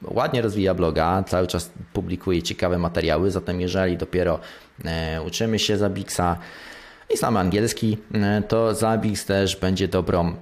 ładnie 0.02 0.42
rozwija 0.42 0.74
bloga, 0.74 1.24
cały 1.26 1.46
czas 1.46 1.70
publikuje 1.92 2.42
ciekawe 2.42 2.78
materiały, 2.78 3.30
zatem 3.30 3.60
jeżeli 3.60 3.96
dopiero 3.96 4.38
uczymy 5.26 5.58
się 5.58 5.78
Zabixa 5.78 6.36
i 7.14 7.16
znamy 7.16 7.38
angielski, 7.38 7.98
e, 8.14 8.42
to 8.48 8.74
Zabix 8.74 9.24
też 9.24 9.56
będzie 9.56 9.88
dobrą 9.88 10.34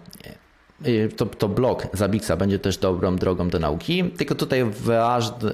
e, 0.84 1.08
to, 1.08 1.26
to 1.26 1.48
blog 1.48 1.86
Zabixa 1.92 2.36
będzie 2.38 2.58
też 2.58 2.78
dobrą 2.78 3.16
drogą 3.16 3.48
do 3.48 3.58
nauki, 3.58 4.04
tylko 4.04 4.34
tutaj 4.34 4.64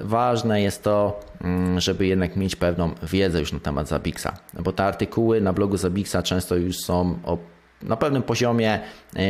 ważne 0.03 0.61
jest 0.61 0.83
to, 0.83 1.19
mm, 1.41 1.79
żeby 1.79 2.05
jednak 2.05 2.35
mieć 2.35 2.55
pewną 2.55 2.91
wiedzę 3.03 3.39
już 3.39 3.53
na 3.53 3.59
temat 3.59 3.87
Zabixa, 3.87 4.27
bo 4.59 4.71
te 4.71 4.83
artykuły 4.83 5.41
na 5.41 5.53
blogu 5.53 5.77
Zabixa 5.77 6.17
często 6.23 6.55
już 6.55 6.77
są 6.77 7.19
o, 7.23 7.37
na 7.81 7.97
pewnym 7.97 8.23
poziomie 8.23 8.79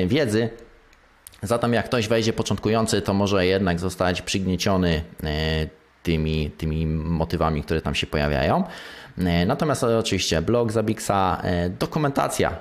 wiedzy, 0.08 0.50
Zatem 1.44 1.74
jak 1.74 1.86
ktoś 1.86 2.08
wejdzie 2.08 2.34
początkujący, 2.34 3.02
to 3.02 3.14
może 3.14 3.46
jednak 3.46 3.80
zostać 3.80 4.22
przygnieciony 4.22 5.04
e, 5.24 5.68
tymi, 6.04 6.52
tymi 6.58 6.86
motywami, 6.88 7.64
które 7.64 7.82
tam 7.82 7.96
się 7.96 8.08
pojawiają. 8.08 8.64
E, 9.18 9.46
natomiast 9.46 9.84
oczywiście 9.84 10.42
blog 10.42 10.72
Zabixa, 10.72 11.42
e, 11.44 11.70
dokumentacja. 11.70 12.56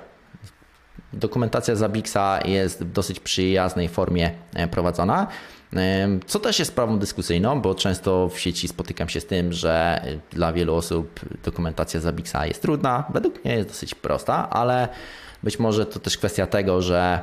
Dokumentacja 1.13 1.75
Zabixa 1.75 2.39
jest 2.45 2.83
w 2.83 2.91
dosyć 2.91 3.19
przyjaznej 3.19 3.89
formie 3.89 4.31
prowadzona. 4.71 5.27
Co 6.25 6.39
też 6.39 6.59
jest 6.59 6.71
sprawą 6.71 6.99
dyskusyjną, 6.99 7.61
bo 7.61 7.75
często 7.75 8.29
w 8.29 8.39
sieci 8.39 8.67
spotykam 8.67 9.09
się 9.09 9.21
z 9.21 9.25
tym, 9.25 9.53
że 9.53 10.01
dla 10.31 10.53
wielu 10.53 10.75
osób 10.75 11.19
dokumentacja 11.43 11.99
Zabixa 11.99 12.45
jest 12.45 12.61
trudna. 12.61 13.03
Według 13.13 13.45
mnie 13.45 13.55
jest 13.55 13.67
dosyć 13.69 13.95
prosta, 13.95 14.49
ale 14.49 14.87
być 15.43 15.59
może 15.59 15.85
to 15.85 15.99
też 15.99 16.17
kwestia 16.17 16.47
tego, 16.47 16.81
że 16.81 17.19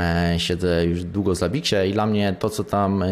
e, 0.00 0.34
siedzę 0.38 0.84
już 0.86 1.04
długo 1.04 1.34
w 1.34 1.48
Bixie 1.48 1.88
i 1.88 1.92
dla 1.92 2.06
mnie 2.06 2.36
to, 2.38 2.50
co 2.50 2.64
tam 2.64 3.02
e, 3.02 3.06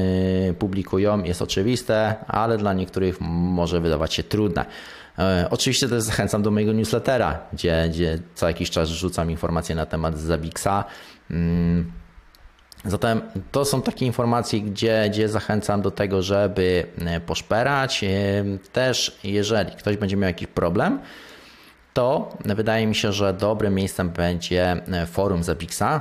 publikują 0.59 1.25
jest 1.25 1.43
oczywiste, 1.43 2.15
ale 2.27 2.59
dla 2.59 2.73
niektórych 2.73 3.21
może 3.21 3.81
wydawać 3.81 4.15
się 4.15 4.23
trudne. 4.23 4.65
E, 5.19 5.47
oczywiście 5.51 5.89
też 5.89 6.03
zachęcam 6.03 6.43
do 6.43 6.51
mojego 6.51 6.73
newslettera, 6.73 7.39
gdzie, 7.53 7.87
gdzie 7.91 8.19
co 8.35 8.49
jakiś 8.49 8.71
czas 8.71 8.89
rzucam 8.89 9.31
informacje 9.31 9.75
na 9.75 9.87
temat 9.87 10.19
Zabixa. 10.19 10.85
Mm. 11.31 11.93
Zatem 12.85 13.23
to 13.53 13.65
są 13.65 13.83
takie 13.83 14.07
informacje, 14.07 14.61
gdzie, 14.61 15.07
gdzie 15.11 15.29
zachęcam 15.29 15.83
do 15.83 15.91
tego, 15.91 16.23
żeby 16.23 16.87
poszperać. 17.27 18.05
Też 18.73 19.19
jeżeli 19.25 19.71
ktoś 19.71 19.97
będzie 19.97 20.17
miał 20.17 20.29
jakiś 20.29 20.47
problem, 20.49 21.01
to 22.01 22.29
wydaje 22.45 22.87
mi 22.87 22.95
się, 22.95 23.13
że 23.13 23.33
dobrym 23.33 23.75
miejscem 23.75 24.11
będzie 24.11 24.73
e, 24.73 25.07
forum 25.07 25.45
Zabixa, 25.45 26.01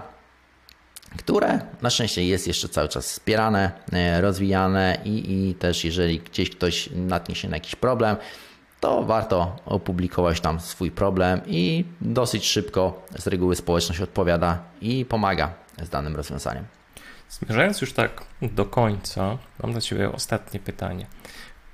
które 1.18 1.60
na 1.82 1.89
szczęście 1.89 2.26
jest 2.26 2.47
jeszcze 2.47 2.70
cały 2.70 2.88
czas 2.88 3.06
wspierane, 3.06 3.72
e, 3.93 4.22
rozwijane 4.22 4.97
i, 5.06 5.34
i 5.34 5.56
też 5.56 5.86
jeżeli 5.86 6.20
gdzieś 6.20 6.50
ktoś 6.50 6.89
natknie 6.95 7.36
się 7.36 7.50
na 7.50 7.56
jakiś 7.56 7.76
problem, 7.76 8.16
to 8.80 9.04
warto 9.04 9.56
opublikować 9.66 10.41
tam 10.41 10.60
swój 10.60 10.91
problem 10.91 11.41
i 11.45 11.86
dosyć 12.02 12.45
szybko 12.45 13.06
z 13.18 13.28
reguły 13.28 13.56
społeczność 13.56 14.02
odpowiada 14.02 14.60
i 14.82 15.06
pomaga 15.06 15.54
z 15.84 15.89
danym 15.89 16.16
rozwiązaniem. 16.16 16.66
Zmierzając 17.30 17.82
już 17.82 17.93
tak 17.93 18.24
do 18.41 18.66
końca, 18.66 19.38
mam 19.64 19.72
dla 19.72 19.82
Ciebie 19.82 20.12
ostatnie 20.12 20.60
pytanie. 20.60 21.08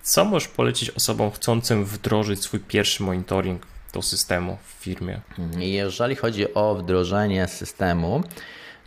Co 0.01 0.25
możesz 0.25 0.47
polecić 0.47 0.89
osobom 0.89 1.31
chcącym 1.31 1.85
wdrożyć 1.85 2.43
swój 2.43 2.59
pierwszy 2.59 3.03
monitoring 3.03 3.74
do 3.95 4.01
systemu 4.01 4.57
w 4.63 4.83
firmie. 4.83 5.21
Jeżeli 5.57 6.15
chodzi 6.15 6.53
o 6.53 6.75
wdrożenie 6.75 7.47
systemu 7.47 8.23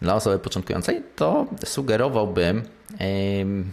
dla 0.02 0.14
osoby 0.14 0.38
początkującej, 0.38 1.02
to 1.16 1.46
sugerowałbym 1.64 2.62
yy, 2.90 3.64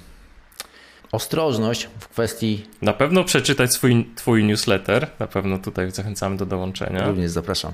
ostrożność 1.12 1.90
w 2.00 2.08
kwestii. 2.08 2.66
Na 2.82 2.94
pewno 2.94 3.24
przeczytać 3.24 3.74
swój, 3.74 4.10
Twój 4.16 4.44
newsletter, 4.44 5.08
na 5.20 5.28
pewno 5.28 5.58
tutaj 5.60 5.92
zachęcamy 5.92 6.38
do 6.38 6.46
dołączenia. 6.46 7.08
Również 7.08 7.32
zapraszam. 7.32 7.74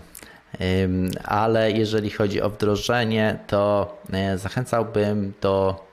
Ale 1.24 1.72
jeżeli 1.72 2.10
chodzi 2.10 2.42
o 2.42 2.50
wdrożenie, 2.50 3.40
to 3.48 3.98
e, 4.14 4.38
zachęcałbym 4.38 5.34
do 5.42 5.86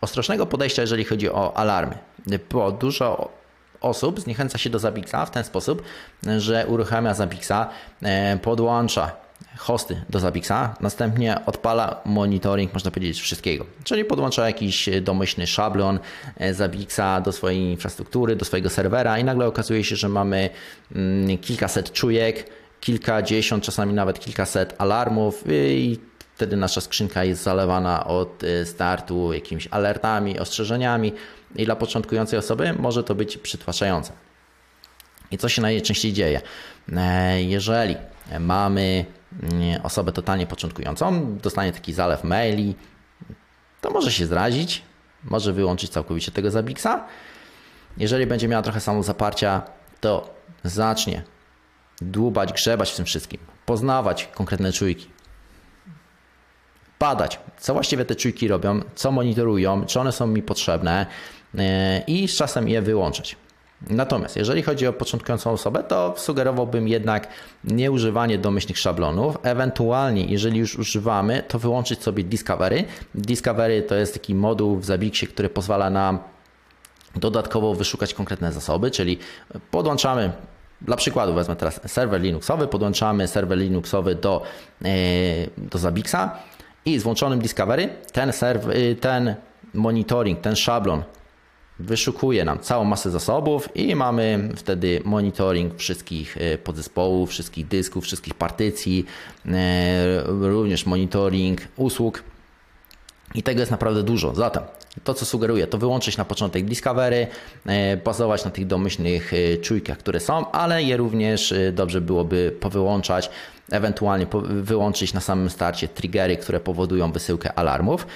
ostrożnego 0.00 0.46
podejścia, 0.46 0.82
jeżeli 0.82 1.04
chodzi 1.04 1.30
o 1.30 1.56
alarmy, 1.56 1.98
bo 2.52 2.72
dużo 2.72 3.39
osób 3.80 4.20
zniechęca 4.20 4.58
się 4.58 4.70
do 4.70 4.78
Zabixa 4.78 5.26
w 5.26 5.30
ten 5.30 5.44
sposób, 5.44 5.82
że 6.38 6.66
uruchamia 6.66 7.14
Zabixa, 7.14 7.68
e, 8.02 8.38
podłącza 8.42 9.12
hosty 9.56 10.02
do 10.10 10.20
Zabixa, 10.20 10.76
następnie 10.80 11.46
odpala 11.46 12.00
monitoring, 12.04 12.74
można 12.74 12.90
powiedzieć, 12.90 13.20
wszystkiego. 13.20 13.66
Czyli 13.84 14.04
podłącza 14.04 14.46
jakiś 14.46 14.88
domyślny 15.02 15.46
szablon 15.46 15.98
e, 16.36 16.54
Zabixa 16.54 17.20
do 17.24 17.32
swojej 17.32 17.60
infrastruktury, 17.60 18.36
do 18.36 18.44
swojego 18.44 18.70
serwera 18.70 19.18
i 19.18 19.24
nagle 19.24 19.46
okazuje 19.46 19.84
się, 19.84 19.96
że 19.96 20.08
mamy 20.08 20.50
mm, 20.94 21.38
kilkaset 21.38 21.92
czujek, 21.92 22.50
kilkadziesiąt, 22.80 23.64
czasami 23.64 23.92
nawet 23.92 24.20
kilkaset 24.20 24.74
alarmów 24.78 25.44
i 25.48 25.98
wtedy 26.34 26.56
nasza 26.56 26.80
skrzynka 26.80 27.24
jest 27.24 27.42
zalewana 27.42 28.06
od 28.06 28.44
e, 28.44 28.66
startu 28.66 29.32
jakimiś 29.32 29.68
alertami, 29.70 30.38
ostrzeżeniami 30.38 31.12
i 31.56 31.64
dla 31.64 31.76
początkującej 31.76 32.38
osoby 32.38 32.72
może 32.78 33.04
to 33.04 33.14
być 33.14 33.36
przytłaczające. 33.36 34.12
I 35.30 35.38
co 35.38 35.48
się 35.48 35.62
najczęściej 35.62 36.12
dzieje? 36.12 36.40
E, 36.96 37.42
jeżeli 37.42 37.96
mamy 38.40 39.04
mm, 39.42 39.80
osobę 39.82 40.12
totalnie 40.12 40.46
początkującą, 40.46 41.36
dostanie 41.38 41.72
taki 41.72 41.92
zalew 41.92 42.24
maili, 42.24 42.74
to 43.80 43.90
może 43.90 44.12
się 44.12 44.26
zrazić, 44.26 44.82
może 45.24 45.52
wyłączyć 45.52 45.90
całkowicie 45.90 46.32
tego 46.32 46.50
Zabixa. 46.50 47.04
Jeżeli 47.96 48.26
będzie 48.26 48.48
miała 48.48 48.62
trochę 48.62 48.80
samozaparcia, 48.80 49.62
to 50.00 50.34
zacznie 50.64 51.22
dłubać, 52.00 52.52
grzebać 52.52 52.90
w 52.92 52.96
tym 52.96 53.04
wszystkim, 53.04 53.40
poznawać 53.66 54.28
konkretne 54.34 54.72
czujki, 54.72 55.10
badać, 56.98 57.40
co 57.58 57.74
właściwie 57.74 58.04
te 58.04 58.16
czujki 58.16 58.48
robią, 58.48 58.80
co 58.94 59.12
monitorują, 59.12 59.86
czy 59.86 60.00
one 60.00 60.12
są 60.12 60.26
mi 60.26 60.42
potrzebne, 60.42 61.06
i 62.06 62.28
z 62.28 62.36
czasem 62.36 62.68
je 62.68 62.82
wyłączyć. 62.82 63.36
Natomiast 63.90 64.36
jeżeli 64.36 64.62
chodzi 64.62 64.86
o 64.86 64.92
początkującą 64.92 65.50
osobę, 65.50 65.84
to 65.84 66.14
sugerowałbym 66.16 66.88
jednak 66.88 67.28
nieużywanie 67.64 68.38
domyślnych 68.38 68.78
szablonów. 68.78 69.38
Ewentualnie, 69.42 70.24
jeżeli 70.24 70.58
już 70.58 70.78
używamy, 70.78 71.42
to 71.48 71.58
wyłączyć 71.58 72.02
sobie 72.02 72.24
Discovery. 72.24 72.84
Discovery 73.14 73.82
to 73.82 73.94
jest 73.94 74.14
taki 74.14 74.34
moduł 74.34 74.76
w 74.76 74.84
Zabixie, 74.84 75.28
który 75.28 75.48
pozwala 75.48 75.90
nam 75.90 76.18
dodatkowo 77.16 77.74
wyszukać 77.74 78.14
konkretne 78.14 78.52
zasoby, 78.52 78.90
czyli 78.90 79.18
podłączamy 79.70 80.32
dla 80.80 80.96
przykładu 80.96 81.34
wezmę 81.34 81.56
teraz 81.56 81.80
serwer 81.86 82.20
Linuxowy, 82.20 82.66
podłączamy 82.66 83.28
serwer 83.28 83.58
Linuxowy 83.58 84.14
do, 84.14 84.42
e, 84.84 84.88
do 85.58 85.78
Zabixa 85.78 86.30
i 86.84 86.98
z 86.98 87.02
włączonym 87.02 87.38
Discovery 87.38 87.88
ten, 88.12 88.32
serwer, 88.32 88.76
ten 89.00 89.34
monitoring, 89.74 90.40
ten 90.40 90.56
szablon 90.56 91.02
wyszukuje 91.80 92.44
nam 92.44 92.58
całą 92.58 92.84
masę 92.84 93.10
zasobów 93.10 93.68
i 93.74 93.94
mamy 93.94 94.48
wtedy 94.56 95.00
monitoring 95.04 95.74
wszystkich 95.76 96.36
e, 96.36 96.58
podzespołów, 96.58 97.30
wszystkich 97.30 97.68
dysków, 97.68 98.04
wszystkich 98.04 98.34
partycji, 98.34 99.06
e, 99.46 100.22
również 100.26 100.86
monitoring 100.86 101.60
usług. 101.76 102.22
I 103.34 103.42
tego 103.42 103.60
jest 103.60 103.70
naprawdę 103.70 104.02
dużo. 104.02 104.34
Zatem 104.34 104.62
to, 105.04 105.14
co 105.14 105.24
sugeruję, 105.24 105.66
to 105.66 105.78
wyłączyć 105.78 106.16
na 106.16 106.24
początek 106.24 106.64
Discovery, 106.64 107.26
e, 107.66 107.96
bazować 107.96 108.44
na 108.44 108.50
tych 108.50 108.66
domyślnych 108.66 109.32
czujkach, 109.62 109.98
które 109.98 110.20
są, 110.20 110.50
ale 110.50 110.82
je 110.82 110.96
również 110.96 111.54
dobrze 111.72 112.00
byłoby 112.00 112.56
powyłączać, 112.60 113.30
ewentualnie 113.70 114.26
wyłączyć 114.48 115.12
na 115.12 115.20
samym 115.20 115.50
starcie 115.50 115.88
triggery, 115.88 116.36
które 116.36 116.60
powodują 116.60 117.12
wysyłkę 117.12 117.58
alarmów. 117.58 118.06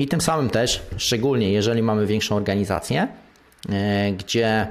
I 0.00 0.08
tym 0.08 0.20
samym 0.20 0.50
też, 0.50 0.82
szczególnie 0.96 1.52
jeżeli 1.52 1.82
mamy 1.82 2.06
większą 2.06 2.36
organizację, 2.36 3.08
e, 3.68 4.12
gdzie 4.12 4.66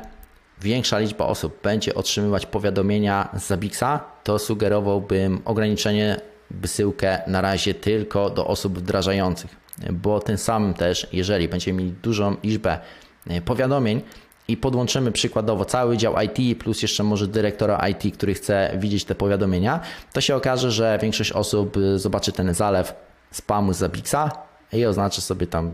większa 0.61 0.99
liczba 0.99 1.25
osób 1.25 1.61
będzie 1.63 1.95
otrzymywać 1.95 2.45
powiadomienia 2.45 3.29
z 3.37 3.47
Zabixa, 3.47 3.99
to 4.23 4.39
sugerowałbym 4.39 5.41
ograniczenie 5.45 6.21
wysyłkę 6.51 7.21
na 7.27 7.41
razie 7.41 7.73
tylko 7.73 8.29
do 8.29 8.47
osób 8.47 8.79
wdrażających, 8.79 9.55
bo 9.91 10.19
tym 10.19 10.37
samym 10.37 10.73
też, 10.73 11.07
jeżeli 11.13 11.49
będziemy 11.49 11.77
mieli 11.79 11.95
dużą 12.03 12.35
liczbę 12.43 12.79
e, 13.27 13.41
powiadomień 13.41 14.01
i 14.47 14.57
podłączymy 14.57 15.11
przykładowo 15.11 15.65
cały 15.65 15.97
dział 15.97 16.15
IT 16.21 16.59
plus 16.59 16.81
jeszcze 16.81 17.03
może 17.03 17.27
dyrektora 17.27 17.87
IT, 17.89 18.13
który 18.13 18.33
chce 18.33 18.71
widzieć 18.77 19.05
te 19.05 19.15
powiadomienia, 19.15 19.79
to 20.13 20.21
się 20.21 20.35
okaże, 20.35 20.71
że 20.71 20.99
większość 21.01 21.31
osób 21.31 21.77
zobaczy 21.95 22.31
ten 22.31 22.53
zalew 22.53 22.93
spamu 23.31 23.73
z 23.73 23.77
Zabixa 23.77 24.48
i 24.73 24.85
oznaczy 24.85 25.21
sobie 25.21 25.47
tam 25.47 25.73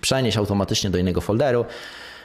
przenieść 0.00 0.36
automatycznie 0.36 0.90
do 0.90 0.98
innego 0.98 1.20
folderu 1.20 1.64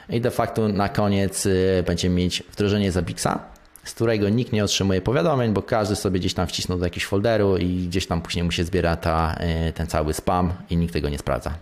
i 0.08 0.20
de 0.20 0.30
facto 0.30 0.68
na 0.68 0.88
koniec 0.88 1.46
y, 1.46 1.84
będziemy 1.86 2.14
mieć 2.14 2.42
wdrożenie 2.52 2.92
Zabixa, 2.92 3.38
z 3.84 3.94
którego 3.94 4.28
nikt 4.28 4.52
nie 4.52 4.64
otrzymuje 4.64 5.00
powiadomień, 5.00 5.52
bo 5.52 5.62
każdy 5.62 5.96
sobie 5.96 6.20
gdzieś 6.20 6.34
tam 6.34 6.46
wcisnął 6.46 6.78
do 6.78 6.84
jakiegoś 6.84 7.06
folderu 7.06 7.56
i 7.56 7.86
gdzieś 7.88 8.06
tam 8.06 8.22
później 8.22 8.44
mu 8.44 8.52
się 8.52 8.64
zbiera 8.64 8.96
ta, 8.96 9.36
y, 9.68 9.72
ten 9.72 9.86
cały 9.86 10.14
spam 10.14 10.52
i 10.70 10.76
nikt 10.76 10.92
tego 10.92 11.08
nie 11.08 11.18
sprawdza. 11.18 11.54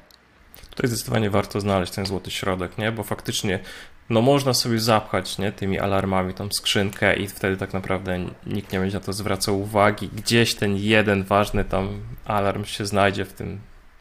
Tutaj 0.71 0.89
zdecydowanie 0.89 1.31
warto 1.31 1.61
znaleźć 1.61 1.93
ten 1.93 2.07
złoty 2.07 2.31
środek, 2.31 2.79
nie? 2.79 2.93
bo 2.93 3.03
faktycznie 3.03 3.59
no 4.11 4.23
można 4.23 4.55
sobie 4.55 4.81
zapchać 4.81 5.39
nie? 5.39 5.53
tymi 5.53 5.79
alarmami 5.79 6.35
tą 6.35 6.53
skrzynkę 6.53 7.17
i 7.17 7.27
wtedy 7.27 7.57
tak 7.57 7.73
naprawdę 7.73 8.19
nikt 8.47 8.73
nie 8.73 8.79
będzie 8.79 8.99
na 8.99 9.05
to 9.05 9.13
zwracał 9.13 9.61
uwagi. 9.61 10.09
Gdzieś 10.09 10.55
ten 10.55 10.77
jeden 10.77 11.25
ważny 11.25 11.65
tam 11.65 12.01
alarm 12.25 12.65
się 12.65 12.87
znajdzie 12.87 13.25
w 13.25 13.33
tym 13.33 13.61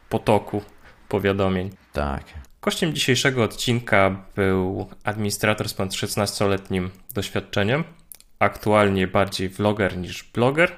potoku 0.10 0.62
powiadomień. 1.10 1.70
Tak. 1.93 2.24
Kościem 2.60 2.93
dzisiejszego 2.93 3.43
odcinka 3.43 4.26
był 4.36 4.89
administrator 5.03 5.70
z 5.70 5.74
ponad 5.74 5.93
16-letnim 5.93 6.89
doświadczeniem, 7.14 7.84
aktualnie 8.39 9.07
bardziej 9.07 9.49
vloger 9.49 9.97
niż 9.97 10.24
bloger, 10.24 10.76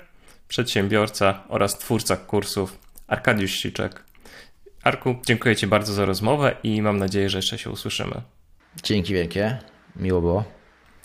przedsiębiorca 0.47 1.43
oraz 1.47 1.77
twórca 1.77 2.17
kursów 2.17 2.77
Arkadiusz 3.07 3.51
Siczek. 3.51 4.03
Arku, 4.83 5.15
dziękuję 5.25 5.55
Ci 5.55 5.67
bardzo 5.67 5.93
za 5.93 6.05
rozmowę 6.05 6.55
i 6.63 6.81
mam 6.81 6.97
nadzieję, 6.97 7.29
że 7.29 7.37
jeszcze 7.37 7.57
się 7.57 7.69
usłyszymy. 7.69 8.21
Dzięki 8.83 9.13
wielkie. 9.13 9.57
Miło 9.95 10.21
było. 10.21 10.43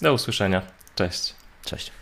Do 0.02 0.14
usłyszenia. 0.14 0.62
Cześć. 0.94 1.34
Cześć. 1.64 1.92